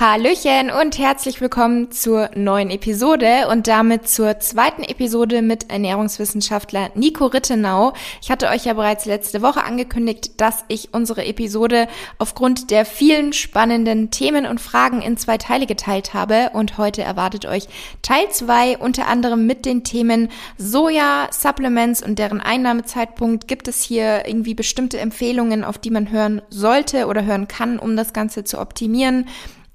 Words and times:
Hallöchen 0.00 0.70
und 0.70 0.96
herzlich 0.96 1.40
willkommen 1.40 1.90
zur 1.90 2.30
neuen 2.36 2.70
Episode 2.70 3.48
und 3.50 3.66
damit 3.66 4.08
zur 4.08 4.38
zweiten 4.38 4.84
Episode 4.84 5.42
mit 5.42 5.72
Ernährungswissenschaftler 5.72 6.90
Nico 6.94 7.26
Rittenau. 7.26 7.94
Ich 8.22 8.30
hatte 8.30 8.46
euch 8.46 8.64
ja 8.64 8.74
bereits 8.74 9.06
letzte 9.06 9.42
Woche 9.42 9.64
angekündigt, 9.64 10.40
dass 10.40 10.64
ich 10.68 10.94
unsere 10.94 11.26
Episode 11.26 11.88
aufgrund 12.18 12.70
der 12.70 12.84
vielen 12.84 13.32
spannenden 13.32 14.12
Themen 14.12 14.46
und 14.46 14.60
Fragen 14.60 15.02
in 15.02 15.16
zwei 15.16 15.36
Teile 15.36 15.66
geteilt 15.66 16.14
habe 16.14 16.50
und 16.52 16.78
heute 16.78 17.02
erwartet 17.02 17.46
euch 17.46 17.66
Teil 18.00 18.30
zwei 18.30 18.78
unter 18.78 19.08
anderem 19.08 19.46
mit 19.48 19.66
den 19.66 19.82
Themen 19.82 20.28
Soja, 20.58 21.26
Supplements 21.32 22.04
und 22.04 22.20
deren 22.20 22.40
Einnahmezeitpunkt. 22.40 23.48
Gibt 23.48 23.66
es 23.66 23.82
hier 23.82 24.28
irgendwie 24.28 24.54
bestimmte 24.54 25.00
Empfehlungen, 25.00 25.64
auf 25.64 25.76
die 25.76 25.90
man 25.90 26.12
hören 26.12 26.40
sollte 26.50 27.08
oder 27.08 27.24
hören 27.24 27.48
kann, 27.48 27.80
um 27.80 27.96
das 27.96 28.12
Ganze 28.12 28.44
zu 28.44 28.60
optimieren? 28.60 29.26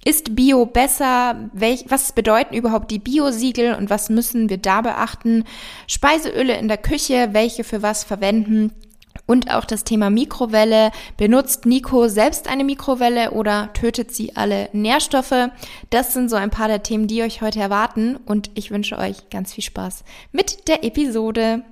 Ist 0.06 0.36
Bio 0.36 0.66
besser? 0.66 1.50
Welch, 1.54 1.86
was 1.88 2.12
bedeuten 2.12 2.56
überhaupt 2.56 2.92
die 2.92 3.00
Bio-Siegel 3.00 3.76
und 3.76 3.90
was 3.90 4.10
müssen 4.10 4.50
wir 4.50 4.58
da 4.58 4.82
beachten? 4.82 5.46
Speiseöle 5.88 6.58
in 6.58 6.68
der 6.68 6.78
Küche, 6.78 7.30
welche 7.32 7.64
für 7.64 7.82
was 7.82 8.04
verwenden? 8.04 8.74
Und 9.26 9.54
auch 9.54 9.64
das 9.64 9.86
Thema 9.86 10.10
Mikrowelle. 10.10 10.92
Benutzt 11.16 11.66
Nico 11.66 12.10
selbst 12.10 12.50
eine 12.50 12.66
Mikrowelle 12.66 13.32
oder 13.32 13.72
tötet 13.74 14.14
sie 14.14 14.36
alle 14.36 14.70
Nährstoffe? 14.74 15.50
Das 15.90 16.14
sind 16.14 16.30
so 16.30 16.36
ein 16.36 16.50
paar 16.50 16.68
der 16.68 16.84
Themen, 16.84 17.08
die 17.08 17.22
euch 17.22 17.42
heute 17.42 17.60
erwarten 17.60 18.18
und 18.26 18.52
ich 18.56 18.72
wünsche 18.72 18.98
euch 18.98 19.30
ganz 19.30 19.54
viel 19.54 19.64
Spaß 19.64 20.04
mit 20.32 20.68
der 20.68 20.84
Episode. 20.84 21.64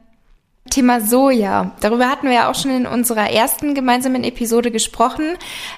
Thema 0.70 1.02
Soja. 1.02 1.72
Darüber 1.81 2.08
hatten 2.08 2.28
wir 2.28 2.34
ja 2.34 2.50
auch 2.50 2.56
schon 2.56 2.72
in 2.72 2.86
unserer 2.86 3.31
ersten 3.31 3.73
gemeinsamen 3.73 4.23
Episode 4.23 4.70
gesprochen. 4.70 5.26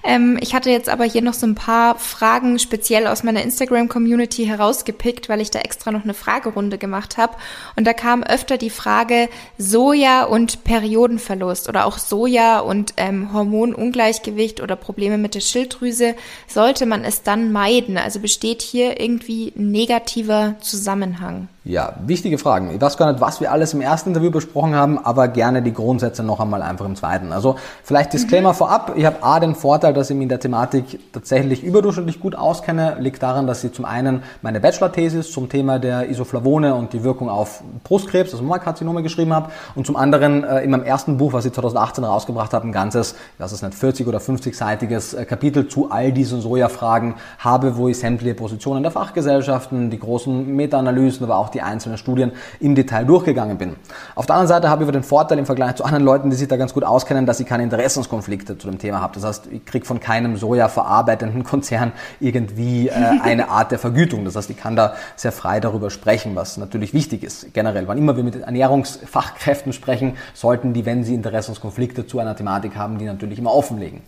Ähm, 0.03 0.38
ich 0.42 0.53
hatte 0.53 0.70
jetzt 0.70 0.89
aber 0.89 1.06
hier 1.06 1.22
noch 1.22 1.34
so 1.34 1.48
ein 1.48 1.56
paar 1.56 1.98
Fragen 1.98 2.59
speziell 2.59 3.08
aus 3.08 3.23
meiner 3.23 3.42
Instagram-Community 3.44 4.45
herausgepickt, 4.45 5.30
weil 5.30 5.39
ich 5.39 5.52
da 5.52 5.59
extra 5.59 5.92
noch 5.92 6.04
eine 6.04 6.14
Fragerunde 6.14 6.77
gemacht 6.77 7.17
habe. 7.17 7.38
Und 7.77 7.88
da 7.88 7.93
kam 7.93 8.23
öfter 8.23 8.58
die 8.58 8.70
Frage 8.70 9.30
Soja 9.58 10.26
und 10.26 10.66
Periodenverlust 10.66 11.70
oder 11.70 11.86
auch 11.86 11.98
Soja 11.98 12.60
und 12.60 12.93
ähm, 12.98 13.32
Hormonungleichgewicht 13.32 14.61
oder 14.61 14.76
Probleme 14.76 15.17
mit 15.17 15.33
der 15.33 15.42
Schilddrüse. 15.42 16.14
Sollte 16.48 16.86
man 16.86 17.05
es 17.05 17.23
dann 17.23 17.54
meiden? 17.54 17.98
Also 17.98 18.20
besteht 18.20 18.61
hier 18.61 18.99
irgendwie 18.99 19.54
ein 19.55 19.72
negativer 19.72 20.55
Zusammenhang? 20.60 21.48
Ja, 21.65 21.93
wichtige 22.05 22.37
Fragen. 22.37 22.71
Ich 22.75 22.81
weiß 22.81 22.97
gar 22.97 23.09
nicht, 23.09 23.21
was 23.21 23.39
wir 23.39 23.49
alles 23.49 23.73
im 23.73 23.79
ersten 23.79 24.09
Interview 24.09 24.31
besprochen 24.31 24.75
haben, 24.75 24.99
aber 24.99 25.29
gerne 25.29 25.61
die 25.61 25.71
Grundsätze 25.71 26.21
noch 26.21 26.41
einmal 26.41 26.61
einfach 26.61 26.85
im 26.85 26.97
zweiten. 26.97 27.31
Also 27.31 27.55
vielleicht 27.85 28.11
Disclaimer 28.11 28.51
mhm. 28.51 28.57
vorab. 28.57 28.93
Ich 28.97 29.05
habe 29.05 29.23
A 29.23 29.39
den 29.39 29.55
Vorteil, 29.55 29.93
dass 29.93 30.09
ich 30.09 30.15
mich 30.17 30.23
in 30.23 30.29
der 30.29 30.41
Thematik 30.41 30.99
tatsächlich 31.13 31.63
überdurchschnittlich 31.63 32.19
gut 32.19 32.35
auskenne. 32.35 32.97
Liegt 32.99 33.23
daran, 33.23 33.47
dass 33.47 33.63
ich 33.63 33.71
zum 33.71 33.85
einen 33.85 34.23
meine 34.41 34.59
Bachelor-Thesis 34.59 35.31
zum 35.31 35.47
Thema 35.47 35.79
der 35.79 36.09
Isoflavone 36.09 36.75
und 36.75 36.91
die 36.91 37.05
Wirkung 37.05 37.29
auf 37.29 37.63
Brustkrebs, 37.85 38.33
also 38.33 38.43
Mammakarzinome 38.43 39.01
geschrieben 39.01 39.31
habe 39.31 39.49
und 39.73 39.87
zum 39.87 39.95
anderen 39.95 40.43
äh, 40.43 40.63
in 40.63 40.71
meinem 40.71 40.83
ersten 40.83 41.15
Buch, 41.15 41.31
was 41.31 41.45
ich 41.45 41.53
2018 41.53 42.03
rausgebracht 42.03 42.51
habe, 42.51 42.67
ein 42.67 42.73
ganzes, 42.73 43.15
das 43.39 43.53
ist 43.53 43.61
nicht 43.61 43.73
40 43.73 44.05
oder 44.05 44.17
50-seitiges 44.17 45.13
äh, 45.13 45.23
Kapitel 45.23 45.69
zu 45.69 45.91
all 45.91 46.11
diesen 46.11 46.41
Soja-Fragen 46.41 47.15
habe, 47.39 47.77
wo 47.77 47.87
ich 47.87 47.99
sämtliche 47.99 48.35
Positionen 48.35 48.83
der 48.83 48.91
Fachgesellschaften, 48.91 49.89
die 49.89 49.99
großen 49.99 50.45
Meta-Analysen, 50.53 51.23
aber 51.23 51.37
auch 51.37 51.52
die 51.53 51.61
einzelnen 51.61 51.97
Studien 51.97 52.31
im 52.59 52.75
Detail 52.75 53.05
durchgegangen 53.05 53.58
bin. 53.58 53.75
Auf 54.15 54.25
der 54.25 54.36
anderen 54.36 54.47
Seite 54.47 54.69
habe 54.69 54.83
ich 54.83 54.86
aber 54.86 54.93
den 54.93 55.03
Vorteil 55.03 55.39
im 55.39 55.45
Vergleich 55.45 55.75
zu 55.75 55.83
anderen 55.83 56.03
Leuten, 56.03 56.30
die 56.30 56.36
sich 56.36 56.47
da 56.47 56.58
ganz 56.58 56.73
gut 56.73 56.83
auskennen, 56.83 57.25
dass 57.25 57.39
ich 57.39 57.47
keine 57.47 57.64
Interessenskonflikte 57.64 58.58
zu 58.58 58.69
dem 58.69 58.80
Thema 58.80 59.02
habe. 59.02 59.14
Das 59.15 59.23
heißt, 59.23 59.47
ich 59.52 59.65
kriege 59.65 59.86
von 59.86 59.99
keinem 59.99 60.37
Soja 60.37 60.67
verarbeitenden 60.67 61.43
Konzern 61.53 61.92
irgendwie 62.19 62.89
äh, 62.89 62.93
eine 62.93 63.49
Art 63.49 63.71
der 63.71 63.80
Vergütung. 63.80 64.25
Das 64.25 64.36
heißt, 64.36 64.49
ich 64.49 64.58
kann 64.58 64.75
da 64.75 64.93
sehr 65.15 65.31
frei 65.31 65.59
darüber 65.59 65.89
sprechen, 65.89 66.36
was 66.36 66.58
natürlich 66.58 66.93
wichtig 66.93 67.23
ist. 67.23 67.53
Generell, 67.53 67.87
wann 67.87 67.97
immer 67.97 68.15
wir 68.15 68.23
mit 68.23 68.42
Ernährungsfachkräften 68.42 69.73
sprechen, 69.73 70.17
sollten 70.33 70.73
die, 70.73 70.86
wenn 70.86 71.03
sie 71.03 71.13
Interessenskonflikte 71.13 72.08
zu 72.08 72.19
einer 72.19 72.36
Thematik 72.36 72.75
haben, 72.75 72.97
die 72.97 73.05
natürlich 73.05 73.39
immer 73.39 73.53
offenlegen. 73.53 74.02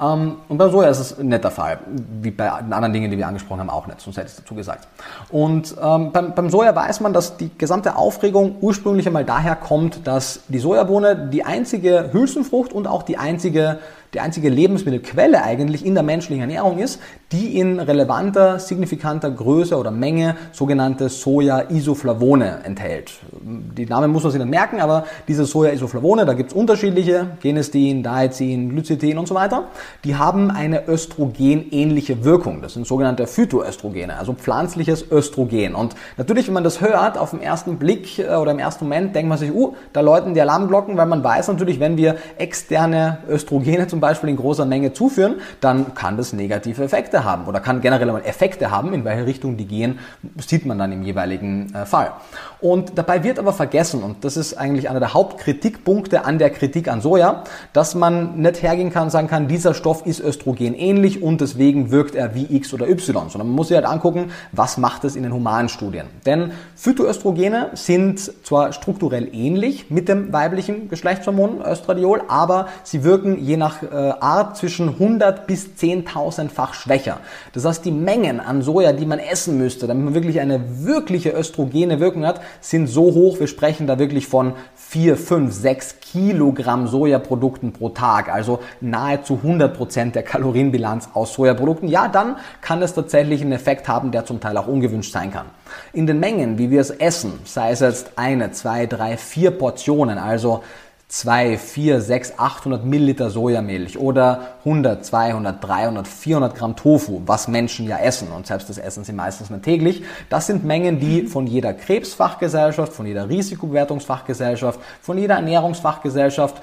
Ähm, 0.00 0.36
und 0.48 0.58
beim 0.58 0.70
Soja 0.70 0.88
ist 0.88 0.98
es 0.98 1.18
nicht 1.18 1.44
der 1.44 1.50
Fall, 1.50 1.78
wie 2.22 2.30
bei 2.30 2.50
den 2.62 2.72
anderen 2.72 2.92
Dingen, 2.92 3.10
die 3.10 3.18
wir 3.18 3.26
angesprochen 3.26 3.60
haben, 3.60 3.70
auch 3.70 3.86
nicht, 3.86 4.00
sonst 4.00 4.16
hätte 4.16 4.26
ich 4.28 4.32
es 4.32 4.38
dazu 4.38 4.54
gesagt. 4.54 4.88
Und 5.30 5.74
ähm, 5.80 6.12
beim, 6.12 6.34
beim 6.34 6.50
Soja 6.50 6.74
weiß 6.90 6.98
man, 6.98 7.12
dass 7.12 7.36
die 7.36 7.50
gesamte 7.56 7.94
Aufregung 7.94 8.56
ursprünglich 8.60 9.06
einmal 9.06 9.24
daher 9.24 9.54
kommt, 9.54 10.08
dass 10.08 10.40
die 10.48 10.58
Sojabohne 10.58 11.28
die 11.32 11.44
einzige 11.44 12.10
Hülsenfrucht 12.12 12.72
und 12.72 12.88
auch 12.88 13.04
die 13.04 13.16
einzige 13.16 13.78
die 14.14 14.20
einzige 14.20 14.48
Lebensmittelquelle 14.48 15.42
eigentlich 15.42 15.86
in 15.86 15.94
der 15.94 16.02
menschlichen 16.02 16.40
Ernährung 16.40 16.78
ist, 16.78 17.00
die 17.32 17.58
in 17.58 17.78
relevanter, 17.78 18.58
signifikanter 18.58 19.30
Größe 19.30 19.76
oder 19.76 19.90
Menge 19.90 20.36
sogenannte 20.52 21.08
Soja-Isoflavone 21.08 22.60
enthält. 22.64 23.12
Die 23.30 23.86
Namen 23.86 24.10
muss 24.10 24.24
man 24.24 24.32
sich 24.32 24.40
nicht 24.40 24.50
merken, 24.50 24.80
aber 24.80 25.04
diese 25.28 25.44
Soja-Isoflavone, 25.44 26.26
da 26.26 26.32
gibt 26.32 26.50
es 26.50 26.56
unterschiedliche, 26.56 27.28
Genestin, 27.40 28.02
Daizin, 28.02 28.70
Glycithin 28.70 29.16
und 29.16 29.28
so 29.28 29.34
weiter, 29.36 29.68
die 30.02 30.16
haben 30.16 30.50
eine 30.50 30.88
östrogenähnliche 30.88 32.24
Wirkung. 32.24 32.62
Das 32.62 32.74
sind 32.74 32.86
sogenannte 32.86 33.28
Phytoöstrogene, 33.28 34.18
also 34.18 34.32
pflanzliches 34.32 35.10
Östrogen. 35.10 35.76
Und 35.76 35.94
natürlich, 36.16 36.48
wenn 36.48 36.54
man 36.54 36.64
das 36.64 36.80
hört, 36.80 37.16
auf 37.16 37.30
den 37.30 37.42
ersten 37.42 37.78
Blick 37.78 38.18
äh, 38.18 38.34
oder 38.34 38.50
im 38.50 38.58
ersten 38.58 38.86
Moment 38.86 39.14
denkt 39.14 39.28
man 39.28 39.38
sich, 39.38 39.52
uh, 39.52 39.74
da 39.92 40.00
läuten 40.00 40.34
die 40.34 40.40
Alarmglocken, 40.40 40.96
weil 40.96 41.06
man 41.06 41.22
weiß 41.22 41.46
natürlich, 41.48 41.78
wenn 41.78 41.96
wir 41.96 42.16
externe 42.38 43.18
Östrogene 43.28 43.86
zum 43.86 43.99
Beispiel 44.00 44.30
in 44.30 44.36
großer 44.36 44.64
Menge 44.64 44.92
zuführen, 44.92 45.36
dann 45.60 45.94
kann 45.94 46.16
das 46.16 46.32
negative 46.32 46.82
Effekte 46.82 47.24
haben 47.24 47.46
oder 47.46 47.60
kann 47.60 47.80
generell 47.80 48.10
mal 48.10 48.22
Effekte 48.24 48.70
haben, 48.70 48.92
in 48.92 49.04
welche 49.04 49.26
Richtung 49.26 49.56
die 49.56 49.66
gehen, 49.66 49.98
sieht 50.38 50.66
man 50.66 50.78
dann 50.78 50.92
im 50.92 51.02
jeweiligen 51.02 51.74
äh, 51.74 51.86
Fall. 51.86 52.12
Und 52.60 52.92
dabei 52.96 53.24
wird 53.24 53.38
aber 53.38 53.52
vergessen, 53.52 54.02
und 54.02 54.24
das 54.24 54.36
ist 54.36 54.54
eigentlich 54.54 54.90
einer 54.90 55.00
der 55.00 55.14
Hauptkritikpunkte 55.14 56.24
an 56.24 56.38
der 56.38 56.50
Kritik 56.50 56.88
an 56.88 57.00
Soja, 57.00 57.44
dass 57.72 57.94
man 57.94 58.40
nicht 58.40 58.62
hergehen 58.62 58.92
kann 58.92 59.04
und 59.04 59.10
sagen 59.10 59.28
kann, 59.28 59.48
dieser 59.48 59.74
Stoff 59.74 60.04
ist 60.06 60.20
Östrogen 60.20 60.74
ähnlich 60.74 61.22
und 61.22 61.40
deswegen 61.40 61.90
wirkt 61.90 62.14
er 62.14 62.34
wie 62.34 62.54
X 62.54 62.74
oder 62.74 62.88
Y, 62.88 63.30
sondern 63.30 63.48
man 63.48 63.56
muss 63.56 63.68
sich 63.68 63.76
halt 63.76 63.86
angucken, 63.86 64.30
was 64.52 64.76
macht 64.76 65.04
es 65.04 65.16
in 65.16 65.22
den 65.22 65.32
humanen 65.32 65.68
Studien. 65.68 66.06
Denn 66.26 66.52
Phytoöstrogene 66.76 67.70
sind 67.74 68.20
zwar 68.44 68.72
strukturell 68.72 69.28
ähnlich 69.32 69.90
mit 69.90 70.08
dem 70.08 70.32
weiblichen 70.32 70.88
Geschlechtshormon 70.88 71.62
Östradiol, 71.62 72.22
aber 72.28 72.68
sie 72.82 73.04
wirken 73.04 73.38
je 73.38 73.56
nach 73.56 73.82
äh, 73.82 73.86
Art 73.90 74.56
zwischen 74.56 74.88
100 74.88 75.46
bis 75.46 75.70
10.000-fach 75.78 76.74
schwächer. 76.74 77.18
Das 77.52 77.64
heißt, 77.64 77.84
die 77.84 77.92
Mengen 77.92 78.40
an 78.40 78.62
Soja, 78.62 78.92
die 78.92 79.06
man 79.06 79.18
essen 79.18 79.58
müsste, 79.58 79.86
damit 79.86 80.04
man 80.04 80.14
wirklich 80.14 80.40
eine 80.40 80.84
wirkliche 80.84 81.30
östrogene 81.30 82.00
Wirkung 82.00 82.26
hat, 82.26 82.40
sind 82.60 82.86
so 82.86 83.02
hoch. 83.14 83.40
Wir 83.40 83.46
sprechen 83.46 83.86
da 83.86 83.98
wirklich 83.98 84.26
von 84.26 84.54
4, 84.76 85.16
5, 85.16 85.52
6 85.52 86.00
Kilogramm 86.00 86.88
Sojaprodukten 86.88 87.72
pro 87.72 87.90
Tag, 87.90 88.28
also 88.28 88.60
nahezu 88.80 89.34
100 89.42 89.76
Prozent 89.76 90.14
der 90.14 90.22
Kalorienbilanz 90.22 91.10
aus 91.14 91.34
Sojaprodukten. 91.34 91.88
Ja, 91.88 92.08
dann 92.08 92.36
kann 92.60 92.82
es 92.82 92.94
tatsächlich 92.94 93.42
einen 93.42 93.52
Effekt 93.52 93.88
haben, 93.88 94.10
der 94.10 94.24
zum 94.24 94.40
Teil 94.40 94.56
auch 94.56 94.66
ungewünscht 94.66 95.12
sein 95.12 95.32
kann. 95.32 95.46
In 95.92 96.06
den 96.06 96.18
Mengen, 96.18 96.58
wie 96.58 96.70
wir 96.70 96.80
es 96.80 96.90
essen, 96.90 97.34
sei 97.44 97.70
es 97.70 97.80
jetzt 97.80 98.12
eine, 98.16 98.50
zwei, 98.50 98.86
drei, 98.86 99.16
vier 99.16 99.52
Portionen, 99.52 100.18
also 100.18 100.62
2, 101.10 101.58
4, 101.58 102.00
6, 102.00 102.34
800 102.38 102.84
Milliliter 102.84 103.30
Sojamilch 103.30 103.98
oder 103.98 104.54
100, 104.60 105.04
200, 105.04 105.62
300, 105.62 106.06
400 106.06 106.54
Gramm 106.54 106.76
Tofu, 106.76 107.22
was 107.26 107.48
Menschen 107.48 107.88
ja 107.88 107.98
essen 107.98 108.28
und 108.28 108.46
selbst 108.46 108.70
das 108.70 108.78
essen 108.78 109.02
sie 109.02 109.12
meistens 109.12 109.50
nicht 109.50 109.64
täglich. 109.64 110.04
Das 110.28 110.46
sind 110.46 110.64
Mengen, 110.64 111.00
die 111.00 111.26
von 111.26 111.48
jeder 111.48 111.74
Krebsfachgesellschaft, 111.74 112.92
von 112.92 113.06
jeder 113.06 113.28
Risikobewertungsfachgesellschaft, 113.28 114.78
von 115.02 115.18
jeder 115.18 115.34
Ernährungsfachgesellschaft 115.34 116.62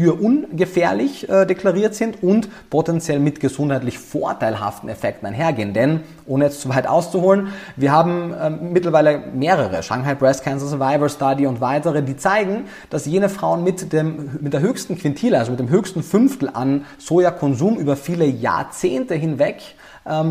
für 0.00 0.14
ungefährlich 0.14 1.28
äh, 1.28 1.44
deklariert 1.44 1.94
sind 1.94 2.22
und 2.22 2.48
potenziell 2.70 3.20
mit 3.20 3.38
gesundheitlich 3.38 3.98
vorteilhaften 3.98 4.88
Effekten 4.88 5.26
einhergehen. 5.26 5.74
Denn, 5.74 6.00
ohne 6.24 6.46
jetzt 6.46 6.62
zu 6.62 6.70
weit 6.70 6.86
auszuholen, 6.86 7.48
wir 7.76 7.92
haben 7.92 8.32
äh, 8.32 8.48
mittlerweile 8.48 9.18
mehrere, 9.34 9.82
Shanghai 9.82 10.14
Breast 10.14 10.42
Cancer 10.42 10.68
Survivor 10.68 11.10
Study 11.10 11.46
und 11.46 11.60
weitere, 11.60 12.02
die 12.02 12.16
zeigen, 12.16 12.64
dass 12.88 13.04
jene 13.04 13.28
Frauen 13.28 13.62
mit, 13.62 13.92
dem, 13.92 14.38
mit 14.40 14.54
der 14.54 14.62
höchsten 14.62 14.96
Quintile, 14.96 15.38
also 15.38 15.50
mit 15.50 15.60
dem 15.60 15.68
höchsten 15.68 16.02
Fünftel 16.02 16.48
an 16.50 16.86
Sojakonsum 16.96 17.76
über 17.76 17.94
viele 17.94 18.24
Jahrzehnte 18.24 19.14
hinweg 19.14 19.60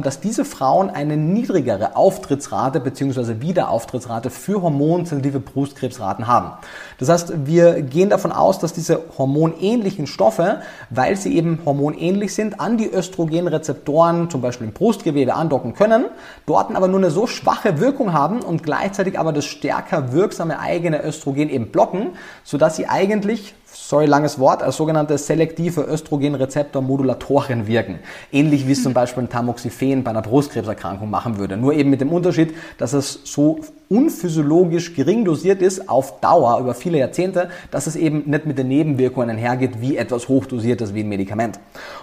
dass 0.03 0.19
diese 0.19 0.43
Frauen 0.45 0.89
eine 0.89 1.15
niedrigere 1.15 1.95
Auftrittsrate 1.95 2.79
bzw. 2.79 3.39
Wiederauftrittsrate 3.39 4.29
für 4.29 4.61
hormonsensitive 4.61 5.39
Brustkrebsraten 5.39 6.27
haben. 6.27 6.51
Das 6.97 7.09
heißt, 7.09 7.45
wir 7.45 7.81
gehen 7.81 8.09
davon 8.09 8.31
aus, 8.31 8.59
dass 8.59 8.73
diese 8.73 9.01
hormonähnlichen 9.17 10.05
Stoffe, 10.05 10.61
weil 10.89 11.15
sie 11.15 11.35
eben 11.35 11.59
hormonähnlich 11.65 12.33
sind, 12.33 12.59
an 12.59 12.77
die 12.77 12.91
Östrogenrezeptoren 12.91 14.29
zum 14.29 14.41
Beispiel 14.41 14.67
im 14.67 14.73
Brustgewebe 14.73 15.33
andocken 15.33 15.73
können, 15.73 16.05
dort 16.45 16.75
aber 16.75 16.87
nur 16.87 16.99
eine 16.99 17.11
so 17.11 17.25
schwache 17.25 17.79
Wirkung 17.79 18.13
haben 18.13 18.41
und 18.41 18.63
gleichzeitig 18.63 19.17
aber 19.17 19.31
das 19.31 19.45
stärker 19.45 20.11
wirksame 20.11 20.59
eigene 20.59 21.03
Östrogen 21.03 21.49
eben 21.49 21.71
blocken, 21.71 22.11
sodass 22.43 22.75
sie 22.75 22.87
eigentlich 22.87 23.55
sorry, 23.87 24.05
langes 24.05 24.39
Wort, 24.39 24.61
als 24.61 24.77
sogenannte 24.77 25.17
selektive 25.17 25.81
Östrogenrezeptormodulatoren 25.81 27.67
wirken. 27.67 27.99
Ähnlich 28.31 28.67
wie 28.67 28.73
es 28.73 28.83
zum 28.83 28.93
Beispiel 28.93 29.23
ein 29.23 29.29
Tamoxifen 29.29 30.03
bei 30.03 30.11
einer 30.11 30.21
Brustkrebserkrankung 30.21 31.09
machen 31.09 31.37
würde. 31.39 31.57
Nur 31.57 31.73
eben 31.73 31.89
mit 31.89 32.01
dem 32.01 32.11
Unterschied, 32.11 32.53
dass 32.77 32.93
es 32.93 33.21
so 33.23 33.59
unphysiologisch 33.89 34.93
gering 34.93 35.25
dosiert 35.25 35.61
ist 35.61 35.89
auf 35.89 36.19
Dauer 36.19 36.59
über 36.59 36.75
viele 36.75 36.99
Jahrzehnte, 36.99 37.49
dass 37.71 37.87
es 37.87 37.95
eben 37.95 38.29
nicht 38.29 38.45
mit 38.45 38.57
den 38.57 38.67
Nebenwirkungen 38.67 39.31
einhergeht 39.31 39.81
wie 39.81 39.97
etwas 39.97 40.27
hochdosiertes 40.27 40.93
wie 40.93 41.01
ein 41.01 41.09
Medikament. 41.09 41.59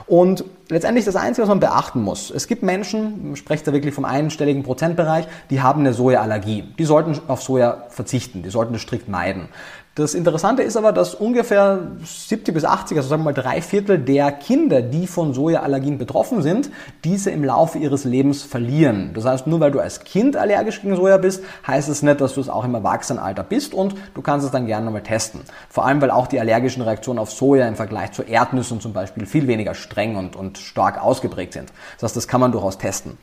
Und 0.06 0.44
letztendlich 0.68 1.04
das 1.04 1.14
Einzige, 1.14 1.42
was 1.42 1.48
man 1.48 1.60
beachten 1.60 2.02
muss, 2.02 2.30
es 2.30 2.48
gibt 2.48 2.64
Menschen, 2.64 3.28
man 3.28 3.36
spricht 3.36 3.66
da 3.68 3.72
wirklich 3.72 3.94
vom 3.94 4.04
einstelligen 4.04 4.64
Prozentbereich, 4.64 5.28
die 5.50 5.60
haben 5.60 5.80
eine 5.80 5.92
Sojaallergie. 5.92 6.64
Die 6.78 6.84
sollten 6.84 7.20
auf 7.28 7.42
Soja 7.42 7.84
verzichten, 7.90 8.42
die 8.42 8.50
sollten 8.50 8.74
es 8.74 8.82
strikt 8.82 9.08
meiden. 9.08 9.48
Das 9.96 10.12
Interessante 10.12 10.62
ist 10.62 10.76
aber, 10.76 10.92
dass 10.92 11.14
ungefähr 11.14 11.86
70 12.04 12.52
bis 12.52 12.66
80, 12.66 12.98
also 12.98 13.08
sagen 13.08 13.22
wir 13.22 13.32
mal 13.32 13.32
drei 13.32 13.62
Viertel 13.62 13.98
der 13.98 14.30
Kinder, 14.30 14.82
die 14.82 15.06
von 15.06 15.32
Sojaallergien 15.32 15.96
betroffen 15.96 16.42
sind, 16.42 16.68
diese 17.02 17.30
im 17.30 17.42
Laufe 17.42 17.78
ihres 17.78 18.04
Lebens 18.04 18.42
verlieren. 18.42 19.12
Das 19.14 19.24
heißt, 19.24 19.46
nur 19.46 19.58
weil 19.60 19.70
du 19.70 19.80
als 19.80 20.04
Kind 20.04 20.36
allergisch 20.36 20.82
gegen 20.82 20.96
Soja 20.96 21.16
bist, 21.16 21.42
heißt 21.66 21.88
es 21.88 22.02
nicht, 22.02 22.20
dass 22.20 22.34
du 22.34 22.42
es 22.42 22.50
auch 22.50 22.66
im 22.66 22.74
Erwachsenenalter 22.74 23.42
bist 23.42 23.72
und 23.72 23.94
du 24.12 24.20
kannst 24.20 24.44
es 24.44 24.52
dann 24.52 24.66
gerne 24.66 24.84
nochmal 24.84 25.02
testen. 25.02 25.40
Vor 25.70 25.86
allem, 25.86 26.02
weil 26.02 26.10
auch 26.10 26.26
die 26.26 26.40
allergischen 26.40 26.82
Reaktionen 26.82 27.18
auf 27.18 27.32
Soja 27.32 27.66
im 27.66 27.76
Vergleich 27.76 28.12
zu 28.12 28.22
Erdnüssen 28.22 28.82
zum 28.82 28.92
Beispiel 28.92 29.24
viel 29.24 29.46
weniger 29.46 29.74
streng 29.74 30.16
und, 30.16 30.36
und 30.36 30.58
stark 30.58 31.02
ausgeprägt 31.02 31.54
sind. 31.54 31.72
Das 31.94 32.10
heißt, 32.10 32.16
das 32.16 32.28
kann 32.28 32.42
man 32.42 32.52
durchaus 32.52 32.76
testen. 32.76 33.16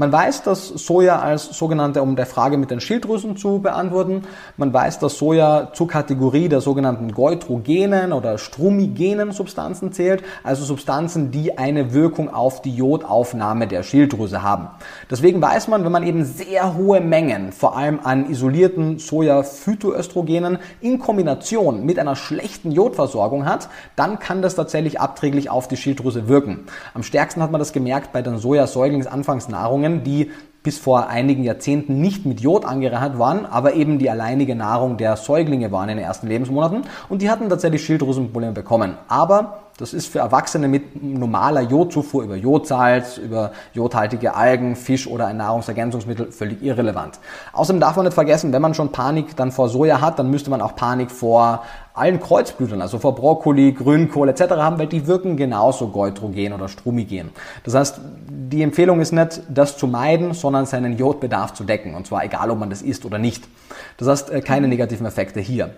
Man 0.00 0.12
weiß, 0.12 0.44
dass 0.44 0.68
Soja 0.68 1.18
als 1.18 1.50
sogenannte, 1.50 2.00
um 2.00 2.16
der 2.16 2.24
Frage 2.24 2.56
mit 2.56 2.70
den 2.70 2.80
Schilddrüsen 2.80 3.36
zu 3.36 3.58
beantworten, 3.58 4.22
man 4.56 4.72
weiß, 4.72 4.98
dass 4.98 5.18
Soja 5.18 5.74
zur 5.74 5.88
Kategorie 5.88 6.48
der 6.48 6.62
sogenannten 6.62 7.12
Goitrogenen 7.12 8.14
oder 8.14 8.38
strumigenen 8.38 9.32
Substanzen 9.32 9.92
zählt, 9.92 10.22
also 10.42 10.64
Substanzen, 10.64 11.30
die 11.32 11.58
eine 11.58 11.92
Wirkung 11.92 12.32
auf 12.32 12.62
die 12.62 12.74
Jodaufnahme 12.74 13.66
der 13.66 13.82
Schilddrüse 13.82 14.42
haben. 14.42 14.68
Deswegen 15.10 15.42
weiß 15.42 15.68
man, 15.68 15.84
wenn 15.84 15.92
man 15.92 16.06
eben 16.06 16.24
sehr 16.24 16.74
hohe 16.78 17.02
Mengen, 17.02 17.52
vor 17.52 17.76
allem 17.76 18.00
an 18.02 18.30
isolierten 18.30 18.98
Soja-Phytoöstrogenen 18.98 20.60
in 20.80 20.98
Kombination 20.98 21.84
mit 21.84 21.98
einer 21.98 22.16
schlechten 22.16 22.70
Jodversorgung 22.70 23.44
hat, 23.44 23.68
dann 23.96 24.18
kann 24.18 24.40
das 24.40 24.54
tatsächlich 24.54 24.98
abträglich 24.98 25.50
auf 25.50 25.68
die 25.68 25.76
Schilddrüse 25.76 26.26
wirken. 26.26 26.60
Am 26.94 27.02
stärksten 27.02 27.42
hat 27.42 27.50
man 27.50 27.58
das 27.58 27.74
gemerkt 27.74 28.14
bei 28.14 28.22
den 28.22 28.38
Sojasäuglingsanfangsnahrungen 28.38 29.89
Nahrungen, 29.90 30.04
die 30.04 30.30
bis 30.62 30.78
vor 30.78 31.08
einigen 31.08 31.42
Jahrzehnten 31.42 32.02
nicht 32.02 32.26
mit 32.26 32.40
Jod 32.40 32.66
angereichert 32.66 33.18
waren, 33.18 33.46
aber 33.46 33.74
eben 33.74 33.98
die 33.98 34.10
alleinige 34.10 34.54
Nahrung 34.54 34.98
der 34.98 35.16
Säuglinge 35.16 35.72
waren 35.72 35.88
in 35.88 35.96
den 35.96 36.04
ersten 36.04 36.28
Lebensmonaten 36.28 36.82
und 37.08 37.22
die 37.22 37.30
hatten 37.30 37.48
tatsächlich 37.48 37.82
Schilddrüsenprobleme 37.82 38.52
bekommen. 38.52 38.98
Aber 39.08 39.62
das 39.80 39.94
ist 39.94 40.08
für 40.08 40.18
Erwachsene 40.18 40.68
mit 40.68 41.02
normaler 41.02 41.62
Jodzufuhr 41.62 42.22
über 42.24 42.36
Jodsalz, 42.36 43.16
über 43.16 43.52
jodhaltige 43.72 44.34
Algen, 44.34 44.76
Fisch 44.76 45.06
oder 45.06 45.26
ein 45.26 45.38
Nahrungsergänzungsmittel 45.38 46.32
völlig 46.32 46.62
irrelevant. 46.62 47.18
Außerdem 47.54 47.80
darf 47.80 47.96
man 47.96 48.04
nicht 48.04 48.14
vergessen, 48.14 48.52
wenn 48.52 48.60
man 48.60 48.74
schon 48.74 48.92
Panik 48.92 49.34
dann 49.36 49.52
vor 49.52 49.70
Soja 49.70 50.02
hat, 50.02 50.18
dann 50.18 50.30
müsste 50.30 50.50
man 50.50 50.60
auch 50.60 50.76
Panik 50.76 51.10
vor 51.10 51.62
allen 51.94 52.20
Kreuzblütern, 52.20 52.82
also 52.82 52.98
vor 52.98 53.14
Brokkoli, 53.14 53.72
Grünkohl 53.72 54.28
etc. 54.28 54.52
haben, 54.56 54.78
weil 54.78 54.86
die 54.86 55.06
wirken 55.06 55.38
genauso 55.38 55.88
goitrogen 55.88 56.52
oder 56.52 56.68
strumigen. 56.68 57.30
Das 57.64 57.74
heißt, 57.74 58.00
die 58.28 58.62
Empfehlung 58.62 59.00
ist 59.00 59.12
nicht, 59.12 59.40
das 59.48 59.78
zu 59.78 59.86
meiden, 59.86 60.34
sondern 60.34 60.66
seinen 60.66 60.98
Jodbedarf 60.98 61.54
zu 61.54 61.64
decken. 61.64 61.94
Und 61.94 62.06
zwar 62.06 62.22
egal, 62.22 62.50
ob 62.50 62.58
man 62.58 62.68
das 62.68 62.82
isst 62.82 63.06
oder 63.06 63.18
nicht. 63.18 63.48
Das 63.96 64.08
heißt, 64.08 64.30
äh, 64.30 64.40
keine 64.42 64.68
negativen 64.68 65.06
Effekte 65.06 65.40
hier. 65.40 65.70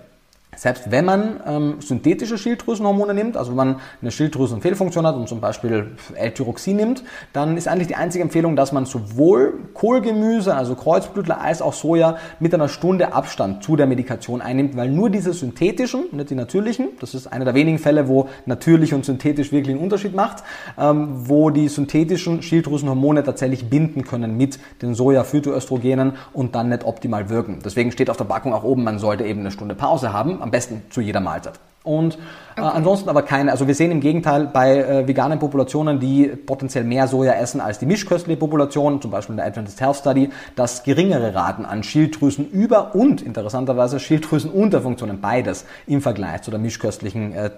Selbst 0.55 0.91
wenn 0.91 1.07
man 1.07 1.41
ähm, 1.47 1.77
synthetische 1.81 2.37
Schilddrüsenhormone 2.37 3.15
nimmt, 3.15 3.39
also 3.39 3.53
wenn 3.53 3.57
man 3.57 3.77
eine 4.03 4.11
Schilddrüsenfehlfunktion 4.11 5.07
hat 5.07 5.17
und 5.17 5.27
zum 5.27 5.41
Beispiel 5.41 5.93
L-Tyroxin 6.15 6.77
nimmt, 6.77 7.05
dann 7.33 7.57
ist 7.57 7.69
eigentlich 7.69 7.89
die 7.89 7.95
einzige 7.95 8.23
Empfehlung, 8.23 8.55
dass 8.55 8.71
man 8.71 8.85
sowohl 8.85 9.55
Kohlgemüse, 9.73 10.55
also 10.55 10.75
Kreuzblütler, 10.75 11.41
als 11.41 11.63
auch 11.63 11.73
Soja 11.73 12.19
mit 12.39 12.53
einer 12.53 12.69
Stunde 12.69 13.15
Abstand 13.15 13.65
zu 13.65 13.77
der 13.77 13.87
Medikation 13.87 14.43
einnimmt, 14.43 14.77
weil 14.77 14.91
nur 14.91 15.09
diese 15.09 15.33
synthetischen, 15.33 16.05
nicht 16.13 16.29
die 16.29 16.35
natürlichen, 16.35 16.89
das 17.01 17.15
ist 17.15 17.29
einer 17.29 17.47
der 17.47 17.55
wenigen 17.55 17.79
Fälle, 17.79 18.07
wo 18.07 18.29
natürlich 18.45 18.93
und 18.93 19.07
synthetisch 19.07 19.53
wirklich 19.53 19.75
einen 19.75 19.83
Unterschied 19.83 20.15
macht, 20.15 20.45
ähm, 20.79 21.29
wo 21.31 21.49
die 21.49 21.69
synthetischen 21.69 22.43
Schilddrüsenhormone 22.43 23.25
tatsächlich 23.25 23.71
binden 23.71 24.05
können 24.05 24.37
mit 24.37 24.59
den 24.83 24.95
Soja-Phytoöstrogenen 24.95 26.13
und 26.35 26.55
dann 26.55 26.69
nicht 26.69 26.85
optimal 26.85 27.31
wirken. 27.31 27.61
Deswegen 27.65 27.91
steht 27.91 28.11
auf 28.11 28.19
der 28.19 28.25
Packung 28.25 28.53
auch 28.53 28.65
oben, 28.65 28.85
man 28.85 28.99
sollte 28.99 29.25
eben 29.25 29.41
eine 29.41 29.51
Stunde 29.51 29.75
Pause 29.75 30.13
haben 30.13 30.42
am 30.43 30.51
besten 30.51 30.83
zu 30.91 31.01
jeder 31.01 31.21
Mahlzeit. 31.21 31.59
Und 31.85 32.15
äh, 32.15 32.61
okay. 32.61 32.71
ansonsten 32.75 33.09
aber 33.09 33.23
keine, 33.23 33.51
also 33.51 33.67
wir 33.67 33.75
sehen 33.75 33.91
im 33.91 34.01
Gegenteil 34.01 34.47
bei 34.47 34.79
äh, 34.79 35.09
veganen 35.09 35.41
Populationen, 35.41 35.99
die 35.99 36.27
potenziell 36.27 36.85
mehr 36.85 37.09
Soja 37.09 37.33
essen 37.33 37.61
als 37.61 37.81
die 37.81 37.87
mischköstliche 37.87 38.39
Population, 38.39 39.03
zum 39.03 39.11
Beispiel 39.11 39.33
in 39.33 39.39
der 39.39 39.47
Adventist 39.47 39.81
Health 39.81 39.97
Study, 39.97 40.31
dass 40.55 40.85
geringere 40.85 41.35
Raten 41.35 41.65
an 41.65 41.83
Schilddrüsenüber- 41.83 42.95
und 42.95 43.21
interessanterweise 43.23 43.99
Schilddrüsenunterfunktionen, 43.99 45.21
beides 45.21 45.65
im 45.89 46.01
Vergleich 46.01 46.43
zu 46.43 46.53
der 46.53 46.61
mischköstlichen 46.61 47.35
äh, 47.35 47.51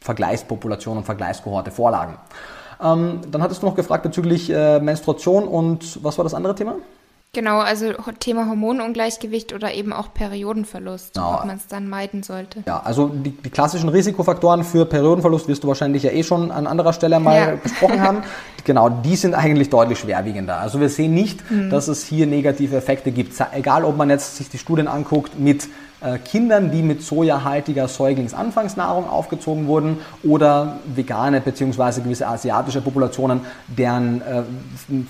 Vergleichspopulation 0.00 0.98
und 0.98 1.04
Vergleichskohorte 1.04 1.70
vorlagen. 1.70 2.16
Ähm, 2.82 3.20
dann 3.30 3.42
hattest 3.42 3.62
du 3.62 3.66
noch 3.66 3.74
gefragt 3.74 4.02
bezüglich 4.02 4.50
äh, 4.50 4.78
Menstruation 4.80 5.44
und 5.44 6.04
was 6.04 6.18
war 6.18 6.24
das 6.24 6.34
andere 6.34 6.54
Thema? 6.54 6.76
Genau, 7.32 7.60
also 7.60 7.92
Thema 8.18 8.48
Hormonungleichgewicht 8.48 9.52
oder 9.52 9.72
eben 9.72 9.92
auch 9.92 10.12
Periodenverlust, 10.12 11.14
genau. 11.14 11.34
ob 11.34 11.44
man 11.44 11.58
es 11.58 11.68
dann 11.68 11.88
meiden 11.88 12.24
sollte. 12.24 12.64
Ja, 12.66 12.80
also 12.80 13.06
die, 13.06 13.30
die, 13.30 13.50
klassischen 13.50 13.88
Risikofaktoren 13.88 14.64
für 14.64 14.84
Periodenverlust 14.84 15.46
wirst 15.46 15.62
du 15.62 15.68
wahrscheinlich 15.68 16.02
ja 16.02 16.10
eh 16.10 16.24
schon 16.24 16.50
an 16.50 16.66
anderer 16.66 16.92
Stelle 16.92 17.20
mal 17.20 17.36
ja. 17.36 17.54
besprochen 17.54 18.00
haben. 18.00 18.22
Genau, 18.64 18.88
die 18.88 19.16
sind 19.16 19.34
eigentlich 19.34 19.70
deutlich 19.70 19.98
schwerwiegender. 19.98 20.58
Also 20.58 20.80
wir 20.80 20.88
sehen 20.88 21.14
nicht, 21.14 21.50
mhm. 21.50 21.70
dass 21.70 21.88
es 21.88 22.04
hier 22.04 22.26
negative 22.26 22.76
Effekte 22.76 23.10
gibt. 23.10 23.32
Egal, 23.52 23.84
ob 23.84 23.96
man 23.96 24.10
jetzt 24.10 24.36
sich 24.36 24.48
die 24.48 24.58
Studien 24.58 24.88
anguckt 24.88 25.38
mit 25.38 25.68
äh, 26.02 26.18
Kindern, 26.18 26.70
die 26.70 26.82
mit 26.82 27.02
sojahaltiger 27.02 27.86
Säuglingsanfangsnahrung 27.86 29.06
aufgezogen 29.06 29.66
wurden 29.66 29.98
oder 30.22 30.78
vegane 30.86 31.42
bzw. 31.42 32.00
gewisse 32.00 32.26
asiatische 32.26 32.80
Populationen, 32.80 33.40
deren 33.66 34.22
äh, 34.22 34.42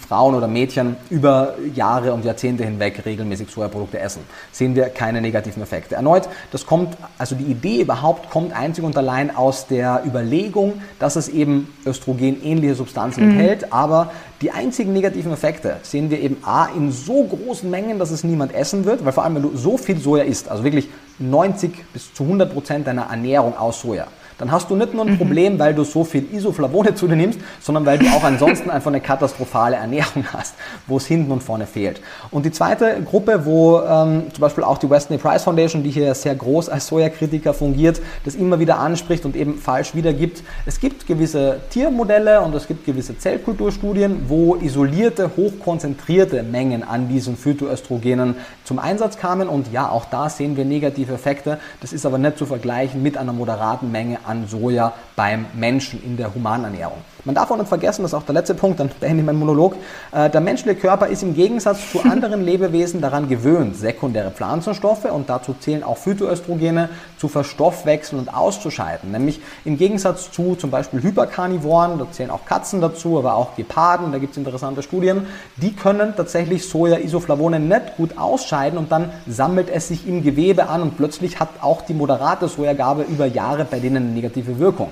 Frauen 0.09 0.35
oder 0.35 0.49
Mädchen 0.49 0.97
über 1.09 1.54
Jahre 1.75 2.12
und 2.12 2.25
Jahrzehnte 2.25 2.64
hinweg 2.64 3.02
regelmäßig 3.07 3.50
Sojaprodukte 3.50 4.00
essen, 4.00 4.23
sehen 4.50 4.75
wir 4.75 4.88
keine 4.88 5.21
negativen 5.21 5.62
Effekte. 5.62 5.95
Erneut, 5.95 6.28
das 6.50 6.66
kommt, 6.66 6.97
also 7.19 7.37
die 7.37 7.45
Idee 7.45 7.83
überhaupt 7.83 8.28
kommt 8.28 8.52
einzig 8.52 8.83
und 8.83 8.97
allein 8.97 9.35
aus 9.35 9.69
der 9.69 10.02
Überlegung, 10.04 10.83
dass 10.99 11.14
es 11.14 11.28
eben 11.28 11.69
Östrogen-ähnliche 11.87 12.75
Substanzen 12.75 13.35
mhm. 13.35 13.39
Enthält, 13.40 13.73
aber 13.73 14.12
die 14.40 14.50
einzigen 14.50 14.92
negativen 14.92 15.32
Effekte 15.32 15.76
sehen 15.82 16.11
wir 16.11 16.20
eben 16.20 16.38
A 16.42 16.66
in 16.66 16.92
so 16.92 17.25
großen 17.25 17.68
Mengen, 17.68 17.99
dass 17.99 18.11
es 18.11 18.25
niemand 18.25 18.54
essen 18.54 18.85
wird, 18.85 19.04
weil 19.04 19.12
vor 19.12 19.25
allem 19.25 19.37
wenn 19.37 19.42
du 19.42 19.56
so 19.56 19.76
viel 19.76 19.99
Soja 19.99 20.25
isst, 20.25 20.49
also 20.49 20.64
wirklich 20.64 20.88
90 21.18 21.92
bis 21.92 22.14
zu 22.14 22.25
100 22.25 22.52
Prozent 22.52 22.87
deiner 22.87 23.11
Ernährung 23.11 23.56
aus 23.56 23.82
Soja, 23.82 24.06
dann 24.40 24.50
hast 24.50 24.70
du 24.70 24.76
nicht 24.76 24.94
nur 24.94 25.04
ein 25.04 25.18
Problem, 25.18 25.59
weil 25.59 25.75
du 25.75 25.85
so 25.85 26.02
viel 26.02 26.25
Isoflavone 26.32 26.94
zu 26.94 27.06
dir 27.06 27.14
nimmst, 27.14 27.38
sondern 27.61 27.85
weil 27.85 27.99
du 27.99 28.06
auch 28.06 28.25
ansonsten 28.25 28.70
einfach 28.70 28.90
eine 28.90 29.02
katastrophale 29.02 29.76
Ernährung 29.76 30.25
hast, 30.32 30.54
wo 30.87 30.97
es 30.97 31.06
hinten 31.06 31.30
und 31.30 31.42
vorne 31.42 31.66
fehlt. 31.66 32.00
Und 32.30 32.47
die 32.47 32.50
zweite 32.50 33.02
Gruppe, 33.04 33.44
wo 33.44 33.80
ähm, 33.80 34.23
zum 34.32 34.40
Beispiel 34.40 34.64
auch 34.64 34.78
die 34.78 34.88
Weston 34.88 35.18
Price 35.18 35.44
Foundation, 35.44 35.82
die 35.82 35.90
hier 35.90 36.14
sehr 36.14 36.35
groß 36.35 36.70
als 36.70 36.87
Sojakritiker 36.87 37.52
fungiert, 37.52 38.00
das 38.25 38.35
immer 38.35 38.59
wieder 38.59 38.78
anspricht 38.78 39.26
und 39.26 39.37
eben 39.37 39.59
falsch 39.59 39.94
wiedergibt. 39.94 40.42
Es 40.64 40.80
gibt 40.80 41.06
gewisse 41.06 41.61
Tiermodelle 41.68 42.40
und 42.40 42.54
es 42.54 42.66
gibt 42.66 42.87
gewisse 42.87 43.18
Zellkulturstudien, 43.18 44.23
wo 44.28 44.56
isolierte, 44.56 45.32
hochkonzentrierte 45.37 46.42
Mengen 46.42 46.82
an 46.82 47.09
diesen 47.11 47.37
Phytoöstrogenen 47.37 48.37
zum 48.64 48.78
Einsatz 48.78 49.18
kamen 49.18 49.49
und 49.49 49.70
ja, 49.70 49.90
auch 49.90 50.06
da 50.06 50.30
sehen 50.30 50.56
wir 50.56 50.64
negative 50.64 51.12
Effekte. 51.12 51.59
Das 51.82 51.92
ist 51.92 52.06
aber 52.06 52.16
nicht 52.16 52.38
zu 52.38 52.47
vergleichen 52.47 53.02
mit 53.02 53.18
einer 53.18 53.35
moderaten 53.35 53.92
Menge 53.92 54.18
an 54.25 54.30
Soja 54.47 54.93
beim 55.17 55.47
Menschen 55.55 56.03
in 56.03 56.17
der 56.17 56.35
Humanernährung. 56.35 56.99
Man 57.25 57.35
darf 57.35 57.50
auch 57.50 57.57
nicht 57.57 57.69
vergessen, 57.69 58.03
das 58.03 58.12
ist 58.12 58.19
auch 58.19 58.25
der 58.25 58.35
letzte 58.35 58.55
Punkt, 58.55 58.81
dann 58.81 58.91
beende 58.99 59.21
ich 59.21 59.27
meinen 59.27 59.39
Monolog. 59.39 59.77
Äh, 60.11 60.31
der 60.31 60.41
menschliche 60.41 60.81
Körper 60.81 61.09
ist 61.09 61.23
im 61.23 61.35
Gegensatz 61.35 61.93
zu 61.93 62.00
anderen 62.00 62.43
Lebewesen 62.45 63.03
daran 63.03 63.29
gewöhnt, 63.29 63.77
sekundäre 63.77 64.31
Pflanzenstoffe 64.31 65.05
und 65.05 65.29
dazu 65.29 65.55
zählen 65.59 65.83
auch 65.83 65.99
Phytoöstrogene 65.99 66.89
zu 67.19 67.29
verstoffwechseln 67.29 68.21
und 68.21 68.35
auszuscheiden. 68.35 69.11
Nämlich 69.11 69.41
im 69.67 69.77
Gegensatz 69.77 70.31
zu 70.31 70.55
zum 70.55 70.71
Beispiel 70.71 71.03
Hyperkarnivoren, 71.03 71.99
da 71.99 72.07
zählen 72.11 72.31
auch 72.31 72.47
Katzen 72.47 72.81
dazu, 72.81 73.19
aber 73.19 73.35
auch 73.35 73.55
Geparden, 73.55 74.12
da 74.12 74.19
gibt 74.19 74.33
es 74.33 74.39
interessante 74.39 74.83
Studien, 74.83 75.27
die 75.57 75.75
können 75.75 76.15
tatsächlich 76.17 76.67
Soja-Isoflavone 76.69 77.61
nicht 77.61 77.97
gut 77.99 78.17
ausscheiden 78.17 78.79
und 78.79 78.91
dann 78.91 79.11
sammelt 79.27 79.69
es 79.69 79.89
sich 79.89 80.09
im 80.09 80.23
Gewebe 80.23 80.69
an 80.69 80.81
und 80.81 80.97
plötzlich 80.97 81.39
hat 81.39 81.50
auch 81.61 81.83
die 81.83 81.95
moderate 81.95 82.49
Sojagabe 82.49 83.03
über 83.03 83.27
Jahre 83.27 83.67
bei 83.67 83.79
denen 83.79 83.97
eine 83.97 84.07
negative 84.07 84.59
Wirkung 84.59 84.89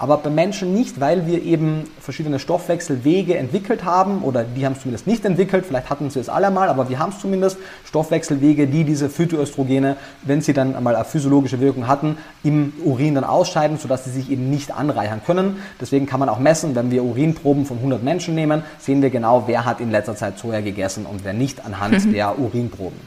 aber 0.00 0.16
bei 0.16 0.30
Menschen 0.30 0.72
nicht, 0.72 0.98
weil 0.98 1.26
wir 1.26 1.42
eben 1.42 1.84
verschiedene 2.00 2.38
Stoffwechselwege 2.38 3.36
entwickelt 3.36 3.84
haben 3.84 4.22
oder 4.22 4.44
die 4.44 4.64
haben 4.64 4.72
es 4.72 4.80
zumindest 4.80 5.06
nicht 5.06 5.26
entwickelt, 5.26 5.66
vielleicht 5.66 5.90
hatten 5.90 6.08
sie 6.08 6.20
es 6.20 6.30
alle 6.30 6.50
mal, 6.50 6.70
aber 6.70 6.88
wir 6.88 6.98
haben 6.98 7.10
es 7.10 7.20
zumindest, 7.20 7.58
Stoffwechselwege, 7.84 8.66
die 8.66 8.84
diese 8.84 9.10
Phytoöstrogene, 9.10 9.96
wenn 10.22 10.40
sie 10.40 10.54
dann 10.54 10.74
einmal 10.74 10.96
eine 10.96 11.04
physiologische 11.04 11.60
Wirkung 11.60 11.86
hatten, 11.86 12.16
im 12.42 12.72
Urin 12.82 13.14
dann 13.14 13.24
ausscheiden, 13.24 13.76
sodass 13.76 14.04
sie 14.04 14.10
sich 14.10 14.30
eben 14.30 14.48
nicht 14.48 14.72
anreichern 14.72 15.20
können. 15.26 15.58
Deswegen 15.78 16.06
kann 16.06 16.18
man 16.18 16.30
auch 16.30 16.38
messen, 16.38 16.74
wenn 16.74 16.90
wir 16.90 17.04
Urinproben 17.04 17.66
von 17.66 17.76
100 17.76 18.02
Menschen 18.02 18.34
nehmen, 18.34 18.62
sehen 18.78 19.02
wir 19.02 19.10
genau, 19.10 19.44
wer 19.48 19.66
hat 19.66 19.80
in 19.80 19.90
letzter 19.90 20.16
Zeit 20.16 20.38
Soja 20.38 20.62
gegessen 20.62 21.04
und 21.04 21.24
wer 21.24 21.34
nicht 21.34 21.62
anhand 21.62 22.06
mhm. 22.06 22.12
der 22.14 22.38
Urinproben. 22.38 22.98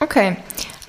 Okay, 0.00 0.36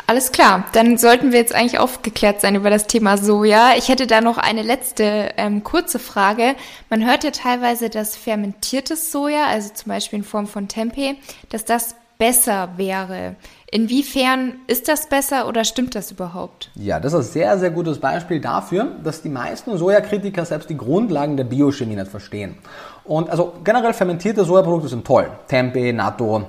alles 0.07 0.31
klar, 0.31 0.63
dann 0.71 0.97
sollten 0.97 1.33
wir 1.33 1.39
jetzt 1.39 1.53
eigentlich 1.53 1.79
aufgeklärt 1.79 2.39
sein 2.39 2.55
über 2.55 2.69
das 2.69 2.87
Thema 2.87 3.17
Soja. 3.17 3.73
Ich 3.77 3.89
hätte 3.89 4.07
da 4.07 4.21
noch 4.21 4.37
eine 4.37 4.61
letzte 4.61 5.31
ähm, 5.35 5.65
kurze 5.65 5.99
Frage. 5.99 6.55
Man 6.89 7.05
hört 7.05 7.25
ja 7.25 7.31
teilweise, 7.31 7.89
dass 7.89 8.15
fermentiertes 8.15 9.11
Soja, 9.11 9.45
also 9.47 9.73
zum 9.73 9.89
Beispiel 9.89 10.19
in 10.19 10.25
Form 10.25 10.47
von 10.47 10.69
Tempeh, 10.69 11.15
dass 11.49 11.65
das 11.65 11.95
besser 12.17 12.69
wäre. 12.77 13.35
Inwiefern 13.69 14.53
ist 14.67 14.87
das 14.87 15.09
besser 15.09 15.47
oder 15.47 15.65
stimmt 15.65 15.93
das 15.93 16.09
überhaupt? 16.09 16.71
Ja, 16.75 17.01
das 17.01 17.11
ist 17.11 17.19
ein 17.19 17.31
sehr, 17.33 17.59
sehr 17.59 17.69
gutes 17.69 17.99
Beispiel 17.99 18.39
dafür, 18.39 18.87
dass 19.03 19.21
die 19.21 19.29
meisten 19.29 19.77
Sojakritiker 19.77 20.45
selbst 20.45 20.69
die 20.69 20.77
Grundlagen 20.77 21.35
der 21.35 21.43
Biochemie 21.43 21.97
nicht 21.97 22.07
verstehen. 22.09 22.57
Und 23.03 23.29
also 23.29 23.53
generell 23.63 23.93
fermentierte 23.93 24.45
Sojaprodukte 24.45 24.87
sind 24.87 25.05
toll. 25.05 25.29
Tempeh, 25.47 25.91
Natto, 25.91 26.45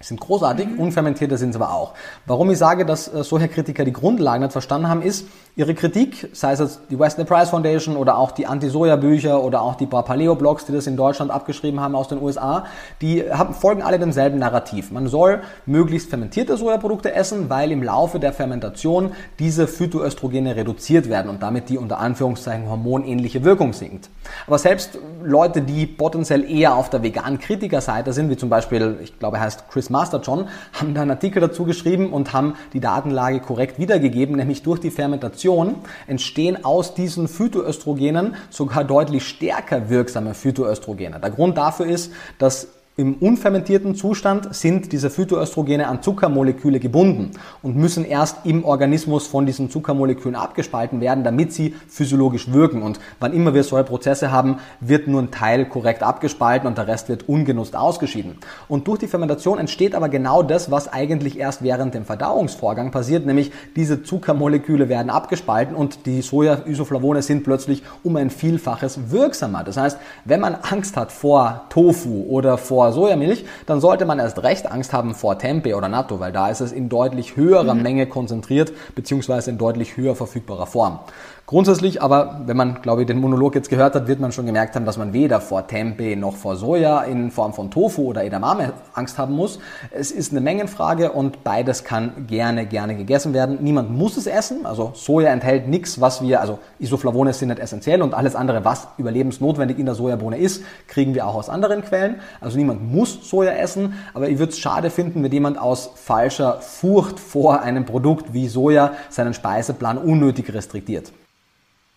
sind 0.00 0.20
großartig, 0.20 0.68
mhm. 0.68 0.80
unfermentierte 0.80 1.38
sind 1.38 1.52
sie 1.52 1.58
aber 1.58 1.72
auch. 1.72 1.94
Warum 2.26 2.50
ich 2.50 2.58
sage, 2.58 2.84
dass 2.84 3.08
äh, 3.08 3.24
solche 3.24 3.48
Kritiker 3.48 3.84
die 3.84 3.92
Grundlagen 3.92 4.42
nicht 4.42 4.52
verstanden 4.52 4.88
haben, 4.88 5.00
ist, 5.00 5.26
ihre 5.56 5.74
Kritik, 5.74 6.28
sei 6.34 6.52
es 6.52 6.58
jetzt 6.58 6.80
die 6.90 6.98
Weston 6.98 7.24
Price 7.24 7.48
Foundation 7.48 7.96
oder 7.96 8.18
auch 8.18 8.30
die 8.32 8.46
Anti-Soja-Bücher 8.46 9.42
oder 9.42 9.62
auch 9.62 9.74
die 9.74 9.86
paar 9.86 10.04
Paleo-Blogs, 10.04 10.66
die 10.66 10.72
das 10.72 10.86
in 10.86 10.98
Deutschland 10.98 11.30
abgeschrieben 11.30 11.80
haben 11.80 11.94
aus 11.94 12.08
den 12.08 12.20
USA, 12.20 12.66
die 13.00 13.22
haben, 13.32 13.54
folgen 13.54 13.80
alle 13.80 13.98
demselben 13.98 14.38
Narrativ. 14.38 14.90
Man 14.90 15.08
soll 15.08 15.40
möglichst 15.64 16.10
fermentierte 16.10 16.58
Sojaprodukte 16.58 17.14
essen, 17.14 17.48
weil 17.48 17.72
im 17.72 17.82
Laufe 17.82 18.20
der 18.20 18.34
Fermentation 18.34 19.12
diese 19.38 19.66
Phytoöstrogene 19.66 20.56
reduziert 20.56 21.08
werden 21.08 21.30
und 21.30 21.42
damit 21.42 21.70
die 21.70 21.78
unter 21.78 22.00
Anführungszeichen 22.00 22.68
hormonähnliche 22.68 23.44
Wirkung 23.44 23.72
sinkt. 23.72 24.10
Aber 24.46 24.58
selbst 24.58 24.98
Leute, 25.24 25.62
die 25.62 25.86
potenziell 25.86 26.44
eher 26.44 26.74
auf 26.74 26.90
der 26.90 27.02
veganen 27.02 27.38
Kritikerseite 27.38 28.12
sind, 28.12 28.28
wie 28.28 28.36
zum 28.36 28.50
Beispiel, 28.50 28.98
ich 29.02 29.18
glaube, 29.18 29.38
er 29.38 29.44
heißt 29.44 29.70
Chris 29.70 29.85
Masterjohn, 29.90 30.48
haben 30.72 30.94
da 30.94 31.02
einen 31.02 31.10
Artikel 31.10 31.40
dazu 31.40 31.64
geschrieben 31.64 32.12
und 32.12 32.32
haben 32.32 32.54
die 32.72 32.80
Datenlage 32.80 33.40
korrekt 33.40 33.78
wiedergegeben, 33.78 34.36
nämlich 34.36 34.62
durch 34.62 34.80
die 34.80 34.90
Fermentation 34.90 35.76
entstehen 36.06 36.64
aus 36.64 36.94
diesen 36.94 37.28
Phytoöstrogenen 37.28 38.36
sogar 38.50 38.84
deutlich 38.84 39.26
stärker 39.26 39.88
wirksame 39.88 40.34
Phytoöstrogene. 40.34 41.20
Der 41.20 41.30
Grund 41.30 41.56
dafür 41.56 41.86
ist, 41.86 42.12
dass 42.38 42.68
im 42.98 43.12
unfermentierten 43.16 43.94
Zustand 43.94 44.54
sind 44.54 44.90
diese 44.90 45.10
Phytoöstrogene 45.10 45.86
an 45.86 46.00
Zuckermoleküle 46.02 46.80
gebunden 46.80 47.32
und 47.62 47.76
müssen 47.76 48.06
erst 48.06 48.46
im 48.46 48.64
Organismus 48.64 49.26
von 49.26 49.44
diesen 49.44 49.68
Zuckermolekülen 49.68 50.34
abgespalten 50.34 51.02
werden, 51.02 51.22
damit 51.22 51.52
sie 51.52 51.74
physiologisch 51.88 52.50
wirken. 52.52 52.82
Und 52.82 52.98
wann 53.20 53.34
immer 53.34 53.52
wir 53.52 53.64
solche 53.64 53.84
Prozesse 53.84 54.32
haben, 54.32 54.60
wird 54.80 55.08
nur 55.08 55.20
ein 55.20 55.30
Teil 55.30 55.66
korrekt 55.66 56.02
abgespalten 56.02 56.66
und 56.66 56.78
der 56.78 56.88
Rest 56.88 57.10
wird 57.10 57.28
ungenutzt 57.28 57.76
ausgeschieden. 57.76 58.38
Und 58.66 58.88
durch 58.88 59.00
die 59.00 59.08
Fermentation 59.08 59.58
entsteht 59.58 59.94
aber 59.94 60.08
genau 60.08 60.42
das, 60.42 60.70
was 60.70 60.90
eigentlich 60.90 61.38
erst 61.38 61.62
während 61.62 61.92
dem 61.92 62.06
Verdauungsvorgang 62.06 62.92
passiert, 62.92 63.26
nämlich 63.26 63.52
diese 63.76 64.04
Zuckermoleküle 64.04 64.88
werden 64.88 65.10
abgespalten 65.10 65.76
und 65.76 66.06
die 66.06 66.22
Soja-Isoflavone 66.22 67.20
sind 67.20 67.44
plötzlich 67.44 67.82
um 68.02 68.16
ein 68.16 68.30
Vielfaches 68.30 69.10
wirksamer. 69.10 69.64
Das 69.64 69.76
heißt, 69.76 69.98
wenn 70.24 70.40
man 70.40 70.54
Angst 70.54 70.96
hat 70.96 71.12
vor 71.12 71.66
Tofu 71.68 72.24
oder 72.30 72.56
vor 72.56 72.85
vor 72.86 72.92
Sojamilch, 72.92 73.44
dann 73.66 73.80
sollte 73.80 74.04
man 74.04 74.18
erst 74.18 74.42
recht 74.42 74.70
Angst 74.70 74.92
haben 74.92 75.14
vor 75.14 75.38
Tempeh 75.38 75.74
oder 75.74 75.88
Natto, 75.88 76.20
weil 76.20 76.32
da 76.32 76.48
ist 76.50 76.60
es 76.60 76.70
in 76.70 76.88
deutlich 76.88 77.36
höherer 77.36 77.74
mhm. 77.74 77.82
Menge 77.82 78.06
konzentriert, 78.06 78.72
beziehungsweise 78.94 79.50
in 79.50 79.58
deutlich 79.58 79.96
höher 79.96 80.14
verfügbarer 80.14 80.66
Form. 80.66 81.00
Grundsätzlich 81.48 82.02
aber, 82.02 82.40
wenn 82.46 82.56
man, 82.56 82.82
glaube 82.82 83.02
ich, 83.02 83.06
den 83.06 83.20
Monolog 83.20 83.54
jetzt 83.54 83.68
gehört 83.68 83.94
hat, 83.94 84.08
wird 84.08 84.18
man 84.18 84.32
schon 84.32 84.46
gemerkt 84.46 84.74
haben, 84.74 84.84
dass 84.84 84.98
man 84.98 85.12
weder 85.12 85.40
vor 85.40 85.68
Tempeh 85.68 86.16
noch 86.16 86.34
vor 86.34 86.56
Soja 86.56 87.02
in 87.02 87.30
Form 87.30 87.52
von 87.52 87.70
Tofu 87.70 88.06
oder 88.06 88.24
Edamame 88.24 88.72
Angst 88.94 89.16
haben 89.16 89.36
muss. 89.36 89.60
Es 89.92 90.10
ist 90.10 90.32
eine 90.32 90.40
Mengenfrage 90.40 91.12
und 91.12 91.44
beides 91.44 91.84
kann 91.84 92.26
gerne, 92.26 92.66
gerne 92.66 92.96
gegessen 92.96 93.32
werden. 93.32 93.58
Niemand 93.60 93.92
muss 93.92 94.16
es 94.16 94.26
essen. 94.26 94.66
Also 94.66 94.90
Soja 94.94 95.28
enthält 95.28 95.68
nichts, 95.68 96.00
was 96.00 96.20
wir, 96.20 96.40
also 96.40 96.58
Isoflavone 96.80 97.32
sind 97.32 97.50
nicht 97.50 97.60
essentiell 97.60 98.02
und 98.02 98.12
alles 98.12 98.34
andere, 98.34 98.64
was 98.64 98.88
überlebensnotwendig 98.98 99.78
in 99.78 99.86
der 99.86 99.94
Sojabohne 99.94 100.38
ist, 100.38 100.64
kriegen 100.88 101.14
wir 101.14 101.28
auch 101.28 101.36
aus 101.36 101.48
anderen 101.48 101.82
Quellen. 101.82 102.16
Also 102.40 102.58
niemand 102.58 102.92
muss 102.92 103.30
Soja 103.30 103.52
essen, 103.52 103.94
aber 104.14 104.28
ich 104.28 104.40
würde 104.40 104.50
es 104.50 104.58
schade 104.58 104.90
finden, 104.90 105.22
wenn 105.22 105.30
jemand 105.30 105.60
aus 105.60 105.92
falscher 105.94 106.60
Furcht 106.60 107.20
vor 107.20 107.60
einem 107.62 107.84
Produkt 107.84 108.34
wie 108.34 108.48
Soja 108.48 108.94
seinen 109.10 109.32
Speiseplan 109.32 109.96
unnötig 109.96 110.52
restriktiert. 110.52 111.12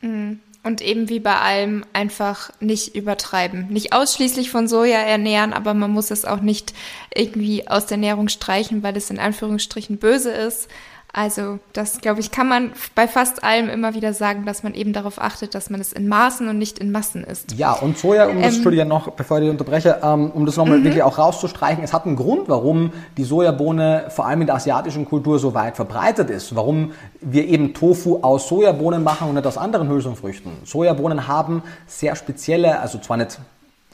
Mhm. 0.01 0.39
Und 0.61 0.81
eben 0.81 1.07
wie 1.07 1.21
bei 1.21 1.37
allem 1.37 1.85
einfach 1.93 2.51
nicht 2.59 2.93
übertreiben. 2.93 3.67
Nicht 3.69 3.93
ausschließlich 3.93 4.51
von 4.51 4.67
Soja 4.67 4.99
ernähren, 4.99 5.53
aber 5.53 5.73
man 5.73 5.91
muss 5.91 6.11
es 6.11 6.25
auch 6.25 6.41
nicht 6.41 6.73
irgendwie 7.15 7.69
aus 7.69 7.85
der 7.85 7.95
Ernährung 7.95 8.27
streichen, 8.27 8.83
weil 8.83 8.97
es 8.97 9.09
in 9.09 9.19
Anführungsstrichen 9.19 9.97
böse 9.97 10.31
ist. 10.31 10.67
Also 11.11 11.57
das, 11.73 12.01
glaube 12.01 12.19
ich, 12.19 12.29
kann 12.29 12.47
man 12.47 12.71
bei 12.93 13.07
fast 13.07 13.43
allem 13.43 13.67
immer 13.67 13.95
wieder 13.95 14.13
sagen, 14.13 14.45
dass 14.45 14.61
man 14.61 14.75
eben 14.75 14.93
darauf 14.93 15.19
achtet, 15.19 15.55
dass 15.55 15.71
man 15.71 15.81
es 15.81 15.91
in 15.91 16.07
Maßen 16.07 16.47
und 16.47 16.59
nicht 16.59 16.77
in 16.77 16.91
Massen 16.91 17.23
isst. 17.23 17.53
Ja, 17.53 17.73
und 17.73 17.97
Soja, 17.97 18.27
um 18.27 18.35
das, 18.35 18.45
ähm, 18.45 18.53
Entschuldige 18.53 18.85
noch, 18.85 19.09
bevor 19.11 19.37
ich 19.37 19.43
dich 19.43 19.51
unterbreche, 19.51 19.99
ähm, 20.03 20.29
um 20.29 20.45
das 20.45 20.55
nochmal 20.55 20.79
mhm. 20.79 20.83
wirklich 20.83 21.01
auch 21.01 21.17
rauszustreichen, 21.17 21.83
es 21.83 21.93
hat 21.93 22.05
einen 22.05 22.15
Grund, 22.15 22.47
warum 22.47 22.91
die 23.17 23.23
Sojabohne 23.23 24.05
vor 24.09 24.27
allem 24.27 24.41
in 24.41 24.47
der 24.47 24.55
asiatischen 24.57 25.05
Kultur 25.05 25.39
so 25.39 25.55
weit 25.55 25.75
verbreitet 25.75 26.29
ist, 26.29 26.55
warum 26.55 26.91
wir 27.21 27.47
eben 27.47 27.73
Tofu 27.73 28.19
aus 28.21 28.47
Sojabohnen 28.47 29.03
machen 29.03 29.29
und 29.29 29.35
nicht 29.35 29.47
aus 29.47 29.57
anderen 29.57 29.89
Hülsenfrüchten. 29.89 30.51
Sojabohnen 30.63 31.27
haben 31.27 31.63
sehr 31.87 32.15
spezielle, 32.15 32.79
also 32.79 32.99
zwar 32.99 33.17
nicht 33.17 33.39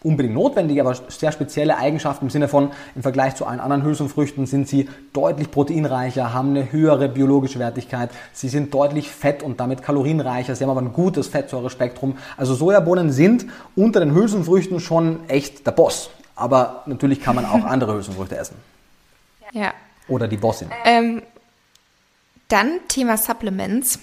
unbedingt 0.05 0.35
notwendig, 0.35 0.79
aber 0.79 0.95
sehr 1.09 1.31
spezielle 1.31 1.77
Eigenschaften 1.77 2.25
im 2.25 2.29
Sinne 2.29 2.47
von, 2.47 2.71
im 2.95 3.01
Vergleich 3.01 3.35
zu 3.35 3.45
allen 3.45 3.59
anderen 3.59 3.83
Hülsenfrüchten 3.83 4.45
sind 4.45 4.67
sie 4.69 4.87
deutlich 5.13 5.51
proteinreicher, 5.51 6.33
haben 6.33 6.51
eine 6.51 6.71
höhere 6.71 7.09
biologische 7.09 7.59
Wertigkeit, 7.59 8.11
sie 8.31 8.47
sind 8.47 8.73
deutlich 8.73 9.09
fett 9.09 9.41
und 9.41 9.59
damit 9.59 9.81
kalorienreicher, 9.81 10.55
sie 10.55 10.63
haben 10.63 10.71
aber 10.71 10.81
ein 10.81 10.93
gutes 10.93 11.27
Fettsäurespektrum. 11.27 12.17
Also 12.37 12.53
Sojabohnen 12.53 13.11
sind 13.11 13.47
unter 13.75 13.99
den 13.99 14.13
Hülsenfrüchten 14.13 14.79
schon 14.79 15.27
echt 15.27 15.65
der 15.65 15.71
Boss. 15.71 16.11
Aber 16.35 16.83
natürlich 16.85 17.21
kann 17.21 17.35
man 17.35 17.45
auch 17.45 17.63
andere 17.65 17.95
Hülsenfrüchte 17.95 18.37
essen. 18.37 18.55
Ja. 19.51 19.73
Oder 20.07 20.27
die 20.27 20.37
Bossin. 20.37 20.69
Ähm, 20.85 21.23
dann 22.47 22.79
Thema 22.87 23.17
Supplements. 23.17 23.99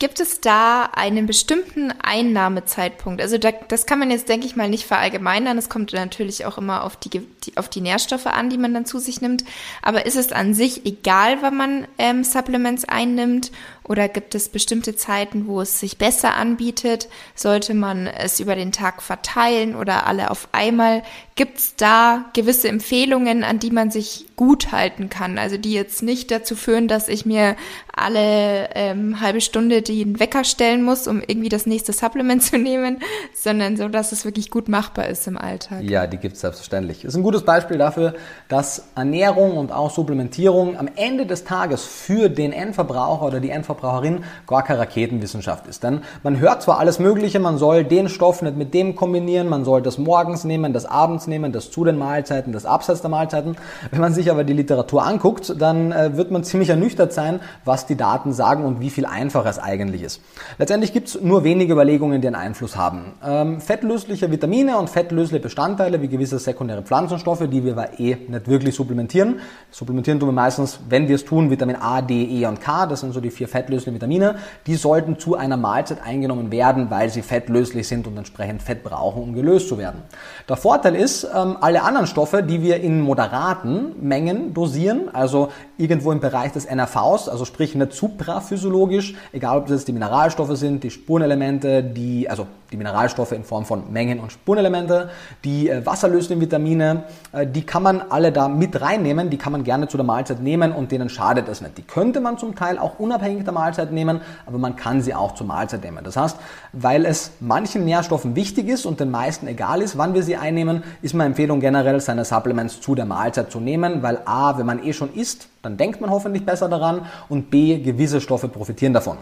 Gibt 0.00 0.20
es 0.20 0.40
da 0.40 0.84
einen 0.94 1.26
bestimmten 1.26 1.92
Einnahmezeitpunkt? 2.00 3.20
Also 3.20 3.36
da, 3.36 3.50
das 3.50 3.84
kann 3.84 3.98
man 3.98 4.12
jetzt, 4.12 4.28
denke 4.28 4.46
ich 4.46 4.54
mal, 4.54 4.68
nicht 4.68 4.86
verallgemeinern. 4.86 5.58
Es 5.58 5.68
kommt 5.68 5.92
natürlich 5.92 6.46
auch 6.46 6.56
immer 6.56 6.84
auf 6.84 6.94
die, 6.94 7.10
die, 7.10 7.56
auf 7.56 7.68
die 7.68 7.80
Nährstoffe 7.80 8.26
an, 8.26 8.48
die 8.48 8.58
man 8.58 8.72
dann 8.72 8.86
zu 8.86 9.00
sich 9.00 9.20
nimmt. 9.20 9.42
Aber 9.82 10.06
ist 10.06 10.14
es 10.14 10.30
an 10.30 10.54
sich 10.54 10.86
egal, 10.86 11.38
wann 11.42 11.56
man 11.56 11.88
ähm, 11.98 12.22
Supplements 12.22 12.84
einnimmt? 12.84 13.50
Oder 13.88 14.08
gibt 14.08 14.34
es 14.34 14.48
bestimmte 14.48 14.94
Zeiten, 14.94 15.46
wo 15.46 15.62
es 15.62 15.80
sich 15.80 15.98
besser 15.98 16.34
anbietet? 16.36 17.08
Sollte 17.34 17.74
man 17.74 18.06
es 18.06 18.38
über 18.38 18.54
den 18.54 18.70
Tag 18.70 19.02
verteilen 19.02 19.74
oder 19.74 20.06
alle 20.06 20.30
auf 20.30 20.48
einmal? 20.52 21.02
Gibt 21.34 21.58
es 21.58 21.76
da 21.76 22.26
gewisse 22.34 22.68
Empfehlungen, 22.68 23.44
an 23.44 23.58
die 23.58 23.70
man 23.70 23.90
sich 23.90 24.26
gut 24.36 24.72
halten 24.72 25.08
kann? 25.08 25.38
Also 25.38 25.56
die 25.56 25.72
jetzt 25.72 26.02
nicht 26.02 26.30
dazu 26.30 26.54
führen, 26.54 26.88
dass 26.88 27.08
ich 27.08 27.24
mir 27.24 27.56
alle 27.98 28.70
ähm, 28.74 29.20
halbe 29.20 29.40
Stunde 29.40 29.82
den 29.82 30.20
Wecker 30.20 30.44
stellen 30.44 30.82
muss, 30.82 31.06
um 31.06 31.20
irgendwie 31.26 31.48
das 31.48 31.66
nächste 31.66 31.92
Supplement 31.92 32.42
zu 32.42 32.58
nehmen, 32.58 32.98
sondern 33.34 33.76
so, 33.76 33.88
dass 33.88 34.12
es 34.12 34.24
wirklich 34.24 34.50
gut 34.50 34.68
machbar 34.68 35.06
ist 35.08 35.26
im 35.26 35.38
Alltag. 35.38 35.82
Ja, 35.82 36.06
die 36.06 36.18
gibt 36.18 36.34
es 36.34 36.40
selbstverständlich. 36.40 37.04
Ist 37.04 37.16
ein 37.16 37.22
gutes 37.22 37.44
Beispiel 37.44 37.78
dafür, 37.78 38.14
dass 38.48 38.88
Ernährung 38.94 39.56
und 39.56 39.72
auch 39.72 39.90
Supplementierung 39.90 40.76
am 40.76 40.88
Ende 40.96 41.26
des 41.26 41.44
Tages 41.44 41.84
für 41.84 42.28
den 42.28 42.52
Endverbraucher 42.52 43.26
oder 43.26 43.40
die 43.40 43.50
Endverbraucherin 43.78 44.24
gar 44.46 44.62
keine 44.62 44.80
Raketenwissenschaft 44.80 45.66
ist. 45.66 45.82
Denn 45.82 46.00
man 46.22 46.38
hört 46.38 46.62
zwar 46.62 46.78
alles 46.78 46.98
Mögliche, 46.98 47.38
man 47.38 47.58
soll 47.58 47.84
den 47.84 48.08
Stoff 48.08 48.42
nicht 48.42 48.56
mit 48.56 48.74
dem 48.74 48.94
kombinieren, 48.94 49.48
man 49.48 49.64
soll 49.64 49.82
das 49.82 49.98
morgens 49.98 50.44
nehmen, 50.44 50.72
das 50.72 50.86
abends 50.86 51.26
nehmen, 51.26 51.52
das 51.52 51.70
zu 51.70 51.84
den 51.84 51.98
Mahlzeiten, 51.98 52.52
das 52.52 52.66
abseits 52.66 53.00
der 53.00 53.10
Mahlzeiten. 53.10 53.56
Wenn 53.90 54.00
man 54.00 54.12
sich 54.12 54.30
aber 54.30 54.44
die 54.44 54.52
Literatur 54.52 55.06
anguckt, 55.06 55.54
dann 55.58 55.92
äh, 55.92 56.16
wird 56.16 56.30
man 56.30 56.44
ziemlich 56.48 56.68
ernüchtert 56.70 57.12
sein, 57.12 57.40
was 57.64 57.86
die 57.86 57.96
Daten 57.96 58.32
sagen 58.32 58.64
und 58.64 58.80
wie 58.80 58.90
viel 58.90 59.06
einfacher 59.06 59.48
es 59.48 59.58
eigentlich 59.58 60.02
ist. 60.02 60.20
Letztendlich 60.58 60.92
gibt 60.92 61.08
es 61.08 61.20
nur 61.20 61.44
wenige 61.44 61.72
Überlegungen, 61.72 62.20
die 62.20 62.26
einen 62.26 62.36
Einfluss 62.36 62.76
haben. 62.76 63.14
Ähm, 63.24 63.60
fettlösliche 63.60 64.30
Vitamine 64.30 64.78
und 64.78 64.90
fettlösliche 64.90 65.42
Bestandteile 65.42 66.02
wie 66.02 66.08
gewisse 66.08 66.38
sekundäre 66.38 66.82
Pflanzenstoffe, 66.82 67.48
die 67.48 67.64
wir 67.64 67.72
aber 67.72 68.00
eh 68.00 68.16
nicht 68.28 68.48
wirklich 68.48 68.74
supplementieren. 68.74 69.40
Supplementieren 69.70 70.20
tun 70.20 70.28
wir 70.28 70.32
meistens, 70.32 70.80
wenn 70.88 71.08
wir 71.08 71.14
es 71.14 71.24
tun, 71.24 71.50
Vitamin 71.50 71.76
A, 71.76 72.02
D, 72.02 72.24
E 72.24 72.46
und 72.46 72.60
K, 72.60 72.86
das 72.86 73.00
sind 73.00 73.12
so 73.12 73.20
die 73.20 73.30
vier 73.30 73.48
fettlöslichen 73.68 73.94
Vitamine. 73.94 74.36
Die 74.66 74.74
sollten 74.74 75.18
zu 75.18 75.36
einer 75.36 75.56
Mahlzeit 75.56 75.98
eingenommen 76.04 76.50
werden, 76.50 76.90
weil 76.90 77.10
sie 77.10 77.22
fettlöslich 77.22 77.86
sind 77.86 78.06
und 78.06 78.16
entsprechend 78.16 78.62
Fett 78.62 78.82
brauchen, 78.82 79.22
um 79.22 79.34
gelöst 79.34 79.68
zu 79.68 79.78
werden. 79.78 80.02
Der 80.48 80.56
Vorteil 80.56 80.94
ist, 80.94 81.24
ähm, 81.24 81.56
alle 81.60 81.82
anderen 81.82 82.06
Stoffe, 82.06 82.42
die 82.42 82.62
wir 82.62 82.80
in 82.80 83.00
moderaten 83.00 83.92
Mengen 84.00 84.54
dosieren, 84.54 85.10
also 85.12 85.50
irgendwo 85.76 86.12
im 86.12 86.20
Bereich 86.20 86.52
des 86.52 86.64
NRVs, 86.64 87.28
also 87.28 87.44
sprich 87.44 87.74
nicht 87.74 87.92
supraphysiologisch, 87.92 89.14
egal 89.32 89.58
ob 89.58 89.66
das 89.66 89.84
die 89.84 89.92
Mineralstoffe 89.92 90.56
sind, 90.56 90.82
die 90.82 90.90
Spurenelemente, 90.90 91.82
die, 91.82 92.28
also 92.28 92.46
die 92.72 92.76
Mineralstoffe 92.76 93.32
in 93.32 93.44
Form 93.44 93.64
von 93.64 93.92
Mengen 93.92 94.20
und 94.20 94.32
Spurenelemente, 94.32 95.10
die 95.44 95.68
äh, 95.68 95.84
wasserlösenden 95.84 96.40
Vitamine, 96.40 97.04
äh, 97.32 97.46
die 97.46 97.62
kann 97.62 97.82
man 97.82 98.02
alle 98.10 98.32
da 98.32 98.48
mit 98.48 98.80
reinnehmen, 98.80 99.30
die 99.30 99.38
kann 99.38 99.52
man 99.52 99.64
gerne 99.64 99.88
zu 99.88 99.96
der 99.96 100.04
Mahlzeit 100.04 100.40
nehmen 100.40 100.72
und 100.72 100.92
denen 100.92 101.08
schadet 101.08 101.48
es 101.48 101.60
nicht. 101.60 101.78
Die 101.78 101.82
könnte 101.82 102.20
man 102.20 102.38
zum 102.38 102.54
Teil 102.54 102.78
auch 102.78 102.98
unabhängig 102.98 103.44
der 103.48 103.54
Mahlzeit 103.54 103.92
nehmen, 103.92 104.20
aber 104.46 104.58
man 104.58 104.76
kann 104.76 105.02
sie 105.02 105.14
auch 105.14 105.34
zur 105.34 105.46
Mahlzeit 105.46 105.82
nehmen. 105.82 106.04
Das 106.04 106.16
heißt, 106.16 106.36
weil 106.72 107.04
es 107.04 107.32
manchen 107.40 107.84
Nährstoffen 107.84 108.36
wichtig 108.36 108.68
ist 108.68 108.86
und 108.86 109.00
den 109.00 109.10
meisten 109.10 109.46
egal 109.46 109.82
ist, 109.82 109.98
wann 109.98 110.14
wir 110.14 110.22
sie 110.22 110.36
einnehmen, 110.36 110.84
ist 111.02 111.14
meine 111.14 111.28
Empfehlung 111.28 111.60
generell, 111.60 112.00
seine 112.00 112.24
Supplements 112.24 112.80
zu 112.80 112.94
der 112.94 113.06
Mahlzeit 113.06 113.50
zu 113.50 113.60
nehmen, 113.60 114.02
weil 114.02 114.20
A, 114.24 114.58
wenn 114.58 114.66
man 114.66 114.84
eh 114.84 114.92
schon 114.92 115.12
isst, 115.12 115.48
dann 115.62 115.76
denkt 115.76 116.00
man 116.00 116.10
hoffentlich 116.10 116.44
besser 116.44 116.68
daran 116.68 117.02
und 117.28 117.50
B, 117.50 117.78
gewisse 117.78 118.20
Stoffe 118.20 118.48
profitieren 118.48 118.92
davon. 118.92 119.18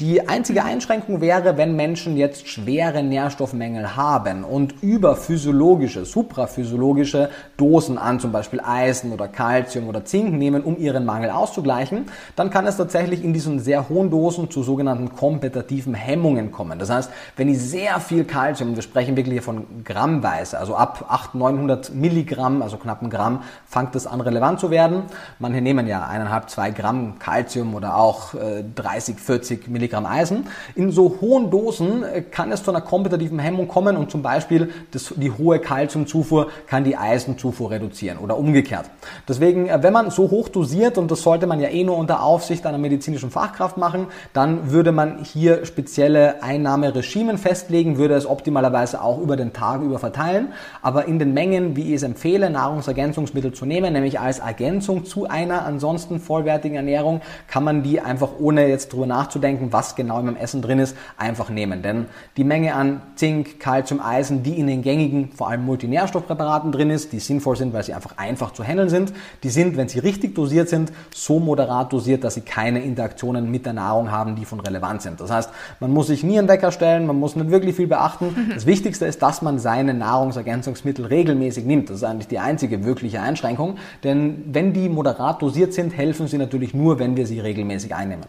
Die 0.00 0.28
einzige 0.28 0.64
Einschränkung 0.64 1.20
wäre, 1.20 1.56
wenn 1.56 1.76
Menschen 1.76 2.16
jetzt 2.16 2.48
schwere 2.48 3.02
Nährstoffmängel 3.02 3.96
haben 3.96 4.44
und 4.44 4.82
über 4.82 5.16
physiologische, 5.16 6.04
supraphysiologische 6.04 7.30
Dosen 7.56 7.98
an 7.98 8.20
zum 8.20 8.32
Beispiel 8.32 8.60
Eisen 8.60 9.12
oder 9.12 9.28
Calcium 9.28 9.88
oder 9.88 10.04
Zink 10.04 10.32
nehmen, 10.32 10.62
um 10.62 10.78
ihren 10.78 11.04
Mangel 11.04 11.30
auszugleichen, 11.30 12.06
dann 12.36 12.50
kann 12.50 12.66
es 12.66 12.76
tatsächlich 12.76 13.22
in 13.22 13.32
diesen 13.32 13.60
sehr 13.60 13.88
hohen 13.88 14.10
Dosen 14.10 14.50
zu 14.50 14.62
sogenannten 14.62 15.14
kompetitiven 15.14 15.94
Hemmungen 15.94 16.52
kommen. 16.52 16.78
Das 16.78 16.90
heißt, 16.90 17.10
wenn 17.36 17.48
ich 17.48 17.58
sehr 17.58 18.00
viel 18.00 18.24
Calcium, 18.24 18.74
wir 18.74 18.82
sprechen 18.82 19.16
wirklich 19.16 19.34
hier 19.34 19.42
von 19.42 19.84
Grammweise, 19.84 20.58
also 20.58 20.74
ab 20.74 21.06
800, 21.08 21.52
900 21.52 21.94
Milligramm, 21.94 22.62
also 22.62 22.76
knapp 22.76 23.02
ein 23.02 23.10
Gramm, 23.10 23.42
fängt 23.66 23.94
es 23.96 24.06
an 24.06 24.20
relevant 24.20 24.60
zu 24.60 24.70
werden. 24.70 25.04
Manche 25.38 25.60
nehmen 25.60 25.71
ja 25.80 26.06
eineinhalb, 26.06 26.50
zwei 26.50 26.70
Gramm 26.70 27.18
Calcium 27.18 27.74
oder 27.74 27.96
auch 27.96 28.34
äh, 28.34 28.64
30, 28.74 29.18
40 29.18 29.68
Milligramm 29.68 30.06
Eisen. 30.06 30.46
In 30.74 30.90
so 30.90 31.18
hohen 31.20 31.50
Dosen 31.50 32.02
äh, 32.02 32.22
kann 32.22 32.52
es 32.52 32.62
zu 32.62 32.70
einer 32.70 32.80
kompetitiven 32.80 33.38
Hemmung 33.38 33.68
kommen 33.68 33.96
und 33.96 34.10
zum 34.10 34.22
Beispiel 34.22 34.70
das, 34.90 35.14
die 35.16 35.30
hohe 35.30 35.58
Calciumzufuhr 35.58 36.48
kann 36.66 36.84
die 36.84 36.96
Eisenzufuhr 36.96 37.70
reduzieren 37.70 38.18
oder 38.18 38.36
umgekehrt. 38.36 38.90
Deswegen, 39.28 39.68
äh, 39.68 39.82
wenn 39.82 39.92
man 39.92 40.10
so 40.10 40.30
hoch 40.30 40.48
dosiert, 40.48 40.98
und 40.98 41.10
das 41.10 41.22
sollte 41.22 41.46
man 41.46 41.60
ja 41.60 41.68
eh 41.68 41.84
nur 41.84 41.96
unter 41.96 42.22
Aufsicht 42.22 42.66
einer 42.66 42.78
medizinischen 42.78 43.30
Fachkraft 43.30 43.76
machen, 43.76 44.06
dann 44.32 44.70
würde 44.70 44.92
man 44.92 45.24
hier 45.24 45.64
spezielle 45.64 46.42
Einnahmeregimen 46.42 47.38
festlegen, 47.38 47.98
würde 47.98 48.14
es 48.14 48.26
optimalerweise 48.26 49.02
auch 49.02 49.18
über 49.18 49.36
den 49.36 49.52
Tag 49.52 49.82
über 49.82 49.98
verteilen, 49.98 50.52
aber 50.82 51.06
in 51.06 51.18
den 51.18 51.34
Mengen, 51.34 51.76
wie 51.76 51.88
ich 51.88 51.94
es 51.94 52.02
empfehle, 52.02 52.50
Nahrungsergänzungsmittel 52.50 53.52
zu 53.52 53.66
nehmen, 53.66 53.92
nämlich 53.92 54.20
als 54.20 54.38
Ergänzung 54.40 55.04
zu 55.04 55.28
einer 55.28 55.61
ansonsten 55.64 56.20
vollwertigen 56.20 56.76
Ernährung, 56.76 57.20
kann 57.48 57.64
man 57.64 57.82
die 57.82 58.00
einfach 58.00 58.30
ohne 58.38 58.68
jetzt 58.68 58.92
drüber 58.92 59.06
nachzudenken, 59.06 59.72
was 59.72 59.94
genau 59.94 60.18
in 60.18 60.26
meinem 60.26 60.36
Essen 60.36 60.62
drin 60.62 60.78
ist, 60.78 60.96
einfach 61.16 61.50
nehmen. 61.50 61.82
Denn 61.82 62.06
die 62.36 62.44
Menge 62.44 62.74
an 62.74 63.02
Zink, 63.16 63.60
Kalzium, 63.60 64.00
Eisen, 64.00 64.42
die 64.42 64.58
in 64.58 64.66
den 64.66 64.82
gängigen, 64.82 65.30
vor 65.32 65.48
allem 65.48 65.64
Multinährstoffpräparaten 65.64 66.72
drin 66.72 66.90
ist, 66.90 67.12
die 67.12 67.18
sinnvoll 67.18 67.56
sind, 67.56 67.72
weil 67.72 67.82
sie 67.82 67.94
einfach 67.94 68.18
einfach 68.18 68.52
zu 68.52 68.64
handeln 68.64 68.88
sind, 68.88 69.12
die 69.42 69.50
sind, 69.50 69.76
wenn 69.76 69.88
sie 69.88 69.98
richtig 69.98 70.34
dosiert 70.34 70.68
sind, 70.68 70.92
so 71.14 71.38
moderat 71.38 71.92
dosiert, 71.92 72.24
dass 72.24 72.34
sie 72.34 72.40
keine 72.40 72.82
Interaktionen 72.82 73.50
mit 73.50 73.66
der 73.66 73.72
Nahrung 73.72 74.10
haben, 74.10 74.36
die 74.36 74.44
von 74.44 74.60
relevant 74.60 75.02
sind. 75.02 75.20
Das 75.20 75.30
heißt, 75.30 75.50
man 75.80 75.90
muss 75.90 76.08
sich 76.08 76.24
nie 76.24 76.38
einen 76.38 76.48
Wecker 76.48 76.72
stellen, 76.72 77.06
man 77.06 77.18
muss 77.18 77.36
nicht 77.36 77.50
wirklich 77.50 77.76
viel 77.76 77.86
beachten. 77.86 78.36
Das 78.52 78.66
Wichtigste 78.66 79.06
ist, 79.06 79.22
dass 79.22 79.40
man 79.40 79.58
seine 79.58 79.94
Nahrungsergänzungsmittel 79.94 81.06
regelmäßig 81.06 81.64
nimmt. 81.64 81.88
Das 81.88 81.98
ist 81.98 82.04
eigentlich 82.04 82.28
die 82.28 82.38
einzige 82.38 82.84
wirkliche 82.84 83.20
Einschränkung, 83.20 83.76
denn 84.04 84.44
wenn 84.46 84.72
die 84.72 84.88
moderat 84.88 85.40
dosiert 85.40 85.51
sind, 85.74 85.96
helfen 85.96 86.28
sie 86.28 86.38
natürlich 86.38 86.74
nur, 86.74 86.98
wenn 86.98 87.16
wir 87.16 87.26
sie 87.26 87.40
regelmäßig 87.40 87.94
einnehmen. 87.94 88.26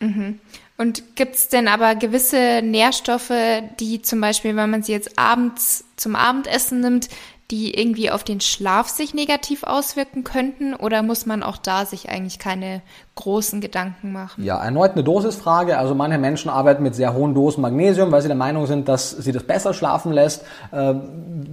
Mhm. 0.00 0.40
Und 0.78 1.16
gibt 1.16 1.36
es 1.36 1.48
denn 1.48 1.68
aber 1.68 1.94
gewisse 1.94 2.60
Nährstoffe, 2.62 3.32
die 3.80 4.02
zum 4.02 4.20
Beispiel, 4.20 4.54
wenn 4.56 4.70
man 4.70 4.82
sie 4.82 4.92
jetzt 4.92 5.18
abends 5.18 5.84
zum 5.96 6.16
Abendessen 6.16 6.80
nimmt, 6.80 7.08
die 7.50 7.78
irgendwie 7.78 8.10
auf 8.10 8.24
den 8.24 8.40
Schlaf 8.40 8.88
sich 8.88 9.14
negativ 9.14 9.62
auswirken 9.62 10.24
könnten? 10.24 10.74
Oder 10.74 11.02
muss 11.02 11.26
man 11.26 11.42
auch 11.42 11.56
da 11.56 11.86
sich 11.86 12.08
eigentlich 12.08 12.40
keine 12.40 12.82
großen 13.14 13.60
Gedanken 13.60 14.12
machen? 14.12 14.42
Ja, 14.42 14.62
erneut 14.62 14.92
eine 14.92 15.04
Dosisfrage. 15.04 15.78
Also 15.78 15.94
manche 15.94 16.18
Menschen 16.18 16.50
arbeiten 16.50 16.82
mit 16.82 16.96
sehr 16.96 17.14
hohen 17.14 17.34
Dosen 17.34 17.62
Magnesium, 17.62 18.10
weil 18.10 18.20
sie 18.20 18.28
der 18.28 18.36
Meinung 18.36 18.66
sind, 18.66 18.88
dass 18.88 19.10
sie 19.10 19.30
das 19.30 19.44
besser 19.44 19.74
schlafen 19.74 20.12
lässt. 20.12 20.44
Äh, 20.72 20.94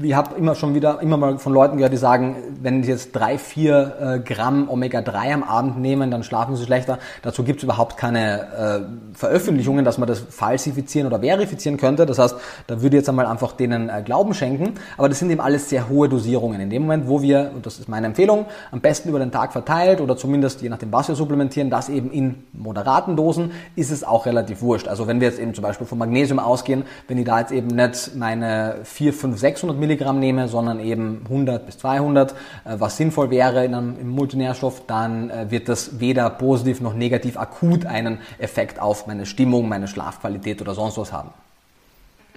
ich 0.02 0.16
habe 0.16 0.36
immer 0.36 0.56
schon 0.56 0.74
wieder 0.74 1.00
immer 1.00 1.18
mal 1.18 1.38
von 1.38 1.54
Leuten 1.54 1.78
gehört, 1.78 1.94
die 1.94 1.98
sagen, 1.98 2.38
wenn 2.60 2.84
sie 2.84 2.90
jetzt 2.90 3.12
drei, 3.12 3.38
vier 3.38 3.96
äh, 4.00 4.20
Gramm 4.20 4.70
Omega-3 4.70 5.34
am 5.34 5.44
Abend 5.44 5.80
nehmen, 5.80 6.10
dann 6.10 6.24
schlafen 6.24 6.56
sie 6.56 6.66
schlechter. 6.66 6.98
Dazu 7.22 7.44
gibt 7.44 7.60
es 7.60 7.64
überhaupt 7.64 7.98
keine 7.98 8.88
äh, 9.14 9.16
Veröffentlichungen, 9.16 9.86
dass 9.86 10.00
man 10.00 10.08
das 10.08 10.20
falsifizieren 10.20 11.08
oder 11.08 11.20
verifizieren 11.20 11.78
könnte. 11.78 12.08
Das 12.08 12.18
heißt, 12.18 12.36
da 12.66 12.82
würde 12.82 12.98
ich 12.98 13.02
jetzt 13.02 13.10
einmal 13.10 13.28
einfach 13.28 13.52
denen 13.52 13.92
Glauben 14.06 14.34
schenken. 14.34 14.74
Aber 14.98 15.08
das 15.08 15.20
sind 15.20 15.30
eben 15.30 15.40
alles 15.40 15.70
sehr 15.70 15.83
hohe 15.90 16.10
Dosierungen. 16.10 16.60
In 16.62 16.70
dem 16.70 16.84
Moment, 16.84 17.08
wo 17.08 17.22
wir, 17.22 17.52
und 17.56 17.66
das 17.66 17.80
ist 17.80 17.88
meine 17.88 18.08
Empfehlung, 18.08 18.46
am 18.72 18.82
besten 18.82 19.10
über 19.10 19.20
den 19.20 19.32
Tag 19.32 19.54
verteilt 19.54 20.02
oder 20.02 20.18
zumindest 20.18 20.62
je 20.62 20.70
nachdem, 20.70 20.92
was 20.92 21.08
wir 21.08 21.16
supplementieren, 21.16 21.44
supplementieren, 21.44 21.70
das 21.70 21.90
eben 21.90 22.12
in 22.12 22.44
moderaten 22.54 23.16
Dosen, 23.16 23.52
ist 23.76 23.92
es 23.92 24.04
auch 24.04 24.26
relativ 24.26 24.62
wurscht. 24.62 24.88
Also 24.88 25.08
wenn 25.08 25.20
wir 25.20 25.28
jetzt 25.28 25.40
eben 25.40 25.54
zum 25.54 25.64
Beispiel 25.64 25.88
von 25.88 25.98
Magnesium 25.98 26.40
ausgehen, 26.40 26.84
wenn 27.08 27.18
ich 27.18 27.26
da 27.26 27.40
jetzt 27.40 27.52
eben 27.52 27.68
nicht 27.68 28.16
meine 28.16 28.78
4, 28.84 29.14
5, 29.14 29.40
600 29.40 29.78
Milligramm 29.78 30.20
nehme, 30.20 30.48
sondern 30.48 30.80
eben 30.80 31.22
100 31.26 31.66
bis 31.66 31.78
200, 31.80 32.32
äh, 32.32 32.36
was 32.66 32.98
sinnvoll 32.98 33.30
wäre 33.30 33.66
in 33.66 33.74
einem, 33.74 34.00
im 34.00 34.10
Multinährstoff, 34.10 34.84
dann 34.88 35.30
äh, 35.30 35.52
wird 35.52 35.70
das 35.70 36.00
weder 36.00 36.30
positiv 36.30 36.82
noch 36.82 36.94
negativ 36.94 37.38
akut 37.38 37.86
einen 37.86 38.20
Effekt 38.40 38.80
auf 38.80 39.08
meine 39.08 39.26
Stimmung, 39.26 39.68
meine 39.68 39.88
Schlafqualität 39.88 40.62
oder 40.62 40.74
sonst 40.74 40.98
was 40.98 41.12
haben. 41.12 41.30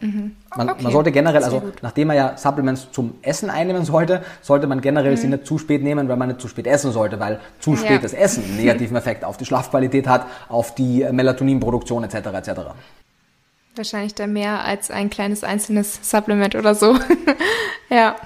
Mhm. 0.00 0.36
Man, 0.54 0.70
okay. 0.70 0.82
man, 0.82 0.92
sollte 0.92 1.12
generell, 1.12 1.42
also 1.42 1.62
nachdem 1.82 2.08
man 2.08 2.16
ja 2.16 2.36
Supplements 2.36 2.88
zum 2.92 3.14
Essen 3.22 3.48
einnehmen 3.48 3.84
sollte, 3.84 4.22
sollte 4.42 4.66
man 4.66 4.80
generell 4.80 5.12
mhm. 5.12 5.16
sie 5.16 5.28
nicht 5.28 5.46
zu 5.46 5.58
spät 5.58 5.82
nehmen, 5.82 6.08
weil 6.08 6.16
man 6.16 6.28
nicht 6.28 6.40
zu 6.40 6.48
spät 6.48 6.66
essen 6.66 6.92
sollte, 6.92 7.18
weil 7.18 7.40
zu 7.60 7.76
spätes 7.76 8.12
ja. 8.12 8.18
Essen 8.18 8.44
einen 8.44 8.56
negativen 8.56 8.96
Effekt 8.96 9.24
auf 9.24 9.36
die 9.36 9.46
Schlafqualität 9.46 10.06
hat, 10.06 10.26
auf 10.48 10.74
die 10.74 11.06
Melatoninproduktion 11.10 12.04
etc. 12.04 12.14
etc. 12.14 12.50
Wahrscheinlich 13.74 14.14
dann 14.14 14.32
mehr 14.32 14.64
als 14.64 14.90
ein 14.90 15.10
kleines 15.10 15.44
einzelnes 15.44 15.98
Supplement 16.02 16.54
oder 16.54 16.74
so. 16.74 16.96
ja. 17.90 18.16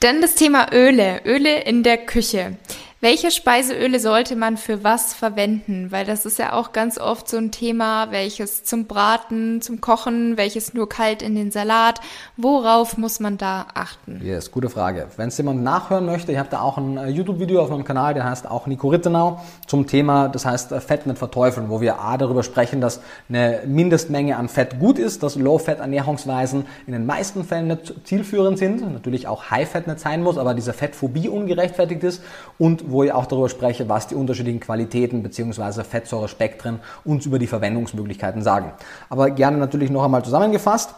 Dann 0.00 0.20
das 0.20 0.34
Thema 0.34 0.72
Öle, 0.72 1.22
Öle 1.24 1.62
in 1.62 1.82
der 1.82 1.98
Küche. 1.98 2.56
Welche 3.04 3.30
Speiseöle 3.30 4.00
sollte 4.00 4.34
man 4.34 4.56
für 4.56 4.82
was 4.82 5.12
verwenden? 5.12 5.88
Weil 5.92 6.06
das 6.06 6.24
ist 6.24 6.38
ja 6.38 6.54
auch 6.54 6.72
ganz 6.72 6.96
oft 6.96 7.28
so 7.28 7.36
ein 7.36 7.50
Thema, 7.50 8.10
welches 8.12 8.64
zum 8.64 8.86
Braten, 8.86 9.60
zum 9.60 9.82
Kochen, 9.82 10.38
welches 10.38 10.72
nur 10.72 10.88
kalt 10.88 11.20
in 11.20 11.34
den 11.34 11.50
Salat. 11.50 12.00
Worauf 12.38 12.96
muss 12.96 13.20
man 13.20 13.36
da 13.36 13.66
achten? 13.74 14.22
Yes, 14.24 14.50
gute 14.50 14.70
Frage. 14.70 15.08
Wenn 15.18 15.28
es 15.28 15.36
jemand 15.36 15.62
nachhören 15.62 16.06
möchte, 16.06 16.32
ich 16.32 16.38
habe 16.38 16.48
da 16.50 16.62
auch 16.62 16.78
ein 16.78 16.96
äh, 16.96 17.08
YouTube-Video 17.08 17.60
auf 17.60 17.68
meinem 17.68 17.84
Kanal, 17.84 18.14
der 18.14 18.24
heißt 18.24 18.50
auch 18.50 18.66
Nico 18.66 18.88
Rittenau, 18.88 19.38
zum 19.66 19.86
Thema, 19.86 20.30
das 20.30 20.46
heißt 20.46 20.72
äh, 20.72 20.80
Fett 20.80 21.06
nicht 21.06 21.18
verteufeln, 21.18 21.68
wo 21.68 21.82
wir 21.82 22.00
A 22.00 22.16
darüber 22.16 22.42
sprechen, 22.42 22.80
dass 22.80 23.02
eine 23.28 23.64
Mindestmenge 23.66 24.38
an 24.38 24.48
Fett 24.48 24.78
gut 24.80 24.98
ist, 24.98 25.22
dass 25.22 25.36
Low-Fat-Ernährungsweisen 25.36 26.64
in 26.86 26.94
den 26.94 27.04
meisten 27.04 27.44
Fällen 27.44 27.66
nicht 27.66 27.92
zielführend 28.04 28.56
sind, 28.56 28.80
natürlich 28.94 29.28
auch 29.28 29.50
High-Fat 29.50 29.88
nicht 29.88 30.00
sein 30.00 30.22
muss, 30.22 30.38
aber 30.38 30.54
diese 30.54 30.72
Fettphobie 30.72 31.28
ungerechtfertigt 31.28 32.02
ist 32.02 32.22
und 32.56 32.93
wo 32.94 33.02
ich 33.02 33.12
auch 33.12 33.26
darüber 33.26 33.48
spreche, 33.48 33.88
was 33.88 34.06
die 34.06 34.14
unterschiedlichen 34.14 34.60
Qualitäten 34.60 35.22
bzw. 35.22 35.84
Fettsäurespektren 35.84 36.80
uns 37.04 37.26
über 37.26 37.38
die 37.38 37.46
Verwendungsmöglichkeiten 37.46 38.42
sagen. 38.42 38.72
Aber 39.10 39.30
gerne 39.30 39.58
natürlich 39.58 39.90
noch 39.90 40.04
einmal 40.04 40.24
zusammengefasst 40.24 40.94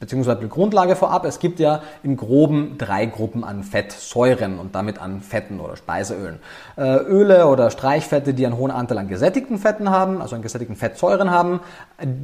beziehungsweise 0.00 0.46
Grundlage 0.48 0.96
vorab. 0.96 1.24
Es 1.24 1.38
gibt 1.38 1.60
ja 1.60 1.82
im 2.02 2.16
Groben 2.16 2.76
drei 2.78 3.06
Gruppen 3.06 3.44
an 3.44 3.62
Fettsäuren 3.62 4.58
und 4.58 4.74
damit 4.74 5.00
an 5.00 5.20
Fetten 5.20 5.60
oder 5.60 5.76
Speiseölen. 5.76 6.38
Äh, 6.76 6.96
Öle 6.96 7.46
oder 7.46 7.70
Streichfette, 7.70 8.34
die 8.34 8.46
einen 8.46 8.56
hohen 8.56 8.70
Anteil 8.70 8.98
an 8.98 9.08
gesättigten 9.08 9.58
Fetten 9.58 9.90
haben, 9.90 10.20
also 10.20 10.36
an 10.36 10.42
gesättigten 10.42 10.76
Fettsäuren 10.76 11.30
haben, 11.30 11.60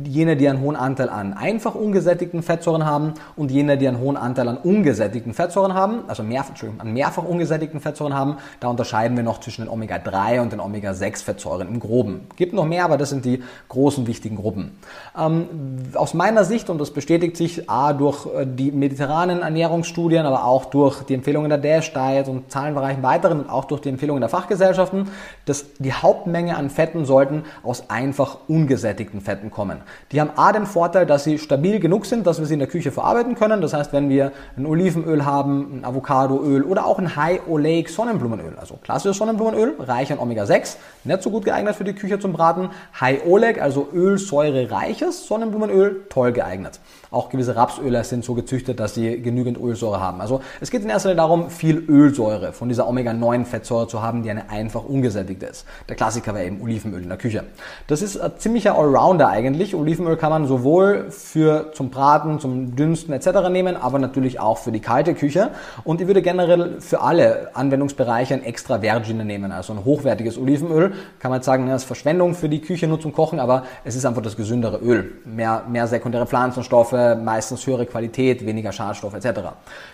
jene, 0.05 0.37
die 0.37 0.49
einen 0.49 0.61
hohen 0.61 0.77
Anteil 0.77 1.09
an 1.09 1.33
einfach 1.35 1.75
ungesättigten 1.75 2.43
Fettsäuren 2.43 2.85
haben 2.85 3.15
und 3.37 3.51
jene, 3.51 3.79
die 3.79 3.89
einen 3.89 4.01
hohen 4.01 4.17
Anteil 4.17 4.49
an 4.49 4.57
ungesättigten 4.57 5.35
Fettsäuren 5.35 5.75
haben, 5.75 6.05
also 6.09 6.23
mehr, 6.23 6.45
an 6.79 6.93
mehrfach 6.93 7.25
ungesättigten 7.25 7.81
Fettsäuren 7.81 8.15
haben. 8.15 8.37
Da 8.61 8.69
unterscheiden 8.69 9.17
wir 9.17 9.25
noch 9.25 9.41
zwischen 9.41 9.63
den 9.63 9.71
Omega-3 9.71 10.41
und 10.41 10.53
den 10.53 10.61
Omega-6-Fettsäuren 10.61 11.69
im 11.69 11.81
Groben. 11.81 12.27
Gibt 12.37 12.53
noch 12.53 12.67
mehr, 12.67 12.85
aber 12.85 12.99
das 12.99 13.11
sind 13.11 13.25
die 13.25 13.43
großen 13.69 14.07
wichtigen 14.07 14.37
Gruppen. 14.37 14.73
Ähm, 15.17 15.49
aus 15.95 16.15
meiner 16.15 16.45
Sicht, 16.45 16.71
und 16.71 16.79
das 16.79 16.91
bestätigt 16.91 17.37
sich 17.37 17.70
A, 17.71 17.93
durch 17.93 18.27
äh, 18.27 18.47
die 18.47 18.73
mediterranen 18.73 19.43
Ernährungsstudien, 19.43 20.27
aber 20.27 20.45
auch 20.45 20.67
durch 20.67 21.03
die 21.05 21.15
Empfehlungen 21.15 21.49
der 21.49 21.59
Dash 21.59 21.93
Diet 21.93 22.29
und 22.29 22.51
zahlreichen 22.51 23.03
weiteren 23.03 23.41
und 23.41 23.51
auch 23.51 23.65
durch 23.65 23.81
die 23.81 23.89
Empfehlungen 23.89 24.21
der 24.21 24.29
Fachgesellschaften, 24.29 25.09
dass 25.45 25.67
die 25.79 25.93
Hauptmenge 25.93 26.57
an 26.57 26.71
Fetten 26.71 27.05
sollten 27.05 27.45
aus 27.63 27.89
einfach 27.89 28.39
ungesättigten 28.49 29.21
Fetten 29.21 29.51
kommen. 29.51 29.79
Die 30.13 30.21
haben 30.21 30.31
A 30.37 30.53
den 30.53 30.67
Vorteil, 30.67 31.07
dass 31.07 31.25
sie 31.25 31.39
stabil 31.39 31.81
genug 31.81 32.07
sind, 32.07 32.27
dass 32.27 32.41
wir 32.41 32.47
sie 32.47 32.55
in 32.55 32.61
der 32.61 32.69
Küche 32.69 32.91
verarbeiten 32.91 33.35
können. 33.37 33.61
Das 33.61 33.73
heißt, 33.73 33.93
wenn 33.93 34.09
wir 34.09 34.33
ein 34.57 34.67
Olivenöl 34.67 35.25
haben, 35.25 35.79
ein 35.81 35.85
Avocadoöl 35.85 36.65
oder 36.65 36.87
auch 36.87 36.99
ein 36.99 37.15
High 37.17 37.47
Oleic 37.49 37.89
Sonnenblumenöl, 37.89 38.57
also 38.59 38.79
klassisches 38.83 39.19
Sonnenblumenöl, 39.19 39.75
reich 39.79 40.13
an 40.13 40.19
Omega-6, 40.19 40.77
nicht 41.05 41.23
so 41.23 41.31
gut 41.31 41.45
geeignet 41.45 41.77
für 41.77 41.85
die 41.85 41.95
Küche 41.95 42.19
zum 42.19 42.33
Braten. 42.33 42.71
High 43.01 43.27
Oleic, 43.27 43.61
also 43.61 43.89
ölsäurereiches 43.93 45.27
Sonnenblumenöl, 45.27 46.07
toll 46.09 46.33
geeignet. 46.33 46.81
Auch 47.11 47.29
gewisse 47.29 47.50
Rapsöle 47.57 48.03
sind 48.05 48.25
so 48.25 48.35
gezüchtet, 48.35 48.81
dass 48.81 48.95
sie 48.95 49.21
genügend 49.21 49.59
Ölsäure 49.59 50.01
haben. 50.01 50.21
Also 50.21 50.41
es 50.61 50.71
geht 50.71 50.83
in 50.83 50.91
erster 50.91 51.11
Linie 51.11 51.23
darum, 51.23 51.51
viel 51.51 51.79
Ölsäure 51.89 52.53
von 52.53 52.69
dieser 52.69 52.89
Omega-9-Fettsäure 52.89 53.89
zu 53.89 54.03
haben, 54.03 54.23
die 54.23 54.31
eine 54.31 54.51
einfach 54.51 54.85
ungesättigte 54.85 55.47
ist. 55.47 55.67
Der 55.89 55.97
Klassiker 55.97 56.35
wäre 56.35 56.47
eben 56.47 56.61
Olivenöl 56.61 57.03
in 57.03 57.09
der 57.09 57.19
Küche. 57.19 57.45
Das 57.87 58.03
ist 58.03 58.19
ein 58.19 58.33
ziemlicher 58.39 58.77
Allrounder 58.77 59.29
eigentlich. 59.29 59.75
Olivenöl 59.75 60.17
kann 60.17 60.31
man 60.31 60.47
sowohl 60.47 61.11
für 61.11 61.73
zum 61.73 61.91
Braten, 61.91 62.41
zum 62.41 62.77
Dünsten 62.77 63.13
etc. 63.13 63.49
nehmen, 63.51 63.77
aber 63.77 63.99
natürlich 63.99 64.41
auch 64.41 64.59
für 64.59 64.73
die 64.73 64.81
kalte 64.81 65.15
Küche. 65.15 65.51
Und 65.85 66.01
ich 66.01 66.07
würde 66.07 66.23
generell 66.23 66.81
für 66.81 67.01
alle 67.01 67.51
Anwendungsbereiche 67.55 68.35
ein 68.35 68.45
extra 68.45 68.81
Vergine 68.81 69.25
nehmen, 69.25 69.53
also 69.53 69.73
ein 69.73 69.85
hochwertiges 69.85 70.39
Olivenöl. 70.39 70.93
Kann 71.19 71.31
man 71.31 71.43
sagen, 71.43 71.69
das 71.69 71.83
ist 71.83 71.87
Verschwendung 71.87 72.35
für 72.35 72.49
die 72.49 72.61
Küche 72.61 72.87
nur 72.87 73.01
zum 73.01 73.13
Kochen, 73.13 73.41
aber 73.41 73.65
es 73.85 73.95
ist 73.95 74.05
einfach 74.05 74.23
das 74.23 74.37
gesündere 74.37 74.79
Öl. 74.79 75.13
Mehr, 75.25 75.65
mehr 75.69 75.87
sekundäre 75.87 76.27
Pflanzenstoffe, 76.27 76.93
meistens 77.41 77.67
höhere 77.67 77.87
Qualität, 77.87 78.45
weniger 78.45 78.71
Schadstoff 78.71 79.15
etc. 79.15 79.41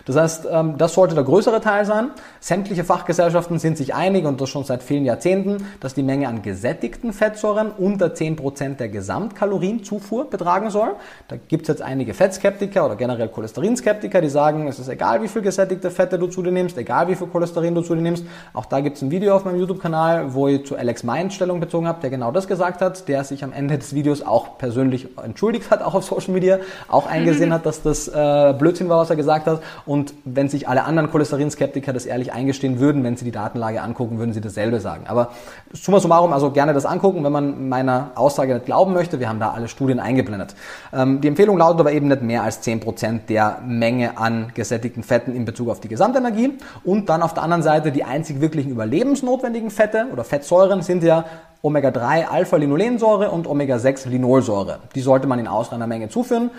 Das 0.05 0.17
heißt, 0.17 0.47
ähm, 0.51 0.77
das 0.77 0.93
sollte 0.93 1.15
der 1.15 1.23
größere 1.23 1.61
Teil 1.61 1.85
sein. 1.85 2.11
Sämtliche 2.41 2.83
Fachgesellschaften 2.83 3.57
sind 3.57 3.77
sich 3.77 3.95
einig 3.95 4.25
und 4.25 4.41
das 4.41 4.49
schon 4.49 4.65
seit 4.65 4.83
vielen 4.83 5.05
Jahrzehnten, 5.05 5.65
dass 5.79 5.93
die 5.93 6.03
Menge 6.03 6.27
an 6.27 6.41
gesättigten 6.41 7.13
Fettsäuren 7.13 7.71
unter 7.71 8.07
10% 8.07 8.75
der 8.75 8.89
Gesamtkalorienzufuhr 8.89 10.29
betragen 10.29 10.71
soll. 10.71 10.89
Da 11.29 11.37
gibt 11.47 11.61
es 11.61 11.67
jetzt 11.69 11.81
einige 11.81 12.13
Fettskeptiker 12.13 12.85
oder 12.85 12.97
generell 12.97 13.29
Cholesterinskeptiker, 13.29 14.19
die 14.19 14.27
sagen, 14.27 14.67
es 14.67 14.77
ist 14.77 14.89
egal, 14.89 15.23
wie 15.23 15.29
viel 15.29 15.41
gesättigte 15.41 15.89
Fette 15.89 16.19
du 16.19 16.27
zu 16.27 16.43
dir 16.43 16.51
nimmst, 16.51 16.77
egal 16.77 17.07
wie 17.07 17.15
viel 17.15 17.27
Cholesterin 17.27 17.75
du 17.75 17.81
zu 17.81 17.95
dir 17.95 18.01
nimmst. 18.01 18.25
Auch 18.51 18.65
da 18.65 18.81
gibt 18.81 18.97
es 18.97 19.03
ein 19.03 19.11
Video 19.11 19.33
auf 19.33 19.45
meinem 19.45 19.59
YouTube-Kanal, 19.59 20.33
wo 20.33 20.49
ich 20.49 20.65
zu 20.65 20.75
Alex 20.75 21.05
Mind 21.05 21.31
Stellung 21.31 21.61
bezogen 21.61 21.87
habe, 21.87 22.01
der 22.01 22.09
genau 22.09 22.33
das 22.33 22.45
gesagt 22.49 22.81
hat, 22.81 23.07
der 23.07 23.23
sich 23.23 23.41
am 23.45 23.53
Ende 23.53 23.77
des 23.77 23.95
Videos 23.95 24.21
auch 24.21 24.57
persönlich 24.57 25.07
entschuldigt 25.23 25.71
hat, 25.71 25.81
auch 25.81 25.93
auf 25.93 26.03
Social 26.03 26.33
Media, 26.33 26.59
auch 26.89 27.07
eingesehen 27.37 27.53
hat, 27.53 27.65
dass 27.65 27.81
das 27.81 28.07
äh, 28.07 28.53
Blödsinn 28.57 28.89
war, 28.89 28.99
was 28.99 29.09
er 29.09 29.15
gesagt 29.15 29.47
hat. 29.47 29.61
Und 29.85 30.13
wenn 30.25 30.49
sich 30.49 30.67
alle 30.67 30.83
anderen 30.83 31.09
Cholesterinskeptiker 31.09 31.93
das 31.93 32.05
ehrlich 32.05 32.33
eingestehen 32.33 32.79
würden, 32.79 33.03
wenn 33.03 33.15
sie 33.15 33.25
die 33.25 33.31
Datenlage 33.31 33.81
angucken, 33.81 34.19
würden 34.19 34.33
sie 34.33 34.41
dasselbe 34.41 34.79
sagen. 34.79 35.05
Aber 35.07 35.29
summa 35.73 35.99
summarum, 35.99 36.33
also 36.33 36.51
gerne 36.51 36.73
das 36.73 36.85
angucken, 36.85 37.23
wenn 37.23 37.31
man 37.31 37.69
meiner 37.69 38.11
Aussage 38.15 38.53
nicht 38.53 38.65
glauben 38.65 38.93
möchte. 38.93 39.19
Wir 39.19 39.29
haben 39.29 39.39
da 39.39 39.51
alle 39.51 39.67
Studien 39.67 39.99
eingeblendet. 39.99 40.55
Ähm, 40.93 41.21
die 41.21 41.27
Empfehlung 41.27 41.57
lautet 41.57 41.81
aber 41.81 41.91
eben 41.91 42.07
nicht 42.07 42.21
mehr 42.21 42.43
als 42.43 42.63
10% 42.63 43.27
der 43.29 43.59
Menge 43.65 44.17
an 44.17 44.51
gesättigten 44.53 45.03
Fetten 45.03 45.35
in 45.35 45.45
Bezug 45.45 45.69
auf 45.69 45.79
die 45.79 45.87
Gesamtenergie. 45.87 46.57
Und 46.83 47.09
dann 47.09 47.21
auf 47.21 47.33
der 47.33 47.43
anderen 47.43 47.63
Seite 47.63 47.91
die 47.91 48.03
einzig 48.03 48.41
wirklichen 48.41 48.71
überlebensnotwendigen 48.71 49.69
Fette 49.69 50.07
oder 50.11 50.23
Fettsäuren 50.23 50.81
sind 50.81 51.03
ja 51.03 51.25
Omega-3 51.63 52.27
Alpha-Linolensäure 52.27 53.31
und 53.31 53.47
Omega-6 53.47 54.09
Linolsäure. 54.09 54.79
Die 54.95 55.01
sollte 55.01 55.27
man 55.27 55.39
in 55.39 55.47
ausreichender 55.47 55.87
Menge 55.87 56.09
zuführen. 56.09 56.51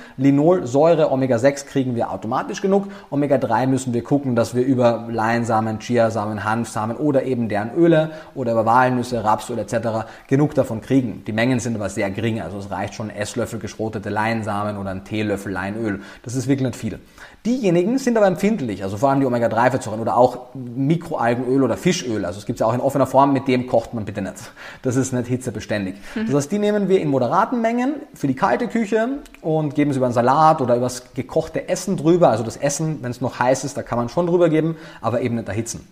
Linolsäure, 0.68 1.10
Omega-6 1.10 1.66
kriegen 1.66 1.94
wir 1.94 2.10
automatisch 2.10 2.60
genug. 2.60 2.88
Omega-3 3.10 3.66
müssen 3.66 3.94
wir 3.94 4.02
gucken, 4.04 4.36
dass 4.36 4.54
wir 4.54 4.64
über 4.64 5.06
Leinsamen, 5.10 5.78
Chiasamen, 5.78 6.44
Hanfsamen 6.44 6.96
oder 6.96 7.22
eben 7.24 7.48
deren 7.48 7.74
Öle 7.74 8.10
oder 8.34 8.52
über 8.52 8.66
Walnüsse, 8.66 9.24
Rapsöl 9.24 9.58
etc. 9.58 10.06
genug 10.26 10.54
davon 10.54 10.80
kriegen. 10.80 11.22
Die 11.26 11.32
Mengen 11.32 11.58
sind 11.58 11.74
aber 11.74 11.88
sehr 11.88 12.10
gering, 12.10 12.40
also 12.40 12.58
es 12.58 12.70
reicht 12.70 12.94
schon 12.94 13.10
ein 13.10 13.16
Esslöffel 13.16 13.58
geschrotete 13.58 14.10
Leinsamen 14.10 14.76
oder 14.76 14.90
ein 14.90 15.04
Teelöffel 15.04 15.52
Leinöl. 15.52 16.00
Das 16.22 16.34
ist 16.34 16.48
wirklich 16.48 16.66
nicht 16.66 16.76
viel. 16.76 16.98
Diejenigen 17.46 17.98
sind 17.98 18.16
aber 18.16 18.26
empfindlich, 18.26 18.82
also 18.82 18.96
vor 18.96 19.10
allem 19.10 19.20
die 19.20 19.26
Omega-3-Fettsäuren 19.26 20.00
oder 20.00 20.16
auch 20.16 20.48
Mikroalgenöl 20.54 21.62
oder 21.62 21.76
Fischöl. 21.76 22.24
Also 22.24 22.40
es 22.40 22.46
gibt 22.46 22.56
es 22.56 22.60
ja 22.60 22.66
auch 22.66 22.74
in 22.74 22.80
offener 22.80 23.06
Form, 23.06 23.32
mit 23.32 23.46
dem 23.48 23.68
kocht 23.68 23.94
man 23.94 24.04
bitte 24.04 24.20
nicht. 24.20 24.34
Das 24.82 24.96
ist 24.96 25.12
nicht 25.12 25.28
hitzebeständig. 25.28 25.94
Mhm. 26.14 26.26
Das 26.26 26.34
heißt, 26.34 26.52
die 26.52 26.58
nehmen 26.58 26.88
wir 26.88 27.00
in 27.00 27.08
moderaten 27.08 27.62
Mengen 27.62 27.94
für 28.12 28.26
die 28.26 28.34
kalte 28.34 28.66
Küche 28.68 29.08
und 29.40 29.74
geben 29.74 29.92
sie 29.92 29.98
über 29.98 30.06
einen 30.06 30.14
Salat 30.14 30.57
oder 30.60 30.76
über 30.76 30.86
das 30.86 31.14
gekochte 31.14 31.68
Essen 31.68 31.96
drüber. 31.96 32.30
Also 32.30 32.44
das 32.44 32.56
Essen, 32.56 33.02
wenn 33.02 33.10
es 33.10 33.20
noch 33.20 33.38
heiß 33.38 33.64
ist, 33.64 33.76
da 33.76 33.82
kann 33.82 33.98
man 33.98 34.08
schon 34.08 34.26
drüber 34.26 34.48
geben, 34.48 34.76
aber 35.00 35.20
eben 35.20 35.36
nicht 35.36 35.48
erhitzen. 35.48 35.86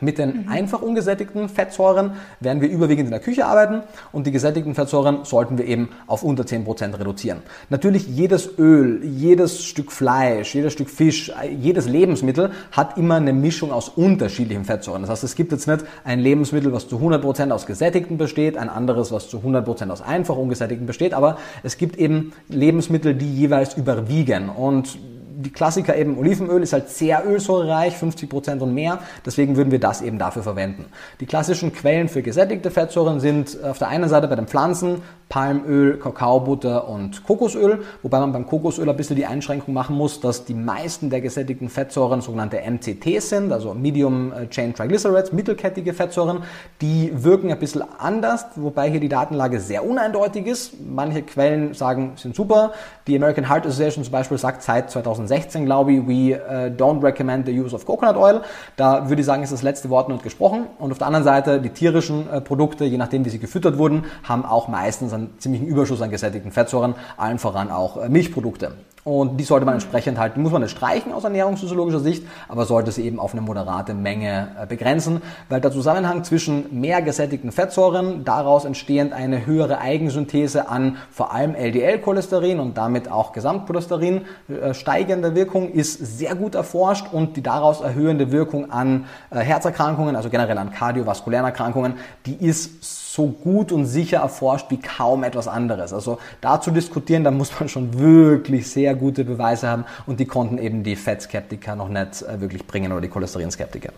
Mit 0.00 0.18
den 0.18 0.44
mhm. 0.44 0.48
einfach 0.48 0.82
ungesättigten 0.82 1.48
Fettsäuren 1.48 2.12
werden 2.40 2.60
wir 2.60 2.68
überwiegend 2.68 3.06
in 3.06 3.10
der 3.10 3.20
Küche 3.20 3.46
arbeiten 3.46 3.82
und 4.12 4.26
die 4.26 4.30
gesättigten 4.30 4.74
Fettsäuren 4.74 5.24
sollten 5.24 5.56
wir 5.56 5.66
eben 5.66 5.88
auf 6.06 6.22
unter 6.22 6.44
10% 6.44 6.98
reduzieren. 6.98 7.42
Natürlich 7.70 8.06
jedes 8.06 8.58
Öl, 8.58 9.02
jedes 9.04 9.64
Stück 9.64 9.90
Fleisch, 9.92 10.54
jedes 10.54 10.74
Stück 10.74 10.90
Fisch, 10.90 11.32
jedes 11.58 11.88
Lebensmittel 11.88 12.50
hat 12.72 12.98
immer 12.98 13.16
eine 13.16 13.32
Mischung 13.32 13.72
aus 13.72 13.88
unterschiedlichen 13.88 14.64
Fettsäuren. 14.64 15.02
Das 15.02 15.10
heißt, 15.10 15.24
es 15.24 15.34
gibt 15.34 15.52
jetzt 15.52 15.66
nicht 15.66 15.84
ein 16.04 16.20
Lebensmittel, 16.20 16.72
was 16.72 16.88
zu 16.88 16.98
100% 16.98 17.50
aus 17.50 17.66
gesättigten 17.66 18.18
besteht, 18.18 18.58
ein 18.58 18.68
anderes, 18.68 19.12
was 19.12 19.28
zu 19.28 19.38
100% 19.38 19.90
aus 19.90 20.02
einfach 20.02 20.36
ungesättigten 20.36 20.86
besteht, 20.86 21.14
aber 21.14 21.38
es 21.62 21.78
gibt 21.78 21.96
eben 21.96 22.32
Lebensmittel, 22.48 23.14
die 23.14 23.32
jeweils 23.34 23.74
überwiegen 23.74 24.50
und 24.50 24.98
die 25.38 25.52
Klassiker 25.52 25.96
eben 25.96 26.18
Olivenöl 26.18 26.62
ist 26.62 26.72
halt 26.72 26.88
sehr 26.88 27.26
ölsäurereich, 27.26 27.94
50% 27.94 28.60
und 28.60 28.72
mehr. 28.72 29.00
Deswegen 29.24 29.56
würden 29.56 29.70
wir 29.70 29.80
das 29.80 30.00
eben 30.00 30.18
dafür 30.18 30.42
verwenden. 30.42 30.86
Die 31.20 31.26
klassischen 31.26 31.72
Quellen 31.72 32.08
für 32.08 32.22
gesättigte 32.22 32.70
Fettsäuren 32.70 33.20
sind 33.20 33.62
auf 33.62 33.78
der 33.78 33.88
einen 33.88 34.08
Seite 34.08 34.28
bei 34.28 34.36
den 34.36 34.46
Pflanzen 34.46 35.02
Palmöl, 35.28 35.98
Kakaobutter 35.98 36.88
und 36.88 37.24
Kokosöl, 37.24 37.80
wobei 38.02 38.20
man 38.20 38.32
beim 38.32 38.46
Kokosöl 38.46 38.88
ein 38.88 38.96
bisschen 38.96 39.16
die 39.16 39.26
Einschränkung 39.26 39.74
machen 39.74 39.96
muss, 39.96 40.20
dass 40.20 40.44
die 40.44 40.54
meisten 40.54 41.10
der 41.10 41.20
gesättigten 41.20 41.68
Fettsäuren 41.68 42.20
sogenannte 42.20 42.58
MCTs 42.58 43.30
sind, 43.30 43.52
also 43.52 43.74
Medium 43.74 44.32
Chain 44.50 44.72
Triglycerides, 44.72 45.32
mittelkettige 45.32 45.94
Fettsäuren. 45.94 46.44
Die 46.80 47.10
wirken 47.12 47.50
ein 47.50 47.58
bisschen 47.58 47.82
anders, 47.98 48.46
wobei 48.54 48.88
hier 48.88 49.00
die 49.00 49.08
Datenlage 49.08 49.58
sehr 49.58 49.84
uneindeutig 49.84 50.46
ist. 50.46 50.74
Manche 50.80 51.22
Quellen 51.22 51.74
sagen, 51.74 52.12
sind 52.16 52.36
super. 52.36 52.72
Die 53.06 53.16
American 53.16 53.48
Heart 53.48 53.66
Association 53.66 54.04
zum 54.04 54.12
Beispiel 54.12 54.38
sagt 54.38 54.62
seit 54.62 54.90
2016, 54.90 55.64
glaube 55.64 55.92
ich, 55.92 56.06
we 56.06 56.36
uh, 56.36 56.70
don't 56.76 57.02
recommend 57.02 57.46
the 57.46 57.58
use 57.58 57.74
of 57.74 57.84
coconut 57.84 58.16
oil. 58.16 58.42
Da 58.76 59.08
würde 59.08 59.20
ich 59.20 59.26
sagen, 59.26 59.42
ist 59.42 59.52
das 59.52 59.62
letzte 59.62 59.90
Wort 59.90 60.08
nicht 60.08 60.22
gesprochen. 60.22 60.66
Und 60.78 60.92
auf 60.92 60.98
der 60.98 61.08
anderen 61.08 61.24
Seite, 61.24 61.60
die 61.60 61.70
tierischen 61.70 62.30
äh, 62.30 62.40
Produkte, 62.40 62.84
je 62.84 62.96
nachdem, 62.96 63.24
wie 63.24 63.30
sie 63.30 63.38
gefüttert 63.38 63.78
wurden, 63.78 64.04
haben 64.22 64.44
auch 64.44 64.68
meistens 64.68 65.12
einen 65.16 65.38
ziemlichen 65.38 65.66
Überschuss 65.66 66.02
an 66.02 66.10
gesättigten 66.10 66.52
Fettsäuren, 66.52 66.94
allen 67.16 67.38
voran 67.38 67.70
auch 67.70 67.96
äh, 67.96 68.08
Milchprodukte. 68.08 68.72
Und 69.06 69.36
die 69.36 69.44
sollte 69.44 69.64
man 69.64 69.74
entsprechend 69.74 70.18
halt, 70.18 70.34
die 70.34 70.40
muss 70.40 70.50
man 70.50 70.62
nicht 70.62 70.72
streichen 70.72 71.12
aus 71.12 71.22
ernährungsphysiologischer 71.22 72.00
Sicht, 72.00 72.26
aber 72.48 72.64
sollte 72.66 72.90
sie 72.90 73.04
eben 73.04 73.20
auf 73.20 73.34
eine 73.34 73.40
moderate 73.40 73.94
Menge 73.94 74.48
äh, 74.60 74.66
begrenzen, 74.66 75.22
weil 75.48 75.60
der 75.60 75.70
Zusammenhang 75.70 76.24
zwischen 76.24 76.80
mehr 76.80 77.02
gesättigten 77.02 77.52
Fettsäuren, 77.52 78.24
daraus 78.24 78.64
entstehend 78.64 79.12
eine 79.12 79.46
höhere 79.46 79.78
Eigensynthese 79.78 80.68
an 80.68 80.96
vor 81.12 81.32
allem 81.32 81.54
LDL-Cholesterin 81.54 82.58
und 82.58 82.76
damit 82.76 83.08
auch 83.08 83.32
Gesamtcholesterin 83.32 84.22
äh, 84.48 84.74
steigende 84.74 85.36
Wirkung 85.36 85.70
ist 85.70 86.18
sehr 86.18 86.34
gut 86.34 86.56
erforscht 86.56 87.06
und 87.12 87.36
die 87.36 87.42
daraus 87.42 87.82
erhöhende 87.82 88.32
Wirkung 88.32 88.72
an 88.72 89.04
Herzerkrankungen, 89.30 90.16
also 90.16 90.30
generell 90.30 90.58
an 90.58 90.72
kardiovaskulären 90.72 91.44
Erkrankungen, 91.46 91.94
die 92.26 92.44
ist 92.44 93.05
so 93.16 93.26
gut 93.26 93.72
und 93.72 93.86
sicher 93.86 94.18
erforscht 94.18 94.70
wie 94.70 94.76
kaum 94.76 95.24
etwas 95.24 95.48
anderes. 95.48 95.92
Also 95.92 96.18
da 96.40 96.60
zu 96.60 96.70
diskutieren, 96.70 97.24
da 97.24 97.30
muss 97.30 97.58
man 97.58 97.68
schon 97.68 97.98
wirklich 97.98 98.70
sehr 98.70 98.94
gute 98.94 99.24
Beweise 99.24 99.68
haben 99.68 99.84
und 100.06 100.20
die 100.20 100.26
konnten 100.26 100.58
eben 100.58 100.84
die 100.84 100.96
Fettskeptiker 100.96 101.74
noch 101.74 101.88
nicht 101.88 102.22
äh, 102.22 102.40
wirklich 102.40 102.66
bringen 102.66 102.92
oder 102.92 103.00
die 103.00 103.08
Cholesterinskeptiker. 103.08 103.92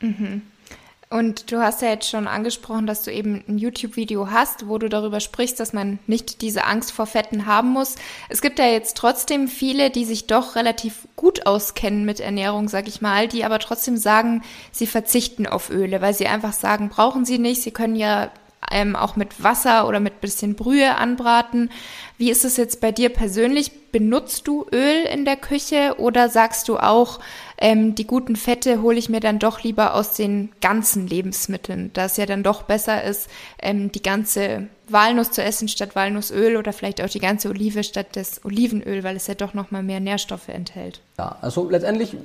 Mhm. 0.00 0.42
Und 1.10 1.50
du 1.50 1.58
hast 1.58 1.80
ja 1.80 1.88
jetzt 1.88 2.10
schon 2.10 2.28
angesprochen, 2.28 2.86
dass 2.86 3.02
du 3.02 3.10
eben 3.10 3.42
ein 3.48 3.56
YouTube-Video 3.56 4.30
hast, 4.30 4.68
wo 4.68 4.76
du 4.76 4.90
darüber 4.90 5.20
sprichst, 5.20 5.58
dass 5.58 5.72
man 5.72 5.98
nicht 6.06 6.42
diese 6.42 6.64
Angst 6.64 6.92
vor 6.92 7.06
Fetten 7.06 7.46
haben 7.46 7.70
muss. 7.70 7.94
Es 8.28 8.42
gibt 8.42 8.58
ja 8.58 8.66
jetzt 8.66 8.98
trotzdem 8.98 9.48
viele, 9.48 9.88
die 9.88 10.04
sich 10.04 10.26
doch 10.26 10.54
relativ 10.54 11.08
gut 11.16 11.46
auskennen 11.46 12.04
mit 12.04 12.20
Ernährung, 12.20 12.68
sag 12.68 12.88
ich 12.88 13.00
mal, 13.00 13.26
die 13.26 13.46
aber 13.46 13.58
trotzdem 13.58 13.96
sagen, 13.96 14.42
sie 14.70 14.86
verzichten 14.86 15.46
auf 15.46 15.70
Öle, 15.70 16.02
weil 16.02 16.12
sie 16.12 16.26
einfach 16.26 16.52
sagen, 16.52 16.90
brauchen 16.90 17.24
sie 17.24 17.38
nicht. 17.38 17.62
Sie 17.62 17.70
können 17.70 17.96
ja 17.96 18.30
ähm, 18.70 18.94
auch 18.94 19.16
mit 19.16 19.42
Wasser 19.42 19.88
oder 19.88 20.00
mit 20.00 20.20
bisschen 20.20 20.56
Brühe 20.56 20.96
anbraten. 20.96 21.70
Wie 22.18 22.30
ist 22.30 22.44
es 22.44 22.58
jetzt 22.58 22.82
bei 22.82 22.92
dir 22.92 23.08
persönlich? 23.08 23.90
Benutzt 23.92 24.46
du 24.46 24.66
Öl 24.70 25.04
in 25.10 25.24
der 25.24 25.36
Küche 25.36 25.94
oder 25.96 26.28
sagst 26.28 26.68
du 26.68 26.76
auch, 26.76 27.20
ähm, 27.60 27.94
die 27.94 28.06
guten 28.06 28.36
Fette 28.36 28.82
hole 28.82 28.98
ich 28.98 29.08
mir 29.08 29.20
dann 29.20 29.40
doch 29.40 29.62
lieber 29.62 29.94
aus 29.94 30.14
den 30.14 30.50
ganzen 30.60 31.06
Lebensmitteln, 31.06 31.90
da 31.92 32.04
es 32.04 32.16
ja 32.16 32.24
dann 32.24 32.44
doch 32.44 32.62
besser 32.62 33.02
ist, 33.02 33.28
ähm, 33.60 33.90
die 33.90 34.02
ganze 34.02 34.68
Walnuss 34.88 35.32
zu 35.32 35.42
essen 35.42 35.68
statt 35.68 35.94
Walnussöl 35.94 36.56
oder 36.56 36.72
vielleicht 36.72 37.02
auch 37.02 37.08
die 37.08 37.18
ganze 37.18 37.50
Olive 37.50 37.82
statt 37.82 38.16
des 38.16 38.44
Olivenöl, 38.44 39.04
weil 39.04 39.16
es 39.16 39.26
ja 39.26 39.34
doch 39.34 39.54
nochmal 39.54 39.82
mehr 39.82 40.00
Nährstoffe 40.00 40.48
enthält. 40.48 41.02
Ja, 41.18 41.36
also 41.40 41.68
letztendlich, 41.68 42.16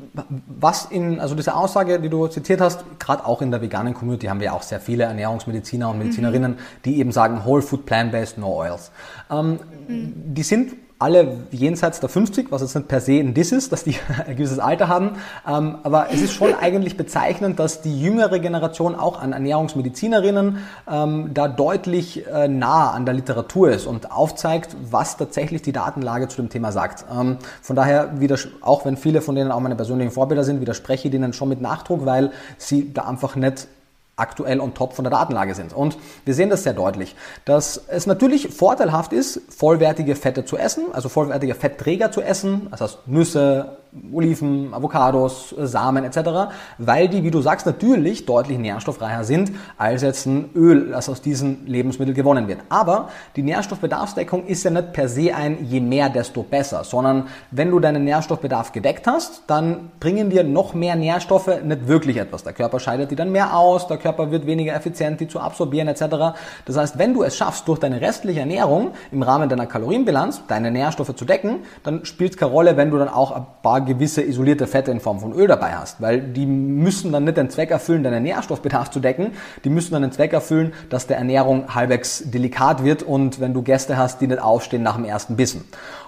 was 0.48 0.86
in, 0.86 1.19
also 1.19 1.36
diese 1.36 1.56
Aussage, 1.56 2.00
die 2.00 2.10
du 2.10 2.28
zitiert 2.28 2.62
hast, 2.62 2.86
gerade 3.00 3.26
auch 3.26 3.41
in 3.41 3.52
der 3.52 3.62
veganen 3.62 3.93
Community 3.93 4.28
haben 4.28 4.39
wir 4.39 4.54
auch 4.54 4.62
sehr 4.62 4.80
viele 4.80 5.04
Ernährungsmediziner 5.06 5.89
und 5.89 5.98
Medizinerinnen, 5.98 6.52
mhm. 6.52 6.58
die 6.86 7.00
eben 7.00 7.12
sagen, 7.12 7.43
Whole 7.43 7.62
Food 7.63 7.86
Plant-Based, 7.86 8.38
no 8.38 8.56
oils. 8.56 8.91
Ähm, 9.30 9.60
mhm. 9.88 10.13
Die 10.34 10.43
sind 10.43 10.74
alle 11.04 11.39
jenseits 11.52 12.00
der 12.00 12.08
50, 12.08 12.50
was 12.50 12.62
jetzt 12.62 12.76
nicht 12.76 12.88
per 12.88 13.02
se 13.02 13.20
ein 13.20 13.34
Diss 13.34 13.52
ist, 13.52 13.74
dass 13.74 13.84
die 13.84 13.96
ein 14.26 14.38
gewisses 14.38 14.60
Alter 14.60 14.88
haben. 14.88 15.18
Ähm, 15.46 15.80
aber 15.84 16.08
es 16.12 16.22
ist 16.22 16.32
schon 16.32 16.56
eigentlich 16.56 16.96
bezeichnend, 16.96 17.60
dass 17.60 17.82
die 17.82 18.02
jüngere 18.02 18.39
Generation 18.39 18.96
auch 18.96 19.22
an 19.22 19.34
Ernährungsmedizinerinnen 19.34 20.60
ähm, 20.89 21.32
da 21.34 21.50
deutlich 21.50 22.26
äh, 22.26 22.48
nah 22.48 22.92
an 22.92 23.06
der 23.06 23.16
Literatur 23.16 23.72
ist 23.72 23.86
und 23.86 24.12
aufzeigt, 24.12 24.78
was 24.89 25.18
tatsächlich 25.18 25.62
die 25.62 25.74
Datenlage 25.74 26.30
zu 26.30 26.38
dem 26.38 26.50
Thema 26.50 26.72
sagt. 26.72 27.04
Ähm, 27.12 27.38
von 27.62 27.76
daher, 27.76 28.13
auch 28.62 28.86
wenn 28.86 28.96
viele 28.96 29.20
von 29.20 29.36
denen 29.36 29.52
auch 29.52 29.60
meine 29.60 29.76
persönlichen 29.76 30.12
Vorbilder 30.12 30.46
sind, 30.46 30.62
widerspreche 30.62 31.10
ich 31.10 31.12
denen 31.12 31.34
schon 31.34 31.50
mit 31.50 31.60
Nachdruck, 31.60 32.06
weil 32.06 32.32
sie 32.58 32.94
da 32.94 33.04
einfach 33.10 33.36
nicht 33.36 33.68
aktuell 34.15 34.60
und 34.60 34.76
top 34.76 34.93
von 34.93 35.04
der 35.04 35.12
Datenlage 35.12 35.56
sind. 35.56 35.73
Und 35.73 35.97
wir 36.26 36.34
sehen 36.34 36.49
das 36.49 36.63
sehr 36.63 36.73
deutlich, 36.73 37.15
dass 37.45 37.78
es 37.88 38.06
natürlich 38.06 38.49
vorteilhaft 38.49 39.12
ist, 39.12 39.41
vollwertige 39.49 40.15
Fette 40.15 40.45
zu 40.45 40.58
essen, 40.58 40.86
also 40.93 41.10
vollwertige 41.10 41.56
Fettträger 41.56 42.12
zu 42.12 42.21
essen, 42.21 42.67
das 42.69 42.82
heißt 42.82 43.08
Nüsse, 43.08 43.78
Oliven, 44.12 44.73
Avocados, 44.73 45.54
Samen 45.58 46.04
etc., 46.04 46.52
weil 46.78 47.08
die, 47.08 47.23
wie 47.23 47.32
du 47.32 47.41
sagst, 47.41 47.65
natürlich 47.65 48.26
deutlich 48.26 48.58
nährstoffreicher 48.58 49.23
sind 49.23 49.52
als 49.78 50.02
jetzt 50.02 50.26
ein 50.26 50.49
Öl, 50.56 50.89
das 50.89 51.10
aus 51.10 51.21
diesen 51.21 51.67
Lebensmitteln 51.67 52.15
gewonnen 52.15 52.47
wird. 52.47 52.62
Aber 52.69 53.10
die 53.36 53.43
Nährstoffbedarfsdeckung 53.43 54.47
ist 54.47 54.63
ja 54.63 54.71
nicht 54.71 54.93
per 54.93 55.08
se 55.08 55.36
ein 55.36 55.63
je 55.65 55.80
mehr, 55.80 56.10
desto 56.10 56.41
besser, 56.41 56.84
sondern 56.84 57.28
wenn 57.52 57.69
du 57.69 57.80
deinen 57.80 58.04
Nährstoffbedarf 58.04 58.71
gedeckt 58.71 59.06
hast, 59.06 59.43
dann 59.47 59.91
bringen 59.99 60.30
dir 60.30 60.43
noch 60.43 60.73
mehr 60.73 60.95
Nährstoffe 60.95 61.62
nicht 61.63 61.88
wirklich 61.88 62.17
etwas. 62.17 62.43
Der 62.43 62.54
Körper 62.54 62.80
scheidet 62.80 63.12
die 63.12 63.15
dann 63.15 63.32
mehr 63.32 63.56
aus, 63.56 63.88
der 63.88 63.97
Körper 64.04 64.32
wird 64.32 64.46
weniger 64.46 64.76
effizient, 64.76 65.20
die 65.22 65.28
zu 65.28 65.39
absorbieren 65.39 65.88
etc. 65.88 66.36
Das 66.66 66.78
heißt, 66.78 67.00
wenn 67.00 67.13
du 67.13 67.24
es 67.24 67.36
schaffst, 67.36 67.68
durch 67.68 67.80
deine 67.80 68.02
restliche 68.02 68.42
Ernährung 68.42 68.92
im 69.12 69.24
Rahmen 69.24 69.50
deiner 69.50 69.66
Kalorienbilanz 69.66 70.42
deine 70.48 70.70
Nährstoffe 70.70 71.16
zu 71.16 71.26
decken, 71.26 71.60
dann 71.84 72.06
spielt 72.06 72.34
es 72.34 72.38
keine 72.38 72.52
Rolle, 72.52 72.78
wenn 72.78 72.92
du 72.92 72.98
dann 72.98 73.10
auch 73.10 73.32
ein 73.32 73.46
paar 73.63 73.82
gewisse 73.82 74.22
isolierte 74.22 74.68
Fette 74.68 74.92
in 74.92 75.00
Form 75.00 75.20
von 75.20 75.34
Öl 75.34 75.48
dabei 75.48 75.74
hast, 75.76 76.02
weil 76.02 76.22
die 76.22 76.46
müssen 76.46 77.12
dann 77.12 77.24
nicht 77.24 77.38
den 77.38 77.50
Zweck 77.50 77.72
erfüllen, 77.72 78.04
deinen 78.04 78.24
Nährstoffbedarf 78.24 78.92
zu 78.92 79.00
decken, 79.00 79.32
die 79.63 79.70
müssen 79.70 79.94
dann 79.94 80.02
den 80.02 80.12
Zweck 80.12 80.34
erfüllen, 80.34 80.74
dass 80.89 81.08
der 81.08 81.18
Ernährung 81.18 81.74
halbwegs 81.74 82.24
delikat 82.26 82.84
wird 82.84 83.04
und 83.04 83.39
wenn 83.39 83.54
du 83.54 83.62
Gäste 83.62 83.98
hast, 83.98 84.20
die 84.22 84.28
nicht 84.28 84.42
aufstehen 84.42 84.84
nach 84.84 84.98
dem 84.98 85.06
ersten 85.06 85.38
Bissen. 85.38 85.63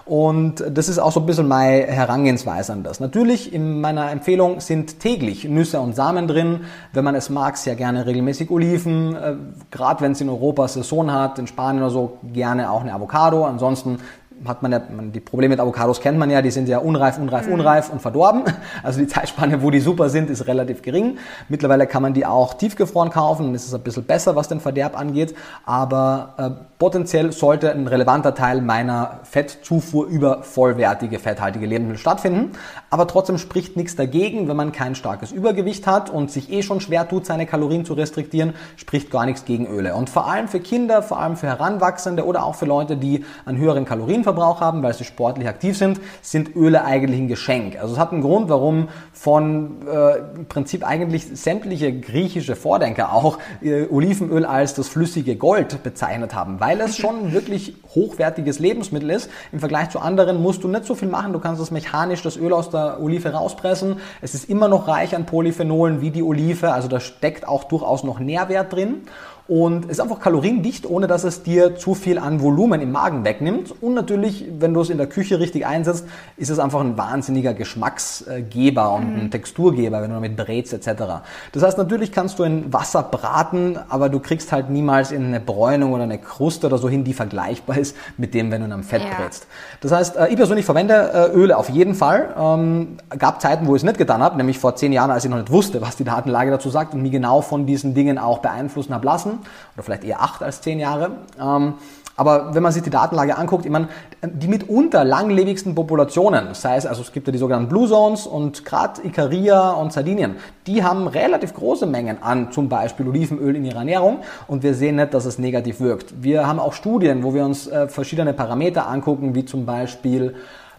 Und 0.06 0.64
das 0.70 0.88
ist 0.88 1.00
auch 1.00 1.10
so 1.10 1.18
ein 1.18 1.26
bisschen 1.26 1.48
meine 1.48 1.84
Herangehensweise 1.88 2.72
an 2.72 2.84
das. 2.84 3.00
Natürlich 3.00 3.52
in 3.52 3.80
meiner 3.80 4.12
Empfehlung 4.12 4.60
sind 4.60 5.00
täglich 5.00 5.42
Nüsse 5.44 5.80
und 5.80 5.96
Samen 5.96 6.28
drin. 6.28 6.60
Wenn 6.92 7.02
man 7.02 7.16
es 7.16 7.28
mag, 7.28 7.56
sehr 7.56 7.74
gerne 7.74 8.06
regelmäßig 8.06 8.48
Oliven. 8.48 9.16
Äh, 9.16 9.34
Gerade 9.72 10.02
wenn 10.02 10.12
es 10.12 10.20
in 10.20 10.28
Europa 10.28 10.68
Saison 10.68 11.10
hat, 11.10 11.40
in 11.40 11.48
Spanien 11.48 11.82
oder 11.82 11.90
so, 11.90 12.18
gerne 12.32 12.70
auch 12.70 12.82
eine 12.82 12.94
Avocado. 12.94 13.44
Ansonsten 13.44 13.98
hat 14.44 14.62
man 14.62 14.72
ja, 14.72 14.80
die 14.80 15.20
Probleme 15.20 15.52
mit 15.52 15.60
Avocados 15.60 16.00
kennt 16.00 16.18
man 16.18 16.30
ja, 16.30 16.42
die 16.42 16.50
sind 16.50 16.68
ja 16.68 16.78
unreif, 16.78 17.18
unreif, 17.18 17.46
mhm. 17.46 17.54
unreif 17.54 17.90
und 17.90 18.02
verdorben. 18.02 18.42
Also 18.82 19.00
die 19.00 19.06
Zeitspanne, 19.06 19.62
wo 19.62 19.70
die 19.70 19.80
super 19.80 20.08
sind, 20.10 20.30
ist 20.30 20.46
relativ 20.46 20.82
gering. 20.82 21.18
Mittlerweile 21.48 21.86
kann 21.86 22.02
man 22.02 22.14
die 22.14 22.26
auch 22.26 22.54
tiefgefroren 22.54 23.10
kaufen, 23.10 23.46
dann 23.46 23.54
ist 23.54 23.66
es 23.66 23.74
ein 23.74 23.80
bisschen 23.80 24.04
besser, 24.04 24.36
was 24.36 24.48
den 24.48 24.60
Verderb 24.60 24.98
angeht. 24.98 25.34
Aber 25.64 26.34
äh, 26.36 26.50
potenziell 26.78 27.32
sollte 27.32 27.72
ein 27.72 27.86
relevanter 27.86 28.34
Teil 28.34 28.60
meiner 28.60 29.20
Fettzufuhr 29.24 30.06
über 30.06 30.42
vollwertige, 30.42 31.18
fetthaltige 31.18 31.66
Lebensmittel 31.66 32.00
stattfinden. 32.00 32.52
Aber 32.90 33.06
trotzdem 33.06 33.38
spricht 33.38 33.76
nichts 33.76 33.96
dagegen, 33.96 34.48
wenn 34.48 34.56
man 34.56 34.72
kein 34.72 34.94
starkes 34.94 35.32
Übergewicht 35.32 35.86
hat 35.86 36.10
und 36.10 36.30
sich 36.30 36.52
eh 36.52 36.62
schon 36.62 36.80
schwer 36.80 37.08
tut, 37.08 37.26
seine 37.26 37.46
Kalorien 37.46 37.84
zu 37.84 37.94
restriktieren, 37.94 38.54
spricht 38.76 39.10
gar 39.10 39.26
nichts 39.26 39.44
gegen 39.44 39.66
Öle. 39.66 39.94
Und 39.94 40.10
vor 40.10 40.26
allem 40.26 40.48
für 40.48 40.60
Kinder, 40.60 41.02
vor 41.02 41.18
allem 41.18 41.36
für 41.36 41.46
Heranwachsende 41.46 42.24
oder 42.24 42.44
auch 42.44 42.54
für 42.54 42.66
Leute, 42.66 42.96
die 42.96 43.24
einen 43.44 43.58
höheren 43.58 43.84
Kalorien 43.84 44.24
Kalorienverbrauch 44.26 44.60
haben, 44.60 44.82
weil 44.82 44.94
sie 44.94 45.04
sportlich 45.04 45.48
aktiv 45.48 45.76
sind, 45.76 46.00
sind 46.22 46.54
Öle 46.56 46.84
eigentlich 46.84 47.20
ein 47.20 47.28
Geschenk. 47.28 47.78
Also 47.80 47.94
es 47.94 47.98
hat 47.98 48.12
einen 48.12 48.22
Grund, 48.22 48.48
warum 48.48 48.88
von 49.12 49.86
äh, 49.86 50.18
im 50.36 50.46
Prinzip 50.46 50.86
eigentlich 50.86 51.26
sämtliche 51.26 51.92
griechische 51.92 52.56
Vordenker 52.56 53.12
auch 53.12 53.38
äh, 53.62 53.86
Olivenöl 53.88 54.44
als 54.44 54.74
das 54.74 54.88
flüssige 54.88 55.36
Gold 55.36 55.82
bezeichnet 55.82 56.34
haben, 56.34 56.60
weil 56.60 56.80
es 56.80 56.96
schon 56.96 57.32
wirklich 57.32 57.76
hochwertiges 57.94 58.58
Lebensmittel 58.58 59.10
ist. 59.10 59.30
Im 59.52 59.60
Vergleich 59.60 59.90
zu 59.90 60.00
anderen 60.00 60.42
musst 60.42 60.64
du 60.64 60.68
nicht 60.68 60.84
so 60.84 60.94
viel 60.94 61.08
machen. 61.08 61.32
Du 61.32 61.38
kannst 61.38 61.60
das 61.60 61.70
mechanisch 61.70 62.22
das 62.22 62.36
Öl 62.36 62.52
aus 62.52 62.70
der 62.70 63.00
Olive 63.00 63.32
rauspressen. 63.32 63.96
Es 64.20 64.34
ist 64.34 64.48
immer 64.50 64.68
noch 64.68 64.88
reich 64.88 65.14
an 65.14 65.26
Polyphenolen 65.26 66.00
wie 66.00 66.10
die 66.10 66.22
Olive, 66.22 66.72
also 66.72 66.88
da 66.88 67.00
steckt 67.00 67.46
auch 67.46 67.64
durchaus 67.64 68.04
noch 68.04 68.18
Nährwert 68.18 68.72
drin 68.72 69.02
und 69.48 69.86
ist 69.86 70.00
einfach 70.00 70.18
kaloriendicht, 70.18 70.86
ohne 70.86 71.06
dass 71.06 71.22
es 71.22 71.44
dir 71.44 71.76
zu 71.76 71.94
viel 71.94 72.18
an 72.18 72.40
Volumen 72.40 72.80
im 72.80 72.90
Magen 72.90 73.24
wegnimmt. 73.24 73.74
Und 73.80 73.94
natürlich, 73.94 74.44
wenn 74.58 74.74
du 74.74 74.80
es 74.80 74.90
in 74.90 74.98
der 74.98 75.06
Küche 75.06 75.38
richtig 75.38 75.64
einsetzt, 75.64 76.04
ist 76.36 76.50
es 76.50 76.58
einfach 76.58 76.80
ein 76.80 76.98
wahnsinniger 76.98 77.54
Geschmacksgeber 77.54 78.92
und 78.92 79.12
mhm. 79.12 79.20
ein 79.20 79.30
Texturgeber, 79.30 80.02
wenn 80.02 80.08
du 80.08 80.14
damit 80.14 80.36
brätst 80.36 80.72
etc. 80.72 81.04
Das 81.52 81.62
heißt, 81.62 81.78
natürlich 81.78 82.10
kannst 82.10 82.40
du 82.40 82.42
in 82.42 82.72
Wasser 82.72 83.04
braten, 83.04 83.78
aber 83.88 84.08
du 84.08 84.18
kriegst 84.18 84.50
halt 84.50 84.68
niemals 84.68 85.12
in 85.12 85.26
eine 85.26 85.38
Bräunung 85.38 85.92
oder 85.92 86.02
eine 86.02 86.18
Kruste 86.18 86.66
oder 86.66 86.78
so 86.78 86.88
hin, 86.88 87.04
die 87.04 87.12
vergleichbar 87.12 87.78
ist 87.78 87.96
mit 88.16 88.34
dem, 88.34 88.50
wenn 88.50 88.62
du 88.62 88.66
in 88.66 88.72
einem 88.72 88.82
Fett 88.82 89.02
ja. 89.02 89.14
brätst. 89.16 89.46
Das 89.80 89.92
heißt, 89.92 90.16
äh, 90.16 90.28
ich 90.28 90.36
persönlich 90.36 90.64
verwende 90.64 91.12
äh, 91.14 91.36
Öle 91.36 91.56
auf 91.56 91.68
jeden 91.68 91.94
Fall. 91.94 92.34
Ähm, 92.36 92.96
gab 93.16 93.40
Zeiten, 93.40 93.68
wo 93.68 93.76
ich 93.76 93.80
es 93.80 93.86
nicht 93.86 93.98
getan 93.98 94.22
habe, 94.22 94.36
nämlich 94.36 94.58
vor 94.58 94.74
zehn 94.74 94.92
Jahren, 94.92 95.12
als 95.12 95.24
ich 95.24 95.30
noch 95.30 95.38
nicht 95.38 95.52
wusste, 95.52 95.80
was 95.80 95.94
die 95.94 96.04
Datenlage 96.04 96.50
dazu 96.50 96.68
sagt 96.68 96.94
und 96.94 97.02
mich 97.02 97.12
genau 97.12 97.42
von 97.42 97.64
diesen 97.64 97.94
Dingen 97.94 98.18
auch 98.18 98.38
beeinflussen 98.38 98.92
habe 98.92 99.06
lassen 99.06 99.35
oder 99.74 99.82
vielleicht 99.82 100.04
eher 100.04 100.22
acht 100.22 100.42
als 100.42 100.60
zehn 100.60 100.78
Jahre. 100.78 101.12
Ähm, 101.40 101.74
aber 102.16 102.54
wenn 102.54 102.62
man 102.62 102.72
sich 102.72 102.82
die 102.82 102.90
Datenlage 102.90 103.36
anguckt, 103.36 103.66
ich 103.66 103.70
meine, 103.70 103.88
die 104.22 104.48
mitunter 104.48 105.04
langlebigsten 105.04 105.74
Populationen, 105.74 106.54
sei 106.54 106.76
es, 106.76 106.86
also 106.86 107.02
es 107.02 107.12
gibt 107.12 107.26
ja 107.26 107.32
die 107.32 107.38
sogenannten 107.38 107.68
Blue 107.68 107.86
Zones 107.86 108.26
und 108.26 108.64
gerade 108.64 109.06
Ikaria 109.06 109.72
und 109.72 109.92
Sardinien, 109.92 110.36
die 110.66 110.82
haben 110.82 111.08
relativ 111.08 111.52
große 111.52 111.84
Mengen 111.84 112.22
an 112.22 112.50
zum 112.52 112.70
Beispiel 112.70 113.06
Olivenöl 113.06 113.54
in 113.54 113.66
ihrer 113.66 113.80
Ernährung 113.80 114.20
und 114.48 114.62
wir 114.62 114.74
sehen 114.74 114.96
nicht, 114.96 115.12
dass 115.12 115.26
es 115.26 115.38
negativ 115.38 115.80
wirkt. 115.80 116.22
Wir 116.22 116.46
haben 116.46 116.58
auch 116.58 116.72
Studien, 116.72 117.22
wo 117.22 117.34
wir 117.34 117.44
uns 117.44 117.66
äh, 117.66 117.86
verschiedene 117.88 118.32
Parameter 118.32 118.88
angucken, 118.88 119.34
wie 119.34 119.44
zum 119.44 119.66
Beispiel 119.66 120.36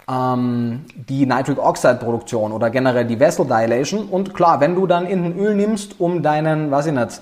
ähm, 0.09 0.85
die 1.07 1.27
Nitric 1.27 1.59
Oxide 1.59 1.95
Produktion 1.95 2.51
oder 2.51 2.71
generell 2.71 3.05
die 3.05 3.19
Vessel 3.19 3.45
Dilation 3.45 4.07
und 4.07 4.33
klar, 4.33 4.59
wenn 4.59 4.73
du 4.73 4.87
dann 4.87 5.05
in 5.05 5.21
den 5.21 5.37
Öl 5.37 5.53
nimmst, 5.53 5.99
um 5.99 6.23
deinen, 6.23 6.71
weiß 6.71 6.87
ich 6.87 6.93
nicht, 6.93 7.21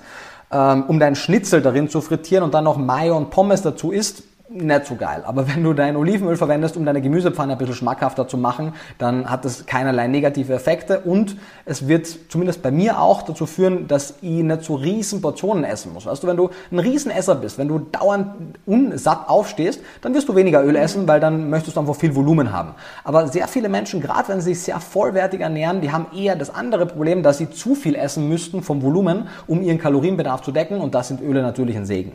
um 0.50 0.98
deinen 1.00 1.16
Schnitzel 1.16 1.60
darin 1.60 1.88
zu 1.88 2.00
frittieren 2.00 2.44
und 2.44 2.54
dann 2.54 2.64
noch 2.64 2.76
Mayo 2.76 3.16
und 3.16 3.30
Pommes 3.30 3.62
dazu 3.62 3.90
isst, 3.90 4.22
nicht 4.48 4.86
so 4.86 4.94
geil. 4.94 5.24
Aber 5.26 5.48
wenn 5.48 5.62
du 5.64 5.72
dein 5.72 5.96
Olivenöl 5.96 6.36
verwendest, 6.36 6.76
um 6.76 6.84
deine 6.84 7.02
Gemüsepfanne 7.02 7.52
ein 7.52 7.58
bisschen 7.58 7.74
schmackhafter 7.74 8.28
zu 8.28 8.38
machen, 8.38 8.74
dann 8.98 9.28
hat 9.28 9.44
das 9.44 9.66
keinerlei 9.66 10.06
negative 10.06 10.54
Effekte 10.54 11.00
und 11.00 11.36
es 11.64 11.88
wird 11.88 12.06
zumindest 12.28 12.62
bei 12.62 12.70
mir 12.70 13.00
auch 13.00 13.22
dazu 13.22 13.46
führen, 13.46 13.88
dass 13.88 14.14
ich 14.22 14.42
nicht 14.42 14.62
so 14.62 14.76
riesen 14.76 15.20
Portionen 15.20 15.64
essen 15.64 15.92
muss. 15.92 16.06
Weißt 16.06 16.22
du, 16.22 16.26
wenn 16.28 16.36
du 16.36 16.50
ein 16.70 16.78
Riesenesser 16.78 17.34
bist, 17.34 17.58
wenn 17.58 17.68
du 17.68 17.80
dauernd 17.80 18.56
unsatt 18.66 19.28
aufstehst, 19.28 19.80
dann 20.00 20.14
wirst 20.14 20.28
du 20.28 20.36
weniger 20.36 20.64
Öl 20.64 20.76
essen, 20.76 21.08
weil 21.08 21.18
dann 21.18 21.50
möchtest 21.50 21.76
du 21.76 21.80
einfach 21.80 21.96
viel 21.96 22.14
Volumen 22.14 22.52
haben. 22.52 22.74
Aber 23.02 23.26
sehr 23.28 23.48
viele 23.48 23.68
Menschen, 23.68 24.00
gerade 24.00 24.28
wenn 24.28 24.40
sie 24.40 24.54
sich 24.54 24.64
sehr 24.64 24.78
vollwertig 24.78 25.40
ernähren, 25.40 25.80
die 25.80 25.90
haben 25.90 26.06
eher 26.16 26.36
das 26.36 26.54
andere 26.54 26.86
Problem, 26.86 27.22
dass 27.22 27.38
sie 27.38 27.50
zu 27.50 27.74
viel 27.74 27.96
essen 27.96 28.28
müssten 28.28 28.62
vom 28.62 28.82
Volumen, 28.82 29.28
um 29.48 29.60
ihren 29.62 29.78
Kalorienbedarf 29.78 30.42
zu 30.42 30.52
decken 30.52 30.80
und 30.80 30.94
das 30.94 31.08
sind 31.08 31.20
Öle 31.20 31.42
natürlich 31.42 31.76
ein 31.76 31.86
Segen. 31.86 32.12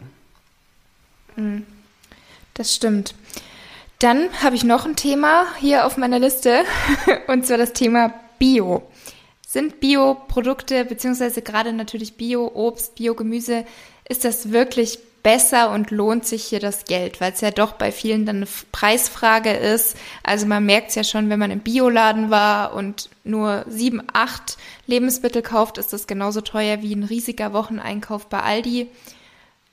Mhm. 1.36 1.64
Das 2.54 2.76
stimmt. 2.76 3.16
Dann 4.00 4.30
habe 4.42 4.56
ich 4.56 4.64
noch 4.64 4.86
ein 4.86 4.96
Thema 4.96 5.46
hier 5.60 5.86
auf 5.86 5.98
meiner 5.98 6.20
Liste 6.20 6.64
und 7.28 7.46
zwar 7.46 7.58
das 7.58 7.74
Thema 7.74 8.14
Bio. 8.40 8.84
Sind 9.48 9.80
Bioprodukte 9.80 10.86
beziehungsweise 10.86 11.42
gerade 11.42 11.74
natürlich 11.74 12.16
Bio-Obst, 12.16 12.96
Bio-Gemüse, 12.96 13.66
ist 14.08 14.26
das 14.26 14.52
wirklich 14.52 15.00
besser 15.24 15.72
und 15.72 15.92
lohnt 15.92 16.26
sich 16.26 16.44
hier 16.44 16.60
das 16.60 16.86
Geld, 16.86 17.22
weil 17.22 17.34
es 17.34 17.42
ja 17.42 17.52
doch 17.52 17.74
bei 17.74 17.92
vielen 17.92 18.26
dann 18.26 18.38
eine 18.38 18.48
Preisfrage 18.72 19.52
ist. 19.52 19.96
Also 20.24 20.46
man 20.46 20.66
merkt 20.66 20.90
es 20.90 20.96
ja 20.96 21.04
schon, 21.04 21.30
wenn 21.30 21.40
man 21.40 21.52
im 21.52 21.60
Bioladen 21.60 22.30
war 22.30 22.74
und 22.74 23.10
nur 23.24 23.66
sieben, 23.68 24.02
acht 24.14 24.58
Lebensmittel 24.88 25.42
kauft, 25.42 25.78
ist 25.78 25.94
das 25.94 26.08
genauso 26.08 26.42
teuer 26.42 26.82
wie 26.82 26.96
ein 26.96 27.04
riesiger 27.04 27.54
Wocheneinkauf 27.54 28.28
bei 28.28 28.42
Aldi. 28.42 28.88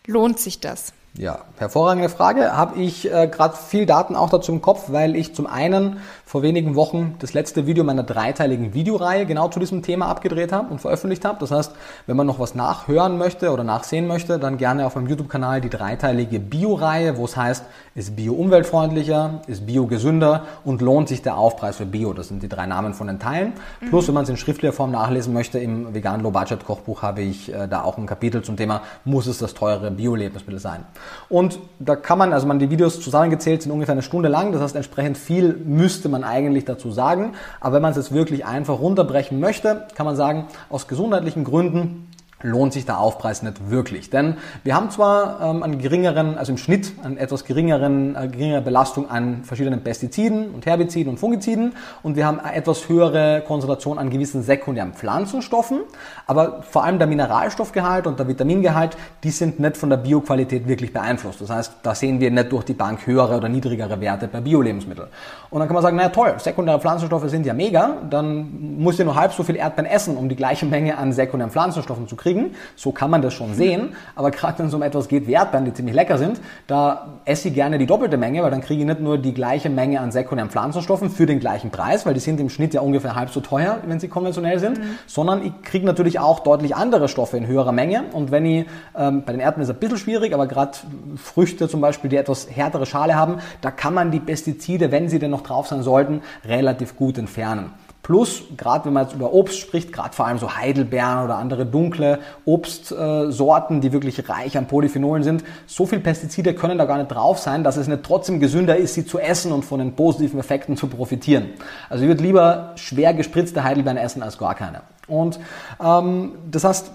Lohnt 0.06 0.38
sich 0.38 0.60
das? 0.60 0.92
Ja, 1.18 1.40
hervorragende 1.56 2.10
Frage. 2.10 2.56
Habe 2.56 2.78
ich 2.80 3.12
äh, 3.12 3.26
gerade 3.26 3.56
viel 3.56 3.86
Daten 3.86 4.14
auch 4.14 4.30
dazu 4.30 4.52
im 4.52 4.62
Kopf, 4.62 4.84
weil 4.92 5.16
ich 5.16 5.34
zum 5.34 5.48
einen 5.48 6.00
vor 6.28 6.42
wenigen 6.42 6.74
Wochen 6.74 7.14
das 7.20 7.32
letzte 7.32 7.66
Video 7.66 7.84
meiner 7.84 8.02
dreiteiligen 8.02 8.74
Videoreihe 8.74 9.24
genau 9.24 9.48
zu 9.48 9.60
diesem 9.60 9.80
Thema 9.80 10.08
abgedreht 10.08 10.52
habe 10.52 10.70
und 10.70 10.78
veröffentlicht 10.78 11.24
habe. 11.24 11.38
Das 11.40 11.50
heißt, 11.50 11.72
wenn 12.06 12.18
man 12.18 12.26
noch 12.26 12.38
was 12.38 12.54
nachhören 12.54 13.16
möchte 13.16 13.50
oder 13.50 13.64
nachsehen 13.64 14.06
möchte, 14.06 14.38
dann 14.38 14.58
gerne 14.58 14.84
auf 14.84 14.94
meinem 14.94 15.06
YouTube-Kanal 15.06 15.62
die 15.62 15.70
dreiteilige 15.70 16.38
Bio-Reihe, 16.38 17.16
wo 17.16 17.24
es 17.24 17.34
heißt, 17.34 17.64
ist 17.94 18.14
Bio 18.14 18.34
umweltfreundlicher, 18.34 19.40
ist 19.46 19.64
Bio 19.64 19.86
gesünder 19.86 20.44
und 20.66 20.82
lohnt 20.82 21.08
sich 21.08 21.22
der 21.22 21.38
Aufpreis 21.38 21.76
für 21.76 21.86
Bio. 21.86 22.12
Das 22.12 22.28
sind 22.28 22.42
die 22.42 22.48
drei 22.50 22.66
Namen 22.66 22.92
von 22.92 23.06
den 23.06 23.18
Teilen. 23.18 23.54
Mhm. 23.80 23.88
Plus, 23.88 24.06
wenn 24.06 24.14
man 24.14 24.24
es 24.24 24.28
in 24.28 24.36
schriftlicher 24.36 24.74
Form 24.74 24.90
nachlesen 24.90 25.32
möchte, 25.32 25.58
im 25.58 25.94
veganen 25.94 26.22
Low 26.22 26.30
Budget 26.30 26.62
Kochbuch 26.62 27.00
habe 27.00 27.22
ich 27.22 27.50
äh, 27.50 27.66
da 27.68 27.80
auch 27.80 27.96
ein 27.96 28.04
Kapitel 28.04 28.42
zum 28.42 28.58
Thema, 28.58 28.82
muss 29.06 29.26
es 29.28 29.38
das 29.38 29.54
teure 29.54 29.90
Bio-Lebensmittel 29.90 30.60
sein. 30.60 30.84
Und 31.30 31.58
da 31.78 31.96
kann 31.96 32.18
man, 32.18 32.34
also 32.34 32.46
man 32.46 32.58
die 32.58 32.68
Videos 32.68 33.00
zusammengezählt 33.00 33.62
sind 33.62 33.72
ungefähr 33.72 33.92
eine 33.92 34.02
Stunde 34.02 34.28
lang, 34.28 34.52
das 34.52 34.60
heißt 34.60 34.76
entsprechend 34.76 35.16
viel 35.16 35.54
müsste 35.64 36.10
man 36.10 36.17
man 36.20 36.28
eigentlich 36.28 36.64
dazu 36.64 36.90
sagen. 36.90 37.34
Aber 37.60 37.76
wenn 37.76 37.82
man 37.82 37.92
es 37.92 37.96
jetzt 37.96 38.12
wirklich 38.12 38.44
einfach 38.44 38.78
runterbrechen 38.80 39.40
möchte, 39.40 39.86
kann 39.94 40.06
man 40.06 40.16
sagen, 40.16 40.46
aus 40.70 40.88
gesundheitlichen 40.88 41.44
Gründen 41.44 42.07
lohnt 42.42 42.72
sich 42.72 42.86
der 42.86 43.00
Aufpreis 43.00 43.42
nicht 43.42 43.70
wirklich. 43.70 44.10
Denn 44.10 44.36
wir 44.62 44.76
haben 44.76 44.90
zwar 44.90 45.40
ähm, 45.40 45.62
einen 45.64 45.78
geringeren, 45.78 46.38
also 46.38 46.52
im 46.52 46.58
Schnitt 46.58 46.92
eine 47.02 47.18
etwas 47.18 47.44
geringeren, 47.44 48.14
äh, 48.14 48.28
geringere 48.28 48.62
Belastung 48.62 49.10
an 49.10 49.42
verschiedenen 49.42 49.82
Pestiziden 49.82 50.50
und 50.50 50.64
Herbiziden 50.64 51.10
und 51.10 51.18
Fungiziden 51.18 51.72
und 52.02 52.14
wir 52.14 52.26
haben 52.26 52.38
eine 52.38 52.56
etwas 52.56 52.88
höhere 52.88 53.42
Konzentration 53.46 53.98
an 53.98 54.10
gewissen 54.10 54.42
sekundären 54.42 54.92
Pflanzenstoffen, 54.92 55.80
aber 56.26 56.62
vor 56.62 56.84
allem 56.84 56.98
der 56.98 57.08
Mineralstoffgehalt 57.08 58.06
und 58.06 58.20
der 58.20 58.28
Vitamingehalt, 58.28 58.96
die 59.24 59.30
sind 59.30 59.58
nicht 59.58 59.76
von 59.76 59.90
der 59.90 59.96
Bioqualität 59.96 60.68
wirklich 60.68 60.92
beeinflusst. 60.92 61.40
Das 61.40 61.50
heißt, 61.50 61.72
da 61.82 61.94
sehen 61.96 62.20
wir 62.20 62.30
nicht 62.30 62.52
durch 62.52 62.64
die 62.64 62.74
Bank 62.74 63.04
höhere 63.06 63.36
oder 63.36 63.48
niedrigere 63.48 64.00
Werte 64.00 64.28
bei 64.28 64.40
Biolebensmitteln. 64.40 65.08
Und 65.50 65.58
dann 65.58 65.66
kann 65.66 65.74
man 65.74 65.82
sagen, 65.82 65.96
naja 65.96 66.10
toll, 66.10 66.34
sekundäre 66.38 66.78
Pflanzenstoffe 66.78 67.28
sind 67.28 67.46
ja 67.46 67.54
mega, 67.54 67.96
dann 68.08 68.78
muss 68.78 68.98
ihr 68.98 69.06
nur 69.06 69.16
halb 69.16 69.32
so 69.32 69.42
viel 69.42 69.56
Erdbeeren 69.56 69.90
essen, 69.90 70.16
um 70.16 70.28
die 70.28 70.36
gleiche 70.36 70.66
Menge 70.66 70.96
an 70.98 71.12
sekundären 71.12 71.50
Pflanzenstoffen 71.50 72.06
zu 72.06 72.14
kriegen 72.14 72.27
kriegen. 72.28 72.54
So 72.76 72.92
kann 72.92 73.10
man 73.10 73.22
das 73.22 73.34
schon 73.34 73.54
sehen. 73.54 73.94
Aber 74.14 74.30
gerade 74.30 74.58
wenn 74.58 74.66
es 74.66 74.74
um 74.74 74.82
etwas 74.82 75.08
geht 75.08 75.26
wie 75.26 75.32
Erdbeeren, 75.32 75.64
die 75.64 75.72
ziemlich 75.72 75.94
lecker 75.94 76.18
sind, 76.18 76.40
da 76.66 77.20
esse 77.24 77.48
ich 77.48 77.54
gerne 77.54 77.78
die 77.78 77.86
doppelte 77.86 78.16
Menge, 78.16 78.42
weil 78.42 78.50
dann 78.50 78.60
kriege 78.60 78.80
ich 78.80 78.86
nicht 78.86 79.00
nur 79.00 79.18
die 79.18 79.34
gleiche 79.34 79.70
Menge 79.70 80.00
an 80.00 80.12
sekundären 80.12 80.50
Pflanzenstoffen 80.50 81.10
für 81.10 81.26
den 81.26 81.40
gleichen 81.40 81.70
Preis, 81.70 82.06
weil 82.06 82.14
die 82.14 82.20
sind 82.20 82.40
im 82.40 82.50
Schnitt 82.50 82.74
ja 82.74 82.80
ungefähr 82.80 83.14
halb 83.14 83.30
so 83.30 83.40
teuer, 83.40 83.78
wenn 83.86 84.00
sie 84.00 84.08
konventionell 84.08 84.58
sind, 84.58 84.78
mhm. 84.78 84.98
sondern 85.06 85.44
ich 85.44 85.52
kriege 85.62 85.86
natürlich 85.86 86.18
auch 86.18 86.40
deutlich 86.40 86.76
andere 86.76 87.08
Stoffe 87.08 87.36
in 87.36 87.46
höherer 87.46 87.72
Menge. 87.72 88.04
Und 88.12 88.30
wenn 88.30 88.44
ich, 88.44 88.66
ähm, 88.96 89.22
bei 89.24 89.32
den 89.32 89.40
Erdbeeren 89.40 89.62
ist 89.62 89.68
es 89.68 89.74
ein 89.74 89.80
bisschen 89.80 89.98
schwierig, 89.98 90.34
aber 90.34 90.46
gerade 90.46 90.72
Früchte 91.16 91.68
zum 91.68 91.80
Beispiel, 91.80 92.10
die 92.10 92.16
etwas 92.16 92.48
härtere 92.50 92.86
Schale 92.86 93.16
haben, 93.16 93.36
da 93.60 93.70
kann 93.70 93.94
man 93.94 94.10
die 94.10 94.20
Pestizide, 94.20 94.92
wenn 94.92 95.08
sie 95.08 95.18
denn 95.18 95.30
noch 95.30 95.42
drauf 95.42 95.68
sein 95.68 95.82
sollten, 95.82 96.22
relativ 96.44 96.96
gut 96.96 97.18
entfernen. 97.18 97.72
Plus, 98.08 98.44
gerade 98.56 98.86
wenn 98.86 98.94
man 98.94 99.04
jetzt 99.04 99.14
über 99.14 99.34
Obst 99.34 99.58
spricht, 99.58 99.92
gerade 99.92 100.14
vor 100.14 100.26
allem 100.26 100.38
so 100.38 100.56
Heidelbeeren 100.56 101.26
oder 101.26 101.36
andere 101.36 101.66
dunkle 101.66 102.20
Obstsorten, 102.46 103.82
die 103.82 103.92
wirklich 103.92 104.30
reich 104.30 104.56
an 104.56 104.66
Polyphenolen 104.66 105.22
sind, 105.22 105.44
so 105.66 105.84
viel 105.84 106.00
Pestizide 106.00 106.54
können 106.54 106.78
da 106.78 106.86
gar 106.86 106.96
nicht 106.96 107.08
drauf 107.08 107.38
sein, 107.38 107.64
dass 107.64 107.76
es 107.76 107.86
nicht 107.86 108.02
trotzdem 108.04 108.40
gesünder 108.40 108.78
ist, 108.78 108.94
sie 108.94 109.04
zu 109.04 109.18
essen 109.18 109.52
und 109.52 109.62
von 109.62 109.78
den 109.78 109.92
positiven 109.92 110.40
Effekten 110.40 110.74
zu 110.78 110.86
profitieren. 110.86 111.50
Also 111.90 112.04
ich 112.04 112.08
würde 112.08 112.22
lieber 112.22 112.72
schwer 112.76 113.12
gespritzte 113.12 113.62
Heidelbeeren 113.62 113.98
essen 113.98 114.22
als 114.22 114.38
gar 114.38 114.54
keine. 114.54 114.80
Und 115.06 115.38
ähm, 115.78 116.32
das 116.50 116.64
heißt, 116.64 116.90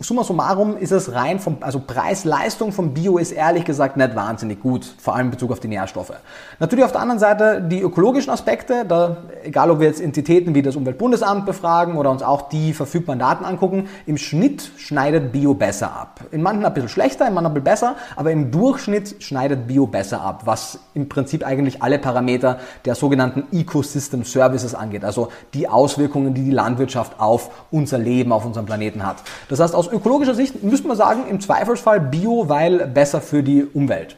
summa 0.00 0.24
summarum 0.24 0.76
ist 0.78 0.90
es 0.90 1.12
rein 1.12 1.38
vom, 1.38 1.58
also 1.60 1.78
Preis-Leistung 1.78 2.72
vom 2.72 2.94
Bio 2.94 3.18
ist 3.18 3.30
ehrlich 3.30 3.64
gesagt 3.64 3.96
nicht 3.96 4.16
wahnsinnig 4.16 4.60
gut, 4.60 4.84
vor 4.98 5.14
allem 5.14 5.26
in 5.26 5.30
Bezug 5.32 5.52
auf 5.52 5.60
die 5.60 5.68
Nährstoffe. 5.68 6.12
Natürlich 6.60 6.84
auf 6.84 6.92
der 6.92 7.02
anderen 7.02 7.18
Seite 7.18 7.62
die 7.62 7.80
ökologischen 7.80 8.30
Aspekte, 8.30 8.84
da, 8.86 9.18
egal 9.42 9.70
ob 9.70 9.80
wir 9.80 9.86
jetzt 9.86 10.00
Entitäten 10.00 10.54
wie 10.54 10.62
das 10.62 10.76
Umweltbundesamt 10.76 11.44
befragen 11.44 11.96
oder 11.96 12.10
uns 12.10 12.22
auch 12.22 12.48
die 12.48 12.72
verfügbaren 12.72 13.18
Daten 13.18 13.44
angucken, 13.44 13.88
im 14.06 14.16
Schnitt 14.16 14.70
schneidet 14.76 15.32
Bio 15.32 15.54
besser 15.54 15.92
ab. 15.92 16.20
In 16.30 16.42
manchen 16.42 16.64
ein 16.64 16.72
bisschen 16.72 16.88
schlechter, 16.88 17.28
in 17.28 17.34
manchen 17.34 17.48
ein 17.48 17.54
bisschen 17.54 17.64
besser, 17.64 17.96
aber 18.16 18.32
im 18.32 18.50
Durchschnitt 18.50 19.22
schneidet 19.22 19.66
Bio 19.66 19.86
besser 19.86 20.22
ab, 20.22 20.42
was 20.46 20.78
im 20.94 21.08
Prinzip 21.08 21.46
eigentlich 21.46 21.82
alle 21.82 21.98
Parameter 21.98 22.58
der 22.86 22.94
sogenannten 22.94 23.44
Ecosystem 23.52 24.24
Services 24.24 24.74
angeht, 24.74 25.04
also 25.04 25.28
die 25.52 25.68
Auswirkungen, 25.68 26.32
die 26.32 26.44
die 26.44 26.50
Landwirtschaft 26.50 27.20
auf 27.20 27.50
unser 27.70 27.98
Leben, 27.98 28.32
auf 28.32 28.46
unseren 28.46 28.64
Planeten 28.64 29.04
hat. 29.04 29.16
Das 29.48 29.60
heißt, 29.60 29.74
aus 29.74 29.88
ökologischer 29.88 30.34
Sicht 30.34 30.62
müsste 30.62 30.88
man 30.88 30.96
sagen, 30.96 31.24
im 31.28 31.40
Zweifelsfall 31.40 32.00
Bio, 32.00 32.48
weil 32.48 32.86
besser 32.86 33.20
für 33.20 33.42
die 33.42 33.64
Umwelt. 33.64 34.16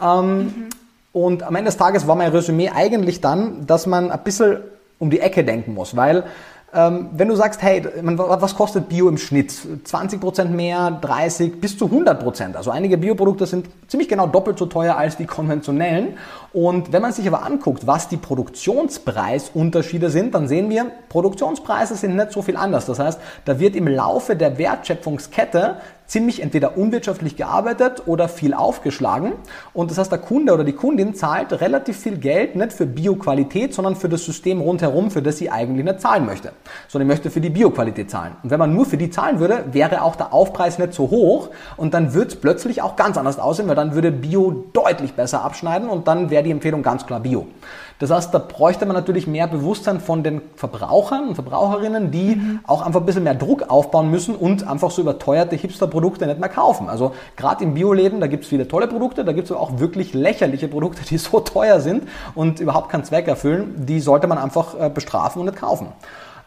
Ähm, 0.00 0.38
mhm. 0.38 0.52
Und 1.12 1.42
am 1.42 1.56
Ende 1.56 1.68
des 1.68 1.76
Tages 1.76 2.06
war 2.06 2.14
mein 2.14 2.30
Resümee 2.30 2.70
eigentlich 2.70 3.20
dann, 3.20 3.66
dass 3.66 3.86
man 3.86 4.10
ein 4.10 4.22
bisschen 4.22 4.58
um 4.98 5.10
die 5.10 5.20
Ecke 5.20 5.44
denken 5.44 5.74
muss, 5.74 5.96
weil 5.96 6.24
wenn 6.70 7.28
du 7.28 7.34
sagst, 7.34 7.62
hey, 7.62 7.82
was 8.02 8.54
kostet 8.54 8.90
Bio 8.90 9.08
im 9.08 9.16
Schnitt? 9.16 9.52
20% 9.86 10.48
mehr, 10.48 10.90
30 11.00 11.62
bis 11.62 11.78
zu 11.78 11.86
100%. 11.86 12.56
Also 12.56 12.70
einige 12.70 12.98
Bioprodukte 12.98 13.46
sind 13.46 13.70
ziemlich 13.86 14.06
genau 14.06 14.26
doppelt 14.26 14.58
so 14.58 14.66
teuer 14.66 14.94
als 14.94 15.16
die 15.16 15.24
konventionellen. 15.24 16.18
Und 16.52 16.92
wenn 16.92 17.00
man 17.00 17.12
sich 17.12 17.26
aber 17.26 17.42
anguckt, 17.42 17.86
was 17.86 18.08
die 18.08 18.18
Produktionspreisunterschiede 18.18 20.10
sind, 20.10 20.34
dann 20.34 20.46
sehen 20.46 20.68
wir, 20.68 20.90
Produktionspreise 21.08 21.96
sind 21.96 22.16
nicht 22.16 22.32
so 22.32 22.42
viel 22.42 22.56
anders. 22.56 22.84
Das 22.84 22.98
heißt, 22.98 23.18
da 23.46 23.58
wird 23.58 23.74
im 23.74 23.88
Laufe 23.88 24.36
der 24.36 24.58
Wertschöpfungskette 24.58 25.76
ziemlich 26.08 26.42
entweder 26.42 26.76
unwirtschaftlich 26.76 27.36
gearbeitet 27.36 28.02
oder 28.06 28.28
viel 28.28 28.54
aufgeschlagen. 28.54 29.34
Und 29.74 29.90
das 29.90 29.98
heißt, 29.98 30.10
der 30.10 30.18
Kunde 30.18 30.54
oder 30.54 30.64
die 30.64 30.72
Kundin 30.72 31.14
zahlt 31.14 31.52
relativ 31.60 31.98
viel 31.98 32.16
Geld 32.16 32.56
nicht 32.56 32.72
für 32.72 32.86
Bioqualität, 32.86 33.74
sondern 33.74 33.94
für 33.94 34.08
das 34.08 34.24
System 34.24 34.60
rundherum, 34.60 35.10
für 35.10 35.22
das 35.22 35.36
sie 35.36 35.50
eigentlich 35.50 35.84
nicht 35.84 36.00
zahlen 36.00 36.24
möchte, 36.24 36.52
sondern 36.88 37.08
möchte 37.08 37.30
für 37.30 37.42
die 37.42 37.50
Bioqualität 37.50 38.10
zahlen. 38.10 38.32
Und 38.42 38.50
wenn 38.50 38.58
man 38.58 38.74
nur 38.74 38.86
für 38.86 38.96
die 38.96 39.10
zahlen 39.10 39.38
würde, 39.38 39.66
wäre 39.72 40.02
auch 40.02 40.16
der 40.16 40.32
Aufpreis 40.32 40.78
nicht 40.78 40.94
so 40.94 41.10
hoch 41.10 41.50
und 41.76 41.92
dann 41.92 42.14
wird 42.14 42.28
es 42.28 42.36
plötzlich 42.36 42.80
auch 42.80 42.96
ganz 42.96 43.18
anders 43.18 43.38
aussehen, 43.38 43.68
weil 43.68 43.76
dann 43.76 43.94
würde 43.94 44.10
Bio 44.10 44.64
deutlich 44.72 45.12
besser 45.12 45.44
abschneiden 45.44 45.90
und 45.90 46.08
dann 46.08 46.30
wäre 46.30 46.42
die 46.42 46.50
Empfehlung 46.50 46.82
ganz 46.82 47.06
klar 47.06 47.20
Bio. 47.20 47.46
Das 47.98 48.10
heißt, 48.10 48.32
da 48.32 48.38
bräuchte 48.38 48.86
man 48.86 48.94
natürlich 48.94 49.26
mehr 49.26 49.46
Bewusstsein 49.48 50.00
von 50.00 50.22
den 50.22 50.40
Verbrauchern 50.54 51.28
und 51.28 51.34
Verbraucherinnen, 51.34 52.10
die 52.10 52.36
mhm. 52.36 52.60
auch 52.66 52.82
einfach 52.82 53.00
ein 53.00 53.06
bisschen 53.06 53.24
mehr 53.24 53.34
Druck 53.34 53.70
aufbauen 53.70 54.10
müssen 54.10 54.36
und 54.36 54.66
einfach 54.66 54.90
so 54.90 55.02
überteuerte 55.02 55.56
Hipster-Produkte 55.56 56.26
nicht 56.26 56.38
mehr 56.38 56.48
kaufen. 56.48 56.88
Also 56.88 57.12
gerade 57.36 57.64
im 57.64 57.74
Bioläden, 57.74 58.20
da 58.20 58.28
gibt 58.28 58.44
es 58.44 58.48
viele 58.48 58.68
tolle 58.68 58.86
Produkte, 58.86 59.24
da 59.24 59.32
gibt 59.32 59.50
es 59.50 59.56
auch 59.56 59.80
wirklich 59.80 60.14
lächerliche 60.14 60.68
Produkte, 60.68 61.02
die 61.08 61.18
so 61.18 61.40
teuer 61.40 61.80
sind 61.80 62.04
und 62.34 62.60
überhaupt 62.60 62.90
keinen 62.90 63.04
Zweck 63.04 63.26
erfüllen. 63.26 63.86
Die 63.86 64.00
sollte 64.00 64.26
man 64.28 64.38
einfach 64.38 64.78
äh, 64.78 64.90
bestrafen 64.90 65.40
und 65.40 65.46
nicht 65.46 65.58
kaufen. 65.58 65.88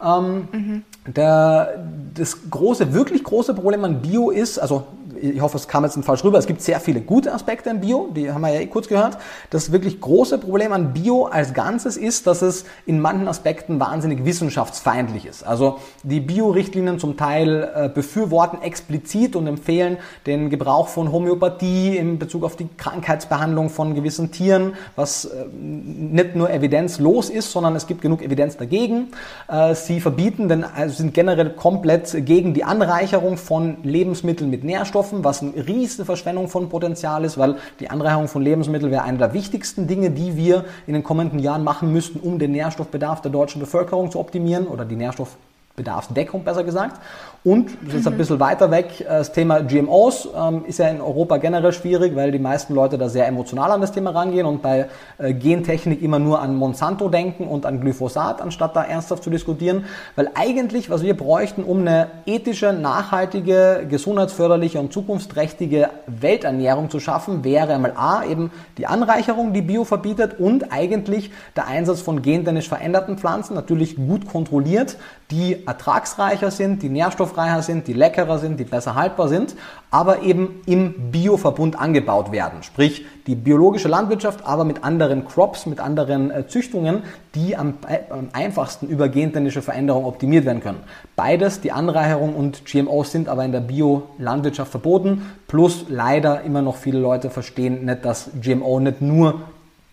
Ähm, 0.04 0.48
mhm. 0.50 0.84
der, 1.06 1.84
das 2.14 2.50
große, 2.50 2.92
wirklich 2.92 3.22
große 3.22 3.54
Problem 3.54 3.84
an 3.84 4.02
Bio 4.02 4.30
ist, 4.30 4.58
also 4.58 4.84
ich 5.20 5.40
hoffe, 5.40 5.56
es 5.56 5.68
kam 5.68 5.84
jetzt 5.84 5.96
nicht 5.96 6.06
falsch 6.06 6.24
rüber, 6.24 6.38
es 6.38 6.46
gibt 6.46 6.62
sehr 6.62 6.80
viele 6.80 7.00
gute 7.00 7.32
Aspekte 7.32 7.70
im 7.70 7.80
Bio, 7.80 8.08
die 8.14 8.30
haben 8.30 8.40
wir 8.40 8.52
ja 8.52 8.60
eh 8.60 8.66
kurz 8.66 8.88
gehört. 8.88 9.18
Das 9.50 9.72
wirklich 9.72 10.00
große 10.00 10.38
Problem 10.38 10.72
an 10.72 10.92
Bio 10.92 11.26
als 11.26 11.54
Ganzes 11.54 11.96
ist, 11.96 12.26
dass 12.26 12.42
es 12.42 12.64
in 12.86 13.00
manchen 13.00 13.28
Aspekten 13.28 13.78
wahnsinnig 13.80 14.24
wissenschaftsfeindlich 14.24 15.26
ist. 15.26 15.42
Also 15.44 15.78
die 16.02 16.20
Bio-Richtlinien 16.20 16.98
zum 16.98 17.16
Teil 17.16 17.70
äh, 17.74 17.88
befürworten 17.88 18.62
explizit 18.62 19.36
und 19.36 19.46
empfehlen 19.46 19.98
den 20.26 20.50
Gebrauch 20.50 20.88
von 20.88 21.12
Homöopathie 21.12 21.96
in 21.96 22.18
Bezug 22.18 22.44
auf 22.44 22.56
die 22.56 22.68
Krankheitsbehandlung 22.76 23.70
von 23.70 23.94
gewissen 23.94 24.32
Tieren, 24.32 24.74
was 24.96 25.26
äh, 25.26 25.44
nicht 25.52 26.36
nur 26.36 26.50
evidenzlos 26.50 27.30
ist, 27.30 27.52
sondern 27.52 27.76
es 27.76 27.86
gibt 27.86 28.00
genug 28.00 28.22
Evidenz 28.22 28.56
dagegen. 28.56 29.08
Äh, 29.48 29.74
sie 29.74 30.00
verbieten, 30.00 30.48
denn 30.48 30.64
also 30.64 30.94
sind 30.94 31.14
generell 31.14 31.50
komplett 31.50 32.24
gegen 32.24 32.54
die 32.54 32.64
Anreicherung 32.64 33.36
von 33.36 33.76
Lebensmitteln 33.82 34.50
mit 34.50 34.64
Nährstoffen, 34.64 35.01
was 35.10 35.42
eine 35.42 35.66
riesige 35.66 36.04
Verschwendung 36.04 36.48
von 36.48 36.68
Potenzial 36.68 37.24
ist, 37.24 37.38
weil 37.38 37.56
die 37.80 37.90
Anreicherung 37.90 38.28
von 38.28 38.42
Lebensmitteln 38.42 38.90
wäre 38.90 39.02
eine 39.02 39.18
der 39.18 39.34
wichtigsten 39.34 39.86
Dinge, 39.86 40.10
die 40.10 40.36
wir 40.36 40.64
in 40.86 40.94
den 40.94 41.02
kommenden 41.02 41.38
Jahren 41.38 41.64
machen 41.64 41.92
müssten, 41.92 42.20
um 42.20 42.38
den 42.38 42.52
Nährstoffbedarf 42.52 43.20
der 43.20 43.30
deutschen 43.30 43.60
Bevölkerung 43.60 44.10
zu 44.10 44.18
optimieren 44.18 44.66
oder 44.66 44.84
die 44.84 44.96
Nährstoff 44.96 45.36
Bedarfsdeckung 45.76 46.44
besser 46.44 46.64
gesagt. 46.64 47.00
Und 47.44 47.72
das 47.84 47.94
ist 47.94 48.06
ein 48.06 48.16
bisschen 48.16 48.38
weiter 48.38 48.70
weg, 48.70 49.00
äh, 49.00 49.04
das 49.04 49.32
Thema 49.32 49.62
GMOs 49.62 50.28
ähm, 50.32 50.64
ist 50.64 50.78
ja 50.78 50.86
in 50.86 51.00
Europa 51.00 51.38
generell 51.38 51.72
schwierig, 51.72 52.14
weil 52.14 52.30
die 52.30 52.38
meisten 52.38 52.72
Leute 52.72 52.98
da 52.98 53.08
sehr 53.08 53.26
emotional 53.26 53.72
an 53.72 53.80
das 53.80 53.90
Thema 53.90 54.10
rangehen 54.10 54.46
und 54.46 54.62
bei 54.62 54.86
äh, 55.18 55.34
Gentechnik 55.34 56.02
immer 56.02 56.20
nur 56.20 56.40
an 56.40 56.54
Monsanto 56.54 57.08
denken 57.08 57.48
und 57.48 57.66
an 57.66 57.80
Glyphosat, 57.80 58.40
anstatt 58.40 58.76
da 58.76 58.84
ernsthaft 58.84 59.24
zu 59.24 59.30
diskutieren. 59.30 59.86
Weil 60.14 60.30
eigentlich, 60.34 60.88
was 60.88 61.02
wir 61.02 61.16
bräuchten, 61.16 61.64
um 61.64 61.80
eine 61.80 62.10
ethische, 62.26 62.72
nachhaltige, 62.72 63.86
gesundheitsförderliche 63.90 64.78
und 64.78 64.92
zukunftsträchtige 64.92 65.90
Welternährung 66.06 66.90
zu 66.90 67.00
schaffen, 67.00 67.42
wäre 67.42 67.74
einmal 67.74 67.94
A, 67.96 68.24
eben 68.24 68.52
die 68.78 68.86
Anreicherung, 68.86 69.52
die 69.52 69.62
Bio 69.62 69.82
verbietet 69.82 70.38
und 70.38 70.72
eigentlich 70.72 71.32
der 71.56 71.66
Einsatz 71.66 72.02
von 72.02 72.22
gentechnisch 72.22 72.68
veränderten 72.68 73.18
Pflanzen, 73.18 73.54
natürlich 73.54 73.96
gut 73.96 74.28
kontrolliert, 74.28 74.96
die 75.32 75.66
ertragsreicher 75.66 76.52
sind, 76.52 76.82
die 76.82 76.88
nährstoffreicher 77.32 77.62
sind, 77.62 77.86
die 77.86 77.92
leckerer 77.92 78.38
sind, 78.38 78.60
die 78.60 78.64
besser 78.64 78.94
haltbar 78.94 79.28
sind, 79.28 79.54
aber 79.90 80.22
eben 80.22 80.60
im 80.66 81.10
Bioverbund 81.10 81.78
angebaut 81.78 82.32
werden. 82.32 82.62
Sprich, 82.62 83.04
die 83.26 83.34
biologische 83.34 83.88
Landwirtschaft, 83.88 84.44
aber 84.44 84.64
mit 84.64 84.84
anderen 84.84 85.26
Crops, 85.26 85.66
mit 85.66 85.80
anderen 85.80 86.30
äh, 86.30 86.46
Züchtungen, 86.46 87.02
die 87.34 87.56
am, 87.56 87.74
äh, 87.88 87.98
am 88.10 88.28
einfachsten 88.32 88.88
über 88.88 89.08
gentechnische 89.08 89.62
Veränderung 89.62 90.04
optimiert 90.04 90.44
werden 90.44 90.62
können. 90.62 90.80
Beides, 91.16 91.60
die 91.60 91.72
Anreicherung 91.72 92.34
und 92.34 92.64
GMOs 92.64 93.12
sind 93.12 93.28
aber 93.28 93.44
in 93.44 93.52
der 93.52 93.60
Biolandwirtschaft 93.60 94.70
verboten. 94.70 95.22
Plus 95.46 95.86
leider 95.88 96.42
immer 96.42 96.62
noch 96.62 96.76
viele 96.76 96.98
Leute 96.98 97.30
verstehen 97.30 97.84
nicht, 97.84 98.04
dass 98.04 98.30
GMO 98.40 98.80
nicht 98.80 99.02
nur 99.02 99.40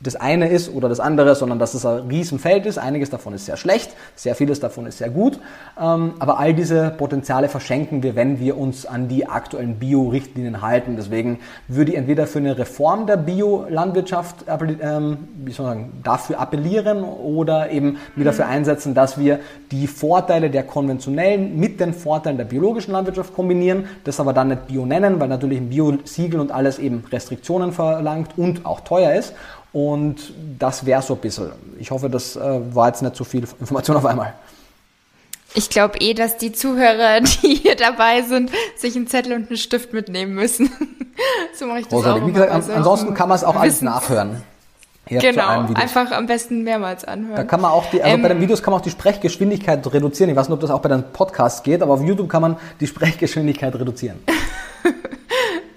das 0.02 0.16
eine 0.16 0.48
ist 0.48 0.74
oder 0.74 0.88
das 0.88 1.00
andere, 1.02 1.36
sondern 1.36 1.60
dass 1.60 1.74
es 1.74 1.86
ein 1.86 2.08
Riesenfeld 2.08 2.66
ist. 2.66 2.78
Einiges 2.78 3.10
davon 3.10 3.34
ist 3.34 3.46
sehr 3.46 3.58
schlecht, 3.58 3.96
sehr 4.16 4.34
vieles 4.34 4.62
davon 4.62 4.86
ist 4.86 5.00
sehr 5.00 5.10
gut. 5.10 5.40
Ähm, 5.80 6.14
aber 6.20 6.40
all 6.40 6.54
diese 6.54 6.92
Potenziale 6.92 7.50
verschenken 7.50 8.02
wir, 8.02 8.16
wenn 8.16 8.40
wir 8.40 8.58
uns 8.58 8.86
an 8.86 9.10
die 9.10 9.28
aktuellen 9.28 9.76
Bio-Richtlinien 9.76 10.62
halten. 10.62 10.96
Deswegen 10.96 11.40
würde 11.68 11.92
ich 11.92 11.98
entweder 11.98 12.28
für 12.28 12.40
eine 12.40 12.58
Reform 12.58 13.08
der 13.08 13.18
Biolandwirtschaft 13.18 14.46
ähm, 14.48 15.18
wie 15.44 15.52
soll 15.52 15.66
man 15.66 15.78
sagen, 15.78 16.02
dafür 16.04 16.40
appellieren 16.40 17.04
oder 17.04 17.70
eben 17.72 17.98
wieder 18.16 18.32
dafür 18.32 18.48
einsetzen, 18.48 18.94
dass 18.94 19.18
wir 19.18 19.40
die 19.72 19.88
Vorteile 19.88 20.50
der 20.50 20.64
konventionellen 20.64 21.60
mit 21.60 21.80
den 21.80 21.94
Vorteilen 21.94 22.38
der 22.38 22.46
biologischen 22.46 22.92
Landwirtschaft 22.92 23.34
kombinieren, 23.34 23.86
das 24.04 24.20
aber 24.20 24.34
dann 24.34 24.50
nicht 24.50 24.68
Bio 24.68 24.86
nennen, 24.86 25.20
weil 25.20 25.28
natürlich 25.28 25.60
ein 25.60 25.70
Bio-Siegel 25.70 26.40
und 26.40 26.52
alles 26.52 26.80
eben 26.80 27.04
Restriktionen 27.12 27.72
verlangt 27.72 28.38
und 28.38 28.66
auch 28.66 28.82
teuer 28.82 29.14
ist. 29.14 29.34
Und 29.72 30.34
das 30.58 30.86
wäre 30.86 31.02
so 31.02 31.14
ein 31.14 31.20
bisschen. 31.20 31.52
Ich 31.78 31.92
hoffe, 31.92 32.10
das 32.10 32.36
äh, 32.36 32.40
war 32.74 32.88
jetzt 32.88 33.02
nicht 33.02 33.16
zu 33.16 33.24
viel 33.24 33.44
Information 33.60 33.98
auf 33.98 34.06
einmal. 34.06 34.34
Ich 35.54 35.70
glaube 35.70 36.00
eh, 36.00 36.14
dass 36.14 36.38
die 36.38 36.52
Zuhörer, 36.52 37.22
die 37.44 37.56
hier 37.56 37.76
dabei 37.76 38.22
sind, 38.24 38.52
sich 38.76 38.96
einen 38.96 39.08
Zettel 39.08 39.34
und 39.34 39.48
einen 39.48 39.58
Stift 39.58 39.94
mitnehmen 39.94 40.34
müssen. 40.34 40.72
so 41.56 41.66
mache 41.66 41.80
ich 41.80 41.86
das 41.86 41.94
Großartig. 41.94 42.24
auch. 42.24 42.28
Wie 42.28 42.32
gesagt, 42.32 42.52
also 42.52 42.74
ansonsten 42.74 43.14
kann 43.14 43.30
man 43.30 43.36
es 43.36 43.44
auch 43.44 43.56
alles 43.56 43.82
nachhören. 43.82 44.44
Hier 45.06 45.20
genau, 45.20 45.66
einfach 45.74 46.12
am 46.12 46.28
besten 46.28 46.64
mehrmals 46.64 47.04
anhören. 47.04 47.36
Da 47.36 47.44
kann 47.44 47.62
man 47.62 47.72
auch 47.72 47.90
die, 47.90 48.04
also 48.04 48.16
ähm, 48.16 48.22
bei 48.22 48.28
den 48.28 48.42
Videos 48.42 48.62
kann 48.62 48.72
man 48.72 48.80
auch 48.80 48.84
die 48.84 48.92
Sprechgeschwindigkeit 48.92 49.92
reduzieren. 49.92 50.30
Ich 50.30 50.36
weiß 50.36 50.50
nicht, 50.50 50.54
ob 50.54 50.60
das 50.60 50.70
auch 50.70 50.82
bei 50.82 50.90
den 50.90 51.04
Podcasts 51.12 51.64
geht, 51.64 51.82
aber 51.82 51.96
auf 51.96 52.04
YouTube 52.04 52.30
kann 52.30 52.44
man 52.44 52.58
die 52.80 52.86
Sprechgeschwindigkeit 52.86 53.74
reduzieren. 53.74 54.20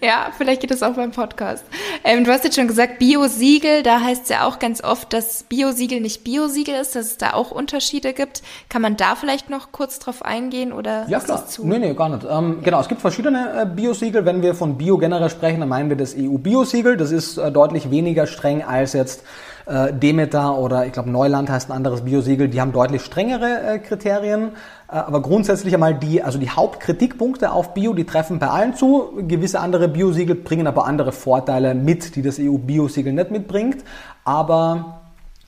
Ja, 0.03 0.32
vielleicht 0.36 0.61
geht 0.61 0.72
das 0.72 0.82
auch 0.82 0.94
beim 0.94 1.12
Podcast. 1.12 1.64
Ähm, 2.03 2.24
du 2.24 2.32
hast 2.32 2.42
jetzt 2.42 2.57
schon 2.57 2.66
gesagt, 2.66 2.98
Bio-Siegel, 2.98 3.84
da 3.84 4.00
heißt 4.00 4.24
es 4.24 4.28
ja 4.30 4.48
auch 4.48 4.59
ganz 4.59 4.82
oft, 4.82 5.12
dass 5.12 5.44
Bio-Siegel 5.44 6.00
nicht 6.00 6.24
Bio-Siegel 6.24 6.74
ist, 6.74 6.96
dass 6.96 7.07
es 7.07 7.18
da 7.18 7.34
auch 7.34 7.53
Unterschiede 7.53 8.12
gibt. 8.12 8.42
Kann 8.68 8.82
man 8.82 8.96
da 8.96 9.14
vielleicht 9.14 9.48
noch 9.48 9.70
kurz 9.70 10.00
drauf 10.00 10.24
eingehen 10.24 10.72
oder 10.72 11.07
ja, 11.09 11.20
klar. 11.20 11.46
zu? 11.46 11.64
Nee, 11.64 11.78
nee, 11.78 11.94
gar 11.94 12.09
nicht. 12.09 12.26
Ähm, 12.28 12.62
genau, 12.64 12.80
es 12.80 12.88
gibt 12.88 13.00
verschiedene 13.00 13.62
äh, 13.62 13.64
Bio-Siegel. 13.64 14.24
Wenn 14.24 14.42
wir 14.42 14.57
von 14.57 14.76
Bio 14.76 14.98
generell 14.98 15.30
sprechen, 15.30 15.61
dann 15.61 15.68
meinen 15.68 15.88
wir 15.88 15.96
das 15.96 16.16
EU-Bio-Siegel. 16.18 16.96
Das 16.96 17.12
ist 17.12 17.38
äh, 17.38 17.53
deutlich 17.53 17.92
weniger 17.92 18.26
streng 18.26 18.64
als 18.64 18.94
jetzt 18.94 19.22
äh, 19.66 19.92
Demeter 19.92 20.59
oder 20.59 20.86
ich 20.86 20.92
glaube 20.92 21.11
Neuland 21.11 21.48
heißt 21.48 21.70
ein 21.70 21.76
anderes 21.76 22.03
Biosiegel, 22.03 22.48
die 22.48 22.61
haben 22.61 22.72
deutlich 22.72 23.03
strengere 23.03 23.62
äh, 23.62 23.78
Kriterien. 23.78 24.53
Äh, 24.93 24.97
aber 24.97 25.22
grundsätzlich 25.22 25.74
einmal 25.74 25.95
die, 25.95 26.22
also 26.22 26.38
die 26.38 26.51
Hauptkritikpunkte 26.51 27.51
auf 27.51 27.74
Bio, 27.74 27.95
die 27.95 28.05
treffen 28.05 28.38
bei 28.38 28.49
allen 28.49 28.74
zu. 28.74 29.12
Gewisse 29.26 29.61
andere 29.61 29.88
Biosiegel 29.88 30.36
bringen 30.36 30.66
aber 30.66 30.86
andere 30.86 31.12
Vorteile 31.12 31.74
mit, 31.74 32.14
die 32.14 32.22
das 32.22 32.38
EU-Biosiegel 32.38 33.12
nicht 33.12 33.30
mitbringt. 33.30 33.82
Aber 34.24 35.01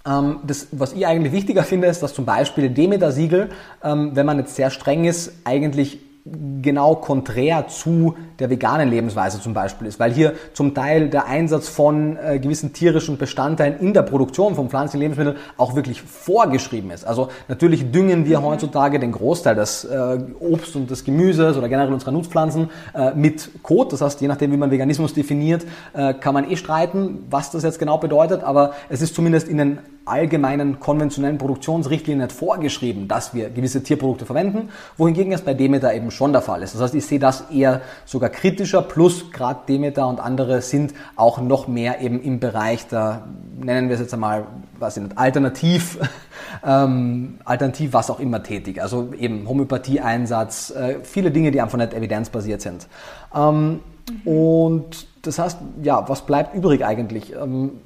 ähm, 0.06 0.40
das, 0.46 0.68
was 0.72 0.94
ich 0.94 1.06
eigentlich 1.06 1.32
wichtiger 1.32 1.62
finde, 1.62 1.88
ist, 1.88 2.02
dass 2.02 2.14
zum 2.14 2.24
Beispiel 2.24 2.70
Demeter-Siegel, 2.70 3.50
ähm, 3.82 4.12
wenn 4.14 4.26
man 4.26 4.38
jetzt 4.38 4.56
sehr 4.56 4.70
streng 4.70 5.04
ist, 5.04 5.32
eigentlich 5.44 6.00
genau 6.24 6.94
konträr 6.94 7.68
zu 7.68 8.14
der 8.38 8.48
veganen 8.48 8.88
Lebensweise 8.88 9.42
zum 9.42 9.52
Beispiel 9.52 9.86
ist, 9.86 10.00
weil 10.00 10.10
hier 10.10 10.32
zum 10.54 10.74
Teil 10.74 11.10
der 11.10 11.26
Einsatz 11.26 11.68
von 11.68 12.16
äh, 12.16 12.38
gewissen 12.38 12.72
tierischen 12.72 13.18
Bestandteilen 13.18 13.78
in 13.78 13.92
der 13.92 14.02
Produktion 14.02 14.54
von 14.54 14.70
pflanzlichen 14.70 15.02
Lebensmitteln 15.02 15.36
auch 15.58 15.76
wirklich 15.76 16.00
vorgeschrieben 16.00 16.90
ist. 16.90 17.04
Also 17.04 17.28
natürlich 17.48 17.90
düngen 17.92 18.24
wir 18.24 18.40
mhm. 18.40 18.44
heutzutage 18.44 18.98
den 18.98 19.12
Großteil 19.12 19.54
des 19.54 19.84
äh, 19.84 20.18
Obst 20.40 20.74
und 20.76 20.90
des 20.90 21.04
Gemüses 21.04 21.58
oder 21.58 21.68
generell 21.68 21.92
unserer 21.92 22.12
Nutzpflanzen 22.12 22.70
äh, 22.94 23.12
mit 23.14 23.62
Kot. 23.62 23.92
Das 23.92 24.00
heißt, 24.00 24.22
je 24.22 24.28
nachdem, 24.28 24.50
wie 24.50 24.56
man 24.56 24.70
Veganismus 24.70 25.12
definiert, 25.12 25.66
äh, 25.92 26.14
kann 26.14 26.32
man 26.32 26.50
eh 26.50 26.56
streiten, 26.56 27.26
was 27.28 27.50
das 27.50 27.64
jetzt 27.64 27.78
genau 27.78 27.98
bedeutet, 27.98 28.42
aber 28.42 28.72
es 28.88 29.02
ist 29.02 29.14
zumindest 29.14 29.46
in 29.46 29.58
den 29.58 29.78
allgemeinen 30.06 30.80
konventionellen 30.80 31.38
Produktionsrichtlinien 31.38 32.26
nicht 32.26 32.36
vorgeschrieben, 32.36 33.08
dass 33.08 33.34
wir 33.34 33.50
gewisse 33.50 33.82
Tierprodukte 33.82 34.26
verwenden, 34.26 34.68
wohingegen 34.96 35.32
es 35.32 35.42
bei 35.42 35.54
Demeter 35.54 35.94
eben 35.94 36.10
schon 36.10 36.32
der 36.32 36.42
Fall 36.42 36.62
ist. 36.62 36.74
Das 36.74 36.82
heißt, 36.82 36.94
ich 36.94 37.06
sehe 37.06 37.18
das 37.18 37.50
eher 37.50 37.80
sogar 38.04 38.28
kritischer, 38.28 38.82
plus 38.82 39.30
gerade 39.30 39.60
Demeter 39.68 40.06
und 40.08 40.20
andere 40.20 40.60
sind 40.62 40.94
auch 41.16 41.40
noch 41.40 41.68
mehr 41.68 42.00
eben 42.00 42.20
im 42.22 42.40
Bereich 42.40 42.86
der, 42.88 43.24
nennen 43.58 43.88
wir 43.88 43.94
es 43.94 44.00
jetzt 44.00 44.14
einmal, 44.14 44.46
was 44.78 44.94
sind 44.94 45.16
alternativ, 45.16 45.98
ähm, 46.64 47.38
alternativ 47.44 47.92
was 47.92 48.10
auch 48.10 48.20
immer 48.20 48.42
tätig. 48.42 48.82
Also 48.82 49.12
eben 49.18 49.48
Homöopathie-Einsatz, 49.48 50.70
äh, 50.70 50.96
viele 51.02 51.30
Dinge, 51.30 51.50
die 51.50 51.60
einfach 51.60 51.78
nicht 51.78 51.94
evidenzbasiert 51.94 52.60
sind. 52.60 52.88
Ähm, 53.34 53.80
mhm. 54.24 54.28
Und 54.30 55.06
das 55.22 55.38
heißt, 55.38 55.58
ja, 55.82 56.06
was 56.08 56.26
bleibt 56.26 56.54
übrig 56.54 56.84
eigentlich? 56.84 57.34
Ähm, 57.34 57.80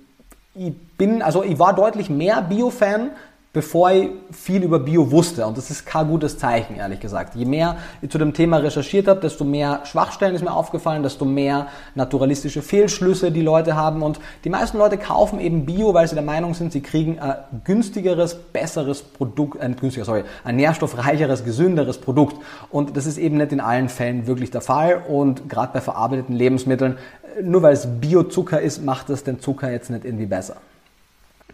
ich 0.59 0.75
bin, 0.97 1.23
also 1.23 1.43
ich 1.45 1.59
war 1.59 1.75
deutlich 1.75 2.11
mehr 2.11 2.43
Bio-Fan, 2.43 3.11
bevor 3.59 3.91
ich 3.91 4.11
viel 4.31 4.63
über 4.63 4.79
Bio 4.79 5.11
wusste. 5.11 5.45
Und 5.45 5.59
das 5.59 5.69
ist 5.69 5.85
kein 5.85 6.07
gutes 6.07 6.39
Zeichen, 6.39 6.77
ehrlich 6.77 7.01
gesagt. 7.01 7.35
Je 7.35 7.45
mehr 7.45 7.77
ich 8.01 8.09
zu 8.09 8.17
dem 8.17 8.33
Thema 8.33 8.59
recherchiert 8.59 9.09
habe, 9.09 9.19
desto 9.19 9.45
mehr 9.45 9.81
Schwachstellen 9.83 10.37
ist 10.37 10.45
mir 10.45 10.53
aufgefallen, 10.53 11.03
desto 11.03 11.25
mehr 11.25 11.67
naturalistische 11.97 12.63
Fehlschlüsse 12.63 13.33
die 13.33 13.43
Leute 13.43 13.75
haben. 13.75 14.03
Und 14.03 14.21
die 14.45 14.49
meisten 14.49 14.79
Leute 14.79 14.97
kaufen 14.97 15.41
eben 15.41 15.67
Bio, 15.67 15.93
weil 15.93 16.07
sie 16.07 16.15
der 16.15 16.23
Meinung 16.23 16.55
sind, 16.55 16.71
sie 16.71 16.83
kriegen 16.83 17.19
ein 17.19 17.35
günstigeres, 17.65 18.37
besseres 18.37 19.03
Produkt, 19.03 19.61
ein 19.61 19.75
günstiger, 19.75 20.05
sorry, 20.05 20.23
ein 20.45 20.55
nährstoffreicheres, 20.55 21.45
gesünderes 21.45 21.99
Produkt. 21.99 22.37
Und 22.71 22.97
das 22.97 23.07
ist 23.07 23.19
eben 23.19 23.39
nicht 23.39 23.51
in 23.51 23.59
allen 23.59 23.89
Fällen 23.89 24.29
wirklich 24.29 24.53
der 24.53 24.61
Fall. 24.61 25.03
Und 25.09 25.49
gerade 25.49 25.73
bei 25.73 25.81
verarbeiteten 25.81 26.37
Lebensmitteln 26.37 26.97
nur 27.43 27.63
weil 27.63 27.75
es 27.75 27.87
Biozucker 28.01 28.61
ist, 28.61 28.85
macht 28.85 29.11
es 29.11 29.23
den 29.25 29.41
Zucker 29.41 29.71
jetzt 29.71 29.91
nicht 29.91 30.05
irgendwie 30.05 30.27
besser. 30.27 30.57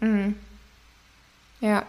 Mhm. 0.01 0.35
Ja, 1.61 1.83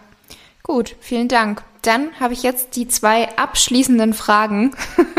gut, 0.67 0.95
vielen 0.99 1.27
Dank. 1.27 1.63
Dann 1.81 2.19
habe 2.19 2.33
ich 2.33 2.43
jetzt 2.43 2.75
die 2.75 2.87
zwei 2.87 3.35
abschließenden 3.37 4.13
Fragen 4.13 4.75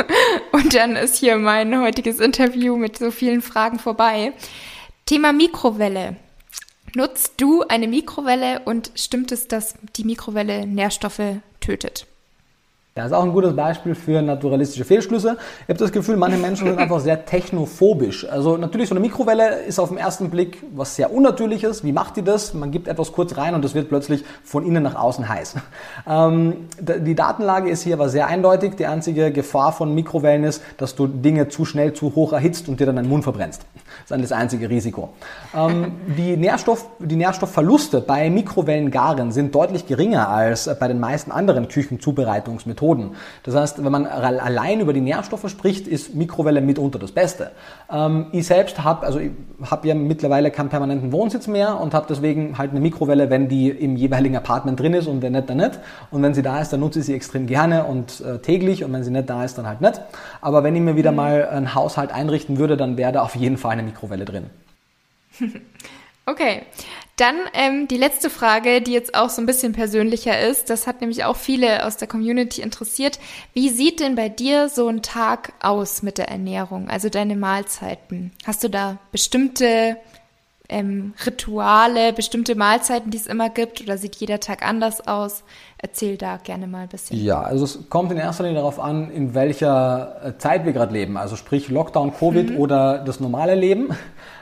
und 0.53 0.74
dann 0.74 0.94
ist 0.94 1.16
hier 1.16 1.36
mein 1.38 1.80
heutiges 1.80 2.20
Interview 2.20 2.76
mit 2.76 2.99
so 2.99 3.11
vielen 3.11 3.42
Fragen 3.42 3.78
vorbei. 3.78 4.34
Thema 5.07 5.32
Mikrowelle. 5.32 6.16
Nutzt 6.94 7.34
du 7.38 7.62
eine 7.62 7.88
Mikrowelle 7.88 8.61
und 8.64 8.92
stimmt 8.94 9.32
es, 9.32 9.49
dass 9.49 9.74
die 9.96 10.05
Mikrowelle 10.05 10.66
Nährstoffe 10.66 11.40
tötet? 11.61 12.07
Das 12.99 13.12
ist 13.12 13.16
auch 13.16 13.22
ein 13.22 13.32
gutes 13.32 13.55
Beispiel 13.55 13.94
für 13.94 14.22
naturalistische 14.22 14.84
Fehlschlüsse. 14.84 15.36
Ich 15.62 15.68
habe 15.68 15.78
das 15.78 15.92
Gefühl, 15.92 16.16
manche 16.16 16.38
Menschen 16.38 16.66
sind 16.66 16.78
einfach 16.78 17.01
sehr 17.01 17.24
technophobisch. 17.24 18.28
Also 18.28 18.57
natürlich 18.57 18.88
so 18.88 18.94
eine 18.94 19.01
Mikrowelle 19.01 19.61
ist 19.62 19.78
auf 19.78 19.88
den 19.90 19.99
ersten 19.99 20.30
Blick 20.30 20.62
was 20.74 20.96
sehr 20.96 21.12
Unnatürliches. 21.12 21.84
Wie 21.84 21.92
macht 21.92 22.16
die 22.16 22.22
das? 22.22 22.55
Man 22.55 22.70
gibt 22.70 22.88
etwas 22.88 23.12
kurz 23.12 23.36
rein 23.36 23.55
und 23.55 23.64
es 23.64 23.74
wird 23.74 23.88
plötzlich 23.88 24.24
von 24.42 24.66
innen 24.66 24.82
nach 24.82 24.96
außen 24.96 25.28
heiß. 25.28 25.55
Ähm, 26.07 26.68
die 26.80 27.14
Datenlage 27.14 27.68
ist 27.68 27.82
hier 27.82 27.94
aber 27.94 28.09
sehr 28.09 28.26
eindeutig. 28.28 28.76
Die 28.76 28.86
einzige 28.86 29.30
Gefahr 29.30 29.72
von 29.72 29.94
Mikrowellen 29.94 30.44
ist, 30.44 30.62
dass 30.78 30.94
du 30.94 31.07
Dinge 31.07 31.49
zu 31.49 31.64
schnell, 31.64 31.92
zu 31.92 32.14
hoch 32.14 32.32
erhitzt 32.32 32.68
und 32.68 32.80
dir 32.80 32.86
dann 32.86 32.96
deinen 32.96 33.09
Mund 33.09 33.24
verbrennst. 33.24 33.62
Das 34.09 34.18
ist 34.18 34.30
das 34.30 34.38
einzige 34.38 34.68
Risiko. 34.68 35.11
Ähm, 35.55 35.92
die, 36.16 36.36
Nährstoff, 36.36 36.86
die 36.99 37.16
Nährstoffverluste 37.16 38.01
bei 38.01 38.30
Mikrowellengaren 38.30 39.32
sind 39.32 39.55
deutlich 39.55 39.86
geringer 39.86 40.28
als 40.28 40.70
bei 40.78 40.88
den 40.88 41.01
meisten 41.01 41.30
anderen 41.30 41.68
Küchenzubereitungsmethoden. 41.68 43.11
Das 43.42 43.55
heißt, 43.55 43.84
wenn 43.84 43.92
man 43.92 44.07
allein 44.07 44.80
über 44.80 44.92
die 44.92 45.01
Nährstoffe 45.01 45.49
spricht, 45.49 45.86
ist 45.86 46.14
Mikrowelle 46.14 46.61
mitunter 46.61 46.99
das 46.99 47.12
Beste. 47.12 47.51
Ähm, 47.90 48.26
ich 48.32 48.46
selbst 48.46 48.82
habe, 48.84 49.07
also 49.07 49.20
habe 49.62 49.88
ja 49.88 49.94
mittlerweile 49.94 50.51
keinen 50.51 50.68
permanenten 50.68 51.12
Wohnsitz 51.12 51.46
mehr 51.46 51.80
und 51.80 51.94
habe 51.94 52.07
deswegen 52.09 52.59
halt 52.59 52.70
eine 52.70 52.80
Mikrowelle, 52.80 53.30
wenn 53.30 53.49
die 53.49 53.70
im 53.70 53.96
jeweiligen 53.96 54.36
Apartment 54.36 54.78
drin 54.78 54.94
ist 54.94 55.07
und 55.07 55.22
wenn 55.22 55.32
nicht, 55.32 55.49
dann 55.51 55.59
nicht. 55.59 55.78
Und 56.11 56.22
wenn 56.22 56.34
sie 56.34 56.42
da 56.42 56.61
ist, 56.61 56.72
dann 56.72 56.80
nutze 56.80 57.01
ich 57.01 57.07
sie 57.07 57.14
extrem 57.14 57.46
gerne 57.46 57.84
und 57.84 58.20
äh, 58.20 58.38
täglich 58.38 58.84
und 58.84 58.92
wenn 58.92 59.05
sie 59.05 59.11
nicht 59.11 59.28
da 59.28 59.44
ist, 59.44 59.59
dann 59.59 59.66
halt 59.66 59.80
nicht. 59.80 60.01
Aber 60.40 60.64
wenn 60.64 60.74
ich 60.74 60.82
mir 60.82 60.96
wieder 60.96 61.12
mal 61.12 61.49
einen 61.49 61.74
Haushalt 61.74 62.12
einrichten 62.12 62.59
würde, 62.59 62.76
dann 62.76 62.96
wäre 62.96 63.12
da 63.12 63.22
auf 63.22 63.34
jeden 63.34 63.57
Fall 63.57 63.72
eine 63.72 63.88
Mikrowelle 63.89 64.24
drin. 64.24 64.51
Okay, 66.28 66.66
dann 67.16 67.36
ähm, 67.55 67.89
die 67.89 67.97
letzte 67.97 68.28
Frage, 68.28 68.82
die 68.82 68.93
jetzt 68.93 69.14
auch 69.14 69.30
so 69.30 69.41
ein 69.41 69.47
bisschen 69.47 69.72
persönlicher 69.72 70.39
ist. 70.39 70.68
Das 70.68 70.86
hat 70.86 71.01
nämlich 71.01 71.24
auch 71.24 71.36
viele 71.36 71.86
aus 71.86 71.97
der 71.97 72.07
Community 72.07 72.61
interessiert. 72.61 73.18
Wie 73.55 73.70
sieht 73.70 74.01
denn 74.01 74.14
bei 74.14 74.28
dir 74.28 74.68
so 74.68 74.89
ein 74.89 75.01
Tag 75.01 75.55
aus 75.62 76.03
mit 76.03 76.18
der 76.18 76.28
Ernährung, 76.28 76.91
also 76.91 77.09
deine 77.09 77.34
Mahlzeiten? 77.34 78.32
Hast 78.45 78.62
du 78.62 78.68
da 78.68 78.99
bestimmte 79.11 79.97
ähm, 80.68 81.14
Rituale, 81.24 82.12
bestimmte 82.12 82.57
Mahlzeiten, 82.57 83.11
die 83.11 83.16
es 83.16 83.26
immer 83.26 83.49
gibt, 83.49 83.80
oder 83.80 83.97
sieht 83.97 84.16
jeder 84.16 84.39
Tag 84.39 84.62
anders 84.62 85.09
aus? 85.09 85.45
Erzähl 85.81 86.16
da 86.16 86.39
gerne 86.39 86.66
mal 86.66 86.83
ein 86.83 86.89
bisschen. 86.89 87.22
Ja, 87.22 87.41
also 87.41 87.64
es 87.64 87.89
kommt 87.89 88.11
in 88.11 88.18
erster 88.18 88.43
Linie 88.43 88.59
darauf 88.59 88.81
an, 88.81 89.11
in 89.11 89.35
welcher 89.35 90.16
äh, 90.24 90.39
Zeit 90.39 90.64
wir 90.64 90.72
gerade 90.72 90.93
leben. 90.93 91.16
Also 91.16 91.37
sprich 91.37 91.68
Lockdown, 91.68 92.14
Covid 92.14 92.51
mhm. 92.51 92.57
oder 92.57 92.99
das 92.99 93.20
normale 93.20 93.55
Leben. 93.55 93.91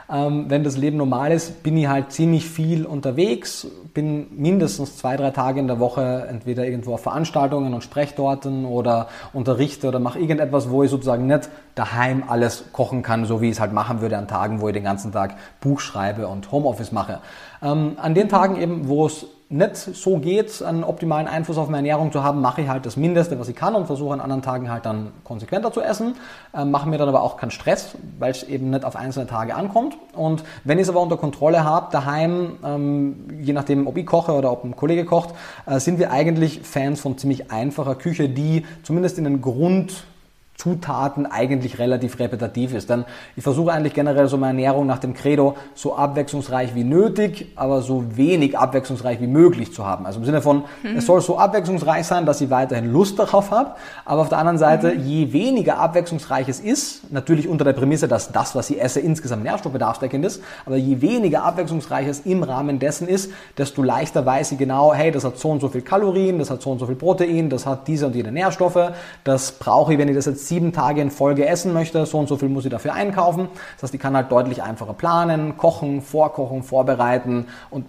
Ähm, 0.08 0.44
wenn 0.48 0.62
das 0.62 0.76
Leben 0.76 0.96
normal 0.96 1.32
ist, 1.32 1.64
bin 1.64 1.76
ich 1.76 1.88
halt 1.88 2.12
ziemlich 2.12 2.48
viel 2.48 2.86
unterwegs, 2.86 3.66
bin 3.92 4.28
mindestens 4.36 4.96
zwei, 4.96 5.16
drei 5.16 5.30
Tage 5.30 5.58
in 5.58 5.66
der 5.66 5.80
Woche 5.80 6.28
entweder 6.30 6.64
irgendwo 6.64 6.94
auf 6.94 7.02
Veranstaltungen 7.02 7.74
und 7.74 7.82
Sprechtorten 7.82 8.66
oder 8.66 9.08
unterrichte 9.32 9.88
oder 9.88 9.98
mache 9.98 10.20
irgendetwas, 10.20 10.70
wo 10.70 10.84
ich 10.84 10.90
sozusagen 10.90 11.26
nicht 11.26 11.48
daheim 11.74 12.22
alles 12.28 12.66
kochen 12.72 13.02
kann, 13.02 13.24
so 13.24 13.40
wie 13.40 13.46
ich 13.46 13.54
es 13.54 13.60
halt 13.60 13.72
machen 13.72 14.00
würde 14.00 14.16
an 14.16 14.28
Tagen, 14.28 14.60
wo 14.60 14.68
ich 14.68 14.74
den 14.74 14.84
ganzen 14.84 15.10
Tag 15.10 15.36
Buch 15.60 15.80
schreibe 15.80 16.28
und 16.28 16.52
Homeoffice 16.52 16.92
mache. 16.92 17.18
Ähm, 17.60 17.96
an 17.96 18.14
den 18.14 18.28
Tagen 18.28 18.60
eben, 18.60 18.86
wo 18.86 19.06
es 19.06 19.26
nicht 19.48 19.76
so 19.76 20.18
geht, 20.18 20.60
einen 20.60 20.82
optimalen 20.82 21.28
Einfluss 21.28 21.56
auf 21.56 21.68
meine 21.68 21.88
Ernährung 21.88 22.10
zu 22.10 22.24
haben, 22.24 22.40
mache 22.40 22.62
ich 22.62 22.68
halt 22.68 22.84
das 22.84 22.96
Mindeste, 22.96 23.38
was 23.38 23.48
ich 23.48 23.54
kann 23.54 23.76
und 23.76 23.86
versuche 23.86 24.12
an 24.12 24.20
anderen 24.20 24.42
Tagen 24.42 24.70
halt 24.70 24.84
dann 24.86 25.12
konsequenter 25.22 25.72
zu 25.72 25.80
essen. 25.80 26.16
Ähm, 26.52 26.72
mache 26.72 26.88
mir 26.88 26.98
dann 26.98 27.08
aber 27.08 27.22
auch 27.22 27.36
keinen 27.36 27.52
Stress, 27.52 27.94
weil 28.18 28.32
es 28.32 28.42
eben 28.42 28.70
nicht 28.70 28.84
auf 28.84 28.96
einzelne 28.96 29.28
Tage 29.28 29.54
ankommt. 29.54 29.96
Und 30.14 30.42
wenn 30.64 30.78
ich 30.78 30.82
es 30.82 30.88
aber 30.88 31.00
unter 31.00 31.16
Kontrolle 31.16 31.62
habe, 31.62 31.92
daheim, 31.92 32.56
ähm, 32.64 33.40
je 33.40 33.52
nachdem, 33.52 33.86
ob 33.86 33.96
ich 33.96 34.06
koche 34.06 34.32
oder 34.32 34.50
ob 34.50 34.64
ein 34.64 34.74
Kollege 34.74 35.04
kocht, 35.04 35.30
äh, 35.66 35.78
sind 35.78 36.00
wir 36.00 36.10
eigentlich 36.10 36.62
Fans 36.62 37.00
von 37.00 37.16
ziemlich 37.16 37.52
einfacher 37.52 37.94
Küche, 37.94 38.28
die 38.28 38.66
zumindest 38.82 39.16
in 39.16 39.24
den 39.24 39.42
Grund 39.42 40.06
Zutaten 40.56 41.26
eigentlich 41.26 41.78
relativ 41.78 42.18
repetitiv 42.18 42.74
ist. 42.74 42.90
Denn 42.90 43.04
ich 43.36 43.42
versuche 43.42 43.72
eigentlich 43.72 43.94
generell 43.94 44.26
so 44.28 44.36
meine 44.36 44.62
Ernährung 44.62 44.86
nach 44.86 44.98
dem 44.98 45.14
Credo 45.14 45.56
so 45.74 45.94
abwechslungsreich 45.94 46.74
wie 46.74 46.84
nötig, 46.84 47.52
aber 47.56 47.82
so 47.82 48.16
wenig 48.16 48.58
abwechslungsreich 48.58 49.20
wie 49.20 49.26
möglich 49.26 49.72
zu 49.72 49.86
haben. 49.86 50.06
Also 50.06 50.18
im 50.18 50.24
Sinne 50.24 50.40
von, 50.40 50.64
mhm. 50.82 50.96
es 50.96 51.06
soll 51.06 51.20
so 51.20 51.38
abwechslungsreich 51.38 52.06
sein, 52.06 52.26
dass 52.26 52.40
ich 52.40 52.50
weiterhin 52.50 52.90
Lust 52.90 53.18
darauf 53.18 53.50
habe, 53.50 53.72
aber 54.04 54.22
auf 54.22 54.28
der 54.28 54.38
anderen 54.38 54.58
Seite, 54.58 54.94
mhm. 54.94 55.04
je 55.04 55.32
weniger 55.32 55.78
abwechslungsreich 55.78 56.48
es 56.48 56.60
ist, 56.60 57.12
natürlich 57.12 57.48
unter 57.48 57.64
der 57.64 57.74
Prämisse, 57.74 58.08
dass 58.08 58.32
das, 58.32 58.54
was 58.54 58.70
ich 58.70 58.80
esse, 58.80 59.00
insgesamt 59.00 59.44
nährstoffbedarfsdeckend 59.44 60.24
ist, 60.24 60.42
aber 60.64 60.76
je 60.76 61.00
weniger 61.00 61.44
abwechslungsreich 61.44 62.08
es 62.08 62.20
im 62.20 62.42
Rahmen 62.42 62.78
dessen 62.78 63.08
ist, 63.08 63.30
desto 63.58 63.82
leichter 63.82 64.24
weiß 64.24 64.52
ich 64.52 64.58
genau, 64.58 64.94
hey, 64.94 65.10
das 65.10 65.24
hat 65.24 65.38
so 65.38 65.50
und 65.50 65.60
so 65.60 65.68
viel 65.68 65.82
Kalorien, 65.82 66.38
das 66.38 66.50
hat 66.50 66.62
so 66.62 66.70
und 66.70 66.78
so 66.78 66.86
viel 66.86 66.96
Protein, 66.96 67.50
das 67.50 67.66
hat 67.66 67.86
diese 67.88 68.06
und 68.06 68.14
jene 68.14 68.32
Nährstoffe, 68.32 68.92
das 69.22 69.52
brauche 69.52 69.92
ich, 69.92 69.98
wenn 69.98 70.08
ich 70.08 70.16
das 70.16 70.26
jetzt 70.26 70.45
sieben 70.48 70.72
Tage 70.72 71.00
in 71.00 71.10
Folge 71.10 71.46
essen 71.46 71.72
möchte, 71.72 72.04
so 72.06 72.18
und 72.18 72.28
so 72.28 72.36
viel 72.36 72.48
muss 72.48 72.64
ich 72.64 72.70
dafür 72.70 72.94
einkaufen. 72.94 73.48
Das 73.74 73.84
heißt, 73.84 73.94
ich 73.94 74.00
kann 74.00 74.16
halt 74.16 74.30
deutlich 74.30 74.62
einfacher 74.62 74.94
planen, 74.94 75.56
kochen, 75.56 76.02
vorkochen, 76.02 76.62
vorbereiten 76.62 77.46
und 77.70 77.86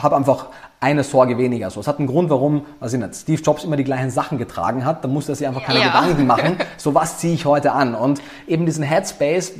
habe 0.00 0.16
einfach 0.16 0.46
eine 0.80 1.02
Sorge 1.02 1.38
weniger. 1.38 1.70
So, 1.70 1.80
es 1.80 1.88
hat 1.88 1.98
einen 1.98 2.06
Grund, 2.06 2.30
warum, 2.30 2.64
weiß 2.78 2.92
ich 2.92 3.00
nicht, 3.00 3.14
Steve 3.16 3.42
Jobs 3.42 3.64
immer 3.64 3.76
die 3.76 3.84
gleichen 3.84 4.10
Sachen 4.10 4.38
getragen 4.38 4.84
hat. 4.84 5.02
Da 5.02 5.08
musste 5.08 5.32
er 5.32 5.36
sich 5.36 5.46
einfach 5.46 5.64
keine 5.64 5.80
ja. 5.80 5.86
Gedanken 5.86 6.26
machen. 6.26 6.56
So, 6.76 6.94
was 6.94 7.18
ziehe 7.18 7.34
ich 7.34 7.46
heute 7.46 7.72
an? 7.72 7.96
Und 7.96 8.20
eben 8.46 8.64
diesen 8.64 8.84
Headspace, 8.84 9.54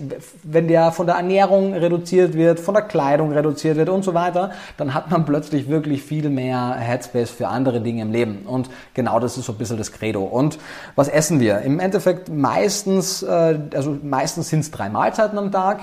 wenn 0.44 0.68
der 0.68 0.92
von 0.92 1.06
der 1.06 1.16
Ernährung 1.16 1.74
reduziert 1.74 2.34
wird, 2.34 2.60
von 2.60 2.74
der 2.74 2.84
Kleidung 2.84 3.32
reduziert 3.32 3.76
wird 3.76 3.88
und 3.88 4.04
so 4.04 4.14
weiter, 4.14 4.52
dann 4.76 4.94
hat 4.94 5.10
man 5.10 5.24
plötzlich 5.24 5.68
wirklich 5.68 6.02
viel 6.04 6.30
mehr 6.30 6.76
Headspace 6.76 7.30
für 7.30 7.48
andere 7.48 7.80
Dinge 7.80 8.02
im 8.02 8.12
Leben. 8.12 8.46
Und 8.46 8.70
genau 8.94 9.18
das 9.18 9.36
ist 9.36 9.46
so 9.46 9.52
ein 9.52 9.58
bisschen 9.58 9.76
das 9.76 9.90
Credo. 9.90 10.22
Und 10.22 10.58
was 10.94 11.08
essen 11.08 11.40
wir? 11.40 11.62
Im 11.62 11.80
Endeffekt 11.80 12.28
meistens, 12.28 13.24
äh, 13.24 13.58
also 13.74 13.96
meistens 14.02 14.50
sind 14.50 14.60
es 14.60 14.70
drei 14.70 14.88
Mahlzeiten 14.88 15.36
am 15.36 15.50
Tag 15.50 15.80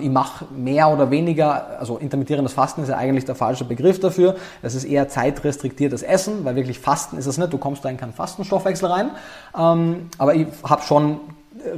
ich 0.00 0.08
mache 0.08 0.46
mehr 0.54 0.88
oder 0.88 1.10
weniger, 1.10 1.78
also 1.80 1.98
intermittierendes 1.98 2.52
Fasten 2.52 2.82
ist 2.82 2.88
ja 2.88 2.96
eigentlich 2.96 3.24
der 3.24 3.34
falsche 3.34 3.64
Begriff 3.64 3.98
dafür. 3.98 4.36
Es 4.62 4.74
ist 4.74 4.84
eher 4.84 5.08
zeitrestriktiertes 5.08 6.02
Essen, 6.02 6.44
weil 6.44 6.54
wirklich 6.54 6.78
Fasten 6.78 7.18
ist 7.18 7.26
es 7.26 7.38
nicht. 7.38 7.52
Du 7.52 7.58
kommst 7.58 7.84
da 7.84 7.88
in 7.88 7.96
keinen 7.96 8.12
Fastenstoffwechsel 8.12 8.88
rein. 8.88 9.10
Ähm, 9.58 10.08
aber 10.16 10.34
ich 10.36 10.46
habe 10.62 10.82
schon 10.82 11.20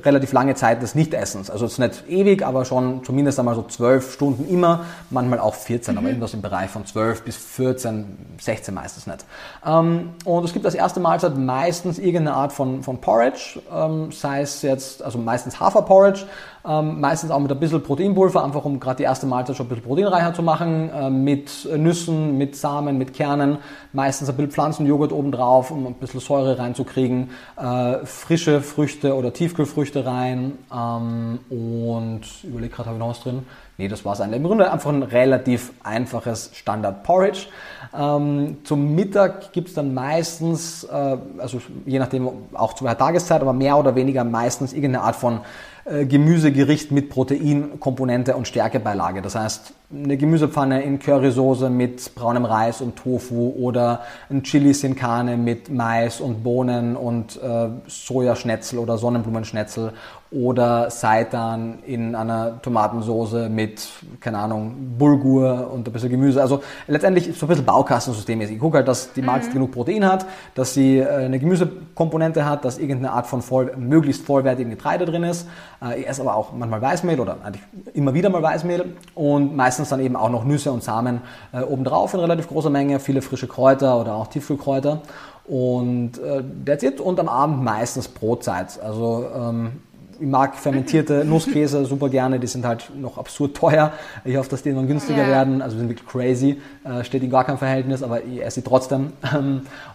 relativ 0.04 0.32
lange 0.32 0.54
Zeit 0.54 0.82
des 0.82 0.94
Nichtessens. 0.94 1.50
Also 1.50 1.66
es 1.66 1.72
ist 1.72 1.78
nicht 1.78 2.04
ewig, 2.08 2.44
aber 2.44 2.64
schon 2.64 3.04
zumindest 3.04 3.38
einmal 3.38 3.54
so 3.54 3.62
zwölf 3.62 4.12
Stunden 4.12 4.48
immer, 4.48 4.84
manchmal 5.10 5.38
auch 5.38 5.54
14, 5.54 5.94
mhm. 5.94 5.98
aber 5.98 6.08
irgendwas 6.08 6.34
im 6.34 6.42
Bereich 6.42 6.70
von 6.70 6.86
12 6.86 7.22
bis 7.22 7.36
14, 7.36 8.36
16 8.40 8.74
meistens 8.74 9.06
nicht. 9.06 9.24
Ähm, 9.64 10.10
und 10.24 10.44
es 10.44 10.52
gibt 10.52 10.64
als 10.64 10.74
erste 10.74 11.00
Mahlzeit 11.00 11.36
meistens 11.36 11.98
irgendeine 11.98 12.34
Art 12.34 12.52
von, 12.52 12.82
von 12.82 13.00
Porridge, 13.00 13.60
ähm, 13.72 14.12
sei 14.12 14.40
es 14.40 14.62
jetzt, 14.62 15.02
also 15.02 15.18
meistens 15.18 15.60
Haferporridge, 15.60 16.24
ähm, 16.66 17.00
meistens 17.00 17.30
auch 17.30 17.38
mit 17.38 17.50
ein 17.50 17.60
bisschen 17.60 17.82
Proteinpulver, 17.82 18.44
einfach 18.44 18.64
um 18.64 18.80
gerade 18.80 18.98
die 18.98 19.02
erste 19.04 19.26
Mahlzeit 19.26 19.56
schon 19.56 19.66
ein 19.66 19.68
bisschen 19.68 19.84
proteinreicher 19.84 20.34
zu 20.34 20.42
machen, 20.42 20.90
äh, 20.90 21.10
mit 21.10 21.68
Nüssen, 21.76 22.36
mit 22.38 22.56
Samen, 22.56 22.98
mit 22.98 23.14
Kernen, 23.14 23.58
meistens 23.92 24.28
ein 24.28 24.36
bisschen 24.36 24.52
Pflanzenjoghurt 24.52 25.12
obendrauf, 25.12 25.70
um 25.70 25.86
ein 25.86 25.94
bisschen 25.94 26.20
Säure 26.20 26.58
reinzukriegen, 26.58 27.30
äh, 27.56 28.04
frische 28.04 28.60
Früchte 28.60 29.14
oder 29.14 29.32
Tiefkühlfrüchte 29.32 30.04
rein 30.04 30.58
ähm, 30.74 31.38
und 31.50 32.22
überlege 32.42 32.74
gerade, 32.74 32.88
habe 32.88 32.96
ich 32.96 33.00
noch 33.00 33.10
was 33.10 33.20
drin? 33.20 33.46
Nee, 33.78 33.88
das 33.88 34.04
war 34.06 34.14
es 34.14 34.20
eigentlich. 34.22 34.38
Im 34.38 34.44
Grunde 34.44 34.72
einfach 34.72 34.90
ein 34.90 35.02
relativ 35.02 35.72
einfaches 35.82 36.50
Standard-Porridge. 36.54 37.48
Ähm, 37.96 38.58
zum 38.64 38.94
Mittag 38.94 39.52
gibt 39.52 39.68
es 39.68 39.74
dann 39.74 39.92
meistens, 39.92 40.84
äh, 40.84 41.18
also 41.38 41.60
je 41.84 41.98
nachdem 41.98 42.28
auch 42.54 42.72
zu 42.72 42.84
welcher 42.84 42.98
Tageszeit, 42.98 43.42
aber 43.42 43.52
mehr 43.52 43.76
oder 43.76 43.94
weniger 43.94 44.24
meistens 44.24 44.72
irgendeine 44.72 45.04
Art 45.04 45.16
von 45.16 45.40
Gemüsegericht 45.86 46.90
mit 46.90 47.10
Proteinkomponente 47.10 48.36
und 48.36 48.48
Stärkebeilage. 48.48 49.22
Das 49.22 49.36
heißt, 49.36 49.72
eine 49.94 50.16
Gemüsepfanne 50.16 50.82
in 50.82 50.98
Currysoße 50.98 51.70
mit 51.70 52.12
braunem 52.16 52.44
Reis 52.44 52.80
und 52.80 52.96
Tofu 52.96 53.54
oder 53.56 54.00
ein 54.28 54.42
Chili 54.42 54.74
sin 54.74 54.96
Carne 54.96 55.36
mit 55.36 55.70
Mais 55.70 56.20
und 56.20 56.42
Bohnen 56.42 56.96
und 56.96 57.40
äh, 57.40 57.68
Sojaschnetzel 57.86 58.80
oder 58.80 58.98
Sonnenblumenschnetzel 58.98 59.92
oder 60.36 60.90
Seitan 60.90 61.78
in 61.86 62.14
einer 62.14 62.60
Tomatensauce 62.60 63.48
mit, 63.48 63.88
keine 64.20 64.36
Ahnung, 64.36 64.96
Bulgur 64.98 65.70
und 65.72 65.88
ein 65.88 65.92
bisschen 65.92 66.10
Gemüse. 66.10 66.42
Also 66.42 66.60
letztendlich 66.86 67.34
so 67.36 67.46
ein 67.46 67.48
bisschen 67.48 67.64
Baukastensystem 67.64 68.42
ist. 68.42 68.50
Ich 68.50 68.58
gucke 68.58 68.76
halt, 68.76 68.88
dass 68.88 69.14
die 69.14 69.22
Mahlzeit 69.22 69.50
mhm. 69.50 69.54
genug 69.54 69.72
Protein 69.72 70.04
hat, 70.04 70.26
dass 70.54 70.74
sie 70.74 70.98
äh, 70.98 71.06
eine 71.06 71.38
Gemüsekomponente 71.38 72.44
hat, 72.44 72.66
dass 72.66 72.76
irgendeine 72.76 73.12
Art 73.12 73.26
von 73.26 73.40
voll, 73.40 73.72
möglichst 73.78 74.26
vollwertigem 74.26 74.70
Getreide 74.70 75.06
drin 75.06 75.22
ist. 75.22 75.48
Äh, 75.82 76.00
ich 76.00 76.08
esse 76.08 76.20
aber 76.20 76.36
auch 76.36 76.52
manchmal 76.52 76.82
Weißmehl 76.82 77.18
oder 77.18 77.38
eigentlich 77.42 77.62
immer 77.94 78.12
wieder 78.12 78.28
mal 78.28 78.42
Weißmehl 78.42 78.84
und 79.14 79.56
meistens 79.56 79.88
dann 79.88 80.00
eben 80.00 80.16
auch 80.16 80.30
noch 80.30 80.44
Nüsse 80.44 80.70
und 80.70 80.82
Samen 80.82 81.22
äh, 81.52 81.62
obendrauf 81.62 82.12
in 82.12 82.20
relativ 82.20 82.48
großer 82.48 82.68
Menge, 82.68 83.00
viele 83.00 83.22
frische 83.22 83.48
Kräuter 83.48 83.98
oder 83.98 84.14
auch 84.14 84.26
Tiefkühlkräuter. 84.26 85.00
Und 85.46 86.18
äh, 86.18 86.42
that's 86.64 86.82
it. 86.82 87.00
Und 87.00 87.20
am 87.20 87.28
Abend 87.28 87.62
meistens 87.62 88.08
Brotzeit. 88.08 88.80
Also 88.82 89.26
ähm, 89.34 89.80
ich 90.18 90.26
mag 90.26 90.56
fermentierte 90.56 91.24
Nusskäse 91.26 91.84
super 91.84 92.08
gerne, 92.08 92.38
die 92.38 92.46
sind 92.46 92.64
halt 92.64 92.90
noch 92.94 93.18
absurd 93.18 93.56
teuer. 93.56 93.92
Ich 94.24 94.36
hoffe, 94.36 94.50
dass 94.50 94.62
die 94.62 94.72
noch 94.72 94.86
günstiger 94.86 95.22
ja. 95.22 95.28
werden. 95.28 95.62
Also 95.62 95.78
sind 95.78 95.88
wirklich 95.88 96.08
crazy, 96.08 96.60
äh, 96.84 97.04
steht 97.04 97.22
in 97.22 97.30
gar 97.30 97.44
keinem 97.44 97.58
Verhältnis, 97.58 98.02
aber 98.02 98.24
ich 98.24 98.42
esse 98.42 98.56
sie 98.56 98.62
trotzdem. 98.62 99.12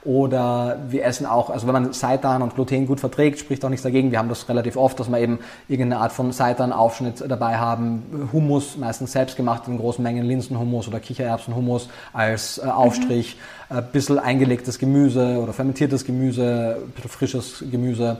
Oder 0.03 0.79
wir 0.89 1.03
essen 1.05 1.25
auch, 1.25 1.49
also 1.49 1.67
wenn 1.67 1.73
man 1.73 1.93
Seitan 1.93 2.41
und 2.41 2.55
Gluten 2.55 2.87
gut 2.87 2.99
verträgt, 2.99 3.39
spricht 3.39 3.63
auch 3.65 3.69
nichts 3.69 3.83
dagegen. 3.83 4.11
Wir 4.11 4.19
haben 4.19 4.29
das 4.29 4.47
relativ 4.49 4.77
oft, 4.77 4.99
dass 4.99 5.09
wir 5.09 5.19
eben 5.19 5.39
irgendeine 5.67 6.01
Art 6.01 6.11
von 6.11 6.31
Seitan-Aufschnitt 6.31 7.23
dabei 7.27 7.57
haben. 7.57 8.29
Hummus, 8.31 8.77
meistens 8.77 9.11
selbst 9.11 9.37
gemacht 9.37 9.63
in 9.67 9.77
großen 9.77 10.03
Mengen, 10.03 10.25
Linsenhummus 10.25 10.87
oder 10.87 10.99
Kichererbsenhummus 10.99 11.89
als 12.13 12.57
äh, 12.57 12.67
Aufstrich. 12.67 13.37
Mhm. 13.69 13.77
Ein 13.77 13.85
bisschen 13.91 14.19
eingelegtes 14.19 14.79
Gemüse 14.79 15.39
oder 15.41 15.53
fermentiertes 15.53 16.03
Gemüse, 16.03 16.77
ein 16.77 16.91
bisschen 16.91 17.09
frisches 17.09 17.63
Gemüse 17.71 18.17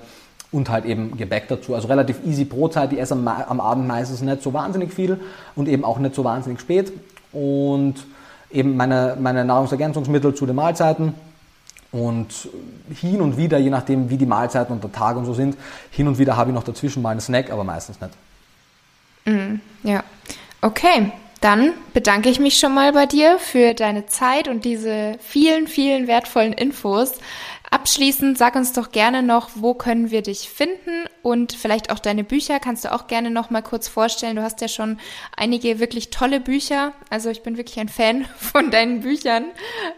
und 0.52 0.70
halt 0.70 0.86
eben 0.86 1.18
Gebäck 1.18 1.48
dazu. 1.48 1.76
Also 1.76 1.88
relativ 1.88 2.18
easy 2.26 2.46
Brotzeit. 2.46 2.92
Die 2.92 3.00
esse 3.00 3.14
am, 3.14 3.28
am 3.28 3.60
Abend 3.60 3.88
meistens 3.88 4.22
nicht 4.22 4.42
so 4.42 4.54
wahnsinnig 4.54 4.94
viel 4.94 5.20
und 5.56 5.68
eben 5.68 5.86
auch 5.86 5.98
nicht 6.00 6.16
so 6.16 6.24
wahnsinnig 6.24 6.60
spät. 6.60 6.92
Und 7.32 7.96
eben 8.52 8.76
meine, 8.76 9.18
meine 9.20 9.46
Nahrungsergänzungsmittel 9.46 10.36
zu 10.36 10.46
den 10.46 10.56
Mahlzeiten. 10.56 11.14
Und 11.92 12.50
hin 12.90 13.20
und 13.22 13.36
wieder, 13.36 13.58
je 13.58 13.70
nachdem 13.70 14.10
wie 14.10 14.18
die 14.18 14.26
Mahlzeiten 14.26 14.74
und 14.74 14.84
der 14.84 14.92
Tag 14.94 15.18
und 15.18 15.26
so 15.26 15.34
sind, 15.34 15.58
hin 15.90 16.08
und 16.08 16.18
wieder 16.20 16.38
habe 16.38 16.50
ich 16.50 16.56
noch 16.56 16.64
dazwischen 16.64 17.02
mal 17.02 17.10
einen 17.10 17.20
Snack, 17.20 17.52
aber 17.52 17.66
meistens 17.66 18.00
nicht. 18.00 18.14
Mm, 19.26 19.60
ja, 19.84 20.04
okay. 20.62 21.12
Dann 21.42 21.74
bedanke 21.96 22.30
ich 22.30 22.40
mich 22.40 22.60
schon 22.60 22.76
mal 22.76 22.94
bei 22.94 23.08
dir 23.08 23.40
für 23.40 23.74
deine 23.74 24.06
Zeit 24.06 24.48
und 24.48 24.64
diese 24.64 25.18
vielen, 25.20 25.68
vielen 25.68 26.08
wertvollen 26.08 26.54
Infos. 26.54 27.14
Abschließend 27.70 28.38
sag 28.38 28.56
uns 28.56 28.74
doch 28.74 28.92
gerne 28.92 29.24
noch, 29.24 29.50
wo 29.56 29.74
können 29.74 30.12
wir 30.12 30.22
dich 30.22 30.50
finden 30.50 31.06
und 31.24 31.54
vielleicht 31.54 31.92
auch 31.92 32.00
deine 32.00 32.24
Bücher 32.24 32.60
kannst 32.60 32.84
du 32.84 32.92
auch 32.92 33.08
gerne 33.08 33.30
noch 33.30 33.50
mal 33.50 33.62
kurz 33.62 33.88
vorstellen. 33.88 34.36
Du 34.36 34.42
hast 34.42 34.60
ja 34.62 34.68
schon 34.68 34.98
einige 35.38 35.80
wirklich 35.80 36.10
tolle 36.10 36.40
Bücher. 36.40 36.94
Also 37.10 37.30
ich 37.30 37.44
bin 37.44 37.58
wirklich 37.58 37.80
ein 37.80 37.90
Fan 37.90 38.26
von 38.38 38.72
deinen 38.72 39.02
Büchern. 39.02 39.46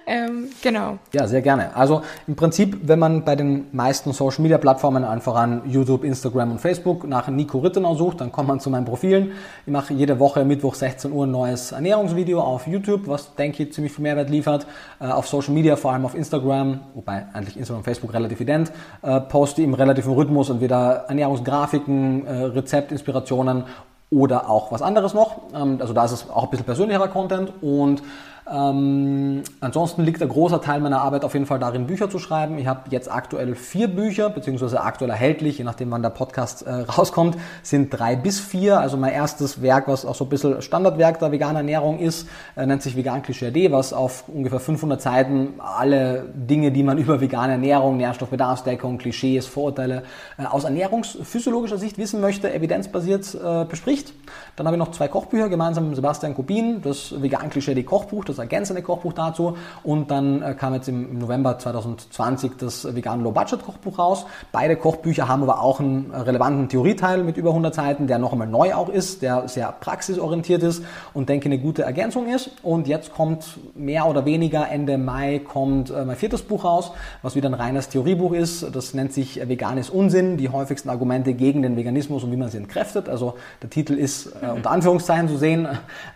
Ähm, 0.06 0.50
genau. 0.62 1.00
Ja, 1.14 1.28
sehr 1.28 1.42
gerne. 1.42 1.76
Also 1.76 2.02
im 2.28 2.36
Prinzip, 2.36 2.78
wenn 2.84 3.00
man 3.00 3.24
bei 3.24 3.36
den 3.36 3.68
meisten 3.72 4.12
Social 4.12 4.42
Media 4.42 4.58
Plattformen 4.58 5.06
einfach 5.06 5.36
an 5.36 5.62
YouTube, 5.66 6.04
Instagram 6.04 6.52
und 6.52 6.60
Facebook 6.60 7.08
nach 7.08 7.28
Nico 7.30 7.60
Rittenau 7.60 7.96
sucht, 7.96 8.22
dann 8.22 8.32
kommt 8.32 8.50
man 8.50 8.60
zu 8.60 8.70
meinen 8.70 8.86
Profilen. 8.86 9.32
Ich 9.66 9.72
mache 9.72 9.94
jede 9.94 10.20
Woche 10.20 10.44
Mittwoch 10.44 10.76
16 10.76 11.12
Uhr 11.12 11.26
ein 11.26 11.32
neues 11.32 11.72
Ernährungsvideo 11.72 12.42
auf 12.42 12.68
YouTube, 12.68 13.08
was 13.08 13.34
denke 13.36 13.64
ich 13.64 13.74
ziemlich 13.74 13.94
viel 13.94 14.04
Mehrwert 14.04 14.30
liefert. 14.30 14.68
Äh, 15.00 15.06
auf 15.06 15.28
Social 15.28 15.54
Media, 15.54 15.76
vor 15.78 15.94
allem 15.94 16.06
auf 16.06 16.16
Instagram, 16.16 16.82
wobei 16.94 17.28
eigentlich 17.34 17.53
Instagram 17.58 17.80
und 17.80 17.84
Facebook 17.84 18.14
relativ 18.14 18.40
ident, 18.42 18.72
äh, 19.02 19.20
poste 19.22 19.62
im 19.62 19.74
relativen 19.74 20.14
Rhythmus 20.14 20.50
entweder 20.50 21.06
Ernährungsgrafiken, 21.08 22.26
äh, 22.26 22.44
Rezeptinspirationen 22.46 23.64
oder 24.10 24.50
auch 24.50 24.72
was 24.72 24.82
anderes 24.82 25.14
noch. 25.14 25.38
Ähm, 25.56 25.78
also 25.80 25.94
da 25.94 26.06
ist 26.06 26.12
es 26.12 26.30
auch 26.30 26.44
ein 26.44 26.50
bisschen 26.50 26.66
persönlicherer 26.66 27.08
Content 27.08 27.52
und 27.62 28.04
ähm, 28.52 29.44
ansonsten 29.62 30.04
liegt 30.04 30.22
ein 30.22 30.28
großer 30.28 30.62
Teil 30.62 30.82
meiner 30.82 31.02
Arbeit 31.02 31.24
auf 31.24 31.34
jeden 31.34 31.46
Fall 31.46 31.60
darin, 31.60 31.88
Bücher 31.88 32.10
zu 32.10 32.20
schreiben. 32.20 32.58
Ich 32.58 32.68
habe 32.68 32.82
jetzt 32.90 33.10
aktuell 33.10 33.56
vier 33.56 33.88
Bücher, 33.88 34.30
beziehungsweise 34.30 34.82
aktuell 34.82 35.12
erhältlich, 35.12 35.60
je 35.60 35.64
nachdem 35.64 35.92
wann 35.92 36.02
der 36.02 36.10
Podcast 36.10 36.68
äh, 36.68 36.72
rauskommt, 36.98 37.38
sind 37.62 37.90
drei 37.90 38.18
bis 38.18 38.42
vier. 38.42 38.80
Also 38.80 38.98
mein 38.98 39.14
erstes 39.14 39.62
Werk, 39.62 39.88
was 39.88 40.06
auch 40.06 40.16
so 40.16 40.26
ein 40.26 40.30
bisschen 40.30 40.62
Standardwerk 40.62 41.20
der 41.20 41.32
veganen 41.32 41.58
Ernährung 41.58 42.00
ist, 42.00 42.28
äh, 42.58 42.66
nennt 42.66 42.82
sich 42.82 42.98
Vegan 42.98 43.22
Klischee 43.22 43.48
AD, 43.48 43.72
was 43.72 43.94
auf 43.94 44.26
ungefähr 44.28 44.60
500 44.60 45.02
Seiten 45.02 45.54
alle 45.60 46.26
Dinge, 46.34 46.72
die 46.72 46.84
man 46.84 46.98
über 47.04 47.22
vegane 47.22 47.54
Ernährung, 47.54 47.96
Nährstoffbedarfsdeckung, 47.96 48.98
Klischees, 48.98 49.48
Vorurteile 49.48 50.04
äh, 50.38 50.46
aus 50.46 50.66
ernährungsphysiologischer 50.66 51.78
Sicht 51.78 51.98
wissen 51.98 52.20
möchte, 52.20 52.54
evidenzbasiert 52.54 53.36
äh, 53.36 53.64
bespricht. 53.64 54.14
Dann 54.58 54.68
habe 54.68 54.76
ich 54.76 54.80
noch 54.80 54.92
zwei 54.92 55.08
Kochbücher 55.08 55.48
gemeinsam 55.48 55.88
mit 55.88 55.96
Sebastian 55.96 56.36
Kubin, 56.36 56.82
das 56.82 57.22
Vegan 57.22 57.50
Klischee 57.50 57.72
AD 57.72 57.84
Kochbuch, 57.84 58.26
das 58.34 58.40
ergänzende 58.40 58.82
Kochbuch 58.82 59.14
dazu. 59.14 59.58
Und 59.84 60.12
dann 60.12 60.42
äh, 60.42 60.54
kam 60.54 60.74
jetzt 60.74 60.88
im 60.88 61.20
November 61.20 61.58
2020 61.58 62.54
das 62.58 62.96
Vegan 62.96 63.22
Low 63.22 63.32
Budget 63.32 63.64
Kochbuch 63.64 64.00
raus. 64.00 64.26
Beide 64.52 64.76
Kochbücher 64.76 65.28
haben 65.28 65.44
aber 65.44 65.62
auch 65.62 65.80
einen 65.80 66.12
relevanten 66.12 66.70
Theorieteil 66.70 67.24
mit 67.24 67.38
über 67.38 67.50
100 67.50 67.74
Seiten, 67.74 68.08
der 68.08 68.20
noch 68.20 68.32
einmal 68.32 68.48
neu 68.48 68.74
auch 68.74 68.90
ist, 68.90 69.22
der 69.22 69.48
sehr 69.48 69.72
praxisorientiert 69.72 70.64
ist 70.64 70.84
und 71.14 71.30
denke 71.30 71.46
eine 71.46 71.60
gute 71.60 71.84
Ergänzung 71.84 72.28
ist. 72.28 72.52
Und 72.64 72.88
jetzt 72.88 73.14
kommt 73.14 73.60
mehr 73.76 74.08
oder 74.08 74.26
weniger 74.26 74.70
Ende 74.70 74.98
Mai 74.98 75.40
kommt 75.40 75.90
äh, 75.90 76.06
mein 76.06 76.16
viertes 76.16 76.42
Buch 76.42 76.64
raus, 76.64 76.92
was 77.22 77.36
wieder 77.36 77.50
ein 77.50 77.54
reines 77.54 77.90
Theoriebuch 77.90 78.34
ist. 78.34 78.76
Das 78.76 78.94
nennt 78.94 79.14
sich 79.14 79.48
Veganes 79.48 79.90
Unsinn, 79.90 80.38
die 80.38 80.50
häufigsten 80.50 80.90
Argumente 80.90 81.34
gegen 81.34 81.62
den 81.62 81.76
Veganismus 81.76 82.24
und 82.24 82.32
wie 82.32 82.38
man 82.38 82.50
sie 82.50 82.58
entkräftet. 82.58 83.10
Also 83.10 83.36
der 83.62 83.70
Titel 83.70 83.94
ist 83.94 84.28
äh, 84.42 84.50
unter 84.54 84.72
Anführungszeichen 84.72 85.28
zu 85.28 85.38
sehen, 85.38 85.68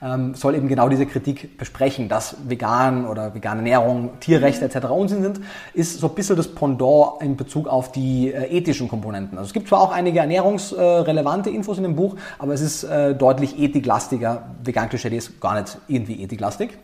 ähm, 0.01 0.35
soll 0.35 0.55
eben 0.55 0.67
genau 0.67 0.89
diese 0.89 1.05
Kritik 1.05 1.57
besprechen 1.57 2.06
dass 2.09 2.35
vegan 2.47 3.05
oder 3.07 3.33
vegane 3.33 3.57
Ernährung, 3.59 4.19
Tierrechte 4.19 4.65
etc. 4.65 4.87
Unsinn 4.87 5.23
sind, 5.23 5.41
ist 5.73 5.99
so 5.99 6.07
ein 6.07 6.15
bisschen 6.15 6.35
das 6.35 6.47
Pendant 6.47 7.21
in 7.21 7.37
Bezug 7.37 7.67
auf 7.67 7.91
die 7.91 8.31
äh, 8.31 8.57
ethischen 8.57 8.87
Komponenten. 8.87 9.37
Also 9.37 9.47
es 9.47 9.53
gibt 9.53 9.67
zwar 9.67 9.81
auch 9.81 9.91
einige 9.91 10.19
ernährungsrelevante 10.19 11.49
Infos 11.49 11.77
in 11.77 11.83
dem 11.83 11.95
Buch, 11.95 12.15
aber 12.39 12.53
es 12.53 12.61
ist 12.61 12.83
äh, 12.83 13.15
deutlich 13.15 13.59
ethiklastiger. 13.59 14.43
Vegan 14.63 14.89
Klischee 14.89 15.15
ist 15.15 15.39
gar 15.41 15.59
nicht 15.59 15.77
irgendwie 15.87 16.21
ethiklastig. 16.23 16.77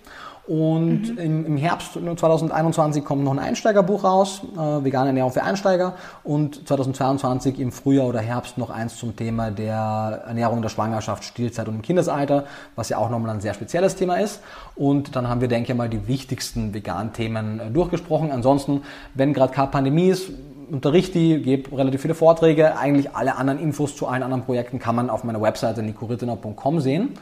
Und 0.45 1.13
mhm. 1.13 1.17
im, 1.17 1.45
im, 1.45 1.57
Herbst 1.57 1.93
2021 1.93 3.05
kommt 3.05 3.23
noch 3.23 3.31
ein 3.31 3.39
Einsteigerbuch 3.39 4.03
raus, 4.03 4.41
äh, 4.55 4.83
vegane 4.83 5.07
Ernährung 5.07 5.31
für 5.31 5.43
Einsteiger. 5.43 5.93
Und 6.25 6.67
2022 6.67 7.59
im 7.59 7.71
Frühjahr 7.71 8.07
oder 8.07 8.19
Herbst 8.19 8.57
noch 8.57 8.69
eins 8.69 8.97
zum 8.97 9.15
Thema 9.15 9.51
der 9.51 10.23
Ernährung 10.27 10.61
der 10.61 10.67
Schwangerschaft, 10.67 11.23
Stillzeit 11.23 11.69
und 11.69 11.75
im 11.75 11.81
Kindesalter, 11.81 12.43
was 12.75 12.89
ja 12.89 12.97
auch 12.97 13.09
nochmal 13.09 13.31
ein 13.31 13.39
sehr 13.39 13.53
spezielles 13.53 13.95
Thema 13.95 14.17
ist. 14.17 14.41
Und 14.75 15.15
dann 15.15 15.29
haben 15.29 15.39
wir, 15.39 15.47
denke 15.47 15.71
ich 15.71 15.77
mal, 15.77 15.87
die 15.87 16.09
wichtigsten 16.09 16.73
veganen 16.73 17.13
Themen 17.13 17.61
äh, 17.61 17.71
durchgesprochen. 17.71 18.29
Ansonsten, 18.29 18.81
wenn 19.13 19.33
gerade 19.33 19.53
keine 19.53 19.69
Pandemie 19.69 20.09
ist, 20.09 20.29
unterrichte 20.69 21.19
ich, 21.19 21.43
gebe 21.43 21.77
relativ 21.77 22.01
viele 22.01 22.15
Vorträge. 22.15 22.77
Eigentlich 22.77 23.15
alle 23.15 23.37
anderen 23.37 23.59
Infos 23.59 23.95
zu 23.95 24.07
allen 24.07 24.23
anderen 24.23 24.43
Projekten 24.43 24.77
kann 24.79 24.95
man 24.95 25.09
auf 25.09 25.23
meiner 25.23 25.41
Webseite 25.41 25.83
nikoritiner.com 25.83 26.81
sehen. 26.81 27.13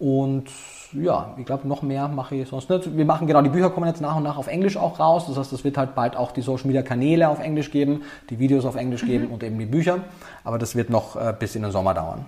Und 0.00 0.48
ja, 0.94 1.34
ich 1.36 1.44
glaube, 1.44 1.66
noch 1.66 1.82
mehr 1.82 2.08
mache 2.08 2.36
ich 2.36 2.48
sonst 2.48 2.70
nicht. 2.70 2.96
Wir 2.96 3.04
machen 3.04 3.26
genau, 3.26 3.42
die 3.42 3.48
Bücher 3.48 3.70
kommen 3.70 3.86
jetzt 3.86 4.00
nach 4.00 4.16
und 4.16 4.22
nach 4.22 4.36
auf 4.36 4.46
Englisch 4.46 4.76
auch 4.76 4.98
raus. 4.98 5.26
Das 5.26 5.36
heißt, 5.36 5.52
es 5.52 5.64
wird 5.64 5.76
halt 5.76 5.94
bald 5.94 6.16
auch 6.16 6.32
die 6.32 6.42
Social 6.42 6.66
Media 6.66 6.82
Kanäle 6.82 7.28
auf 7.28 7.40
Englisch 7.40 7.70
geben, 7.70 8.02
die 8.30 8.38
Videos 8.38 8.64
auf 8.64 8.76
Englisch 8.76 9.02
mhm. 9.02 9.06
geben 9.06 9.26
und 9.28 9.42
eben 9.42 9.58
die 9.58 9.66
Bücher. 9.66 10.00
Aber 10.44 10.58
das 10.58 10.76
wird 10.76 10.90
noch 10.90 11.16
äh, 11.16 11.34
bis 11.38 11.56
in 11.56 11.62
den 11.62 11.72
Sommer 11.72 11.94
dauern. 11.94 12.24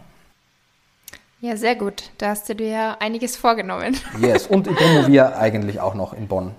Ja, 1.40 1.56
sehr 1.56 1.76
gut. 1.76 2.10
Da 2.18 2.30
hast 2.30 2.48
du 2.48 2.54
dir 2.54 2.68
ja 2.68 2.96
einiges 2.98 3.36
vorgenommen. 3.36 3.96
Yes, 4.20 4.46
und 4.46 4.66
ich 4.66 4.76
promoviere 4.76 5.36
eigentlich 5.38 5.80
auch 5.80 5.94
noch 5.94 6.12
in 6.12 6.26
Bonn. 6.28 6.52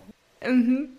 Mhm. 0.46 0.90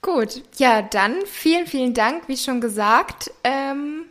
Gut, 0.00 0.42
ja, 0.58 0.82
dann 0.82 1.14
vielen, 1.26 1.66
vielen 1.66 1.92
Dank, 1.92 2.28
wie 2.28 2.36
schon 2.36 2.60
gesagt. 2.60 3.32
Ähm, 3.42 4.04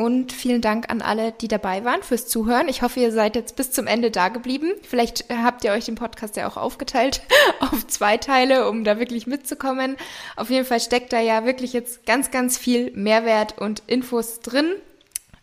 und 0.00 0.30
vielen 0.32 0.62
Dank 0.62 0.90
an 0.90 1.02
alle, 1.02 1.32
die 1.32 1.48
dabei 1.48 1.84
waren 1.84 2.04
fürs 2.04 2.28
Zuhören. 2.28 2.68
Ich 2.68 2.82
hoffe, 2.82 3.00
ihr 3.00 3.10
seid 3.10 3.34
jetzt 3.34 3.56
bis 3.56 3.72
zum 3.72 3.88
Ende 3.88 4.12
da 4.12 4.28
geblieben. 4.28 4.70
Vielleicht 4.82 5.24
habt 5.28 5.64
ihr 5.64 5.72
euch 5.72 5.86
den 5.86 5.96
Podcast 5.96 6.36
ja 6.36 6.48
auch 6.48 6.56
aufgeteilt 6.56 7.20
auf 7.60 7.84
zwei 7.88 8.16
Teile, 8.16 8.68
um 8.68 8.84
da 8.84 9.00
wirklich 9.00 9.26
mitzukommen. 9.26 9.96
Auf 10.36 10.50
jeden 10.50 10.64
Fall 10.64 10.78
steckt 10.78 11.12
da 11.12 11.20
ja 11.20 11.44
wirklich 11.44 11.72
jetzt 11.72 12.06
ganz, 12.06 12.30
ganz 12.30 12.56
viel 12.56 12.92
Mehrwert 12.94 13.58
und 13.58 13.82
Infos 13.88 14.38
drin. 14.38 14.66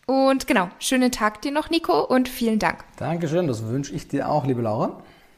Und 0.06 0.46
genau, 0.46 0.70
schönen 0.78 1.12
Tag 1.12 1.42
dir 1.42 1.52
noch, 1.52 1.68
Nico, 1.68 2.00
und 2.00 2.26
vielen 2.26 2.58
Dank. 2.58 2.82
Dankeschön, 2.96 3.48
das 3.48 3.66
wünsche 3.66 3.92
ich 3.92 4.08
dir 4.08 4.30
auch, 4.30 4.46
liebe 4.46 4.62
Laura. 4.62 5.02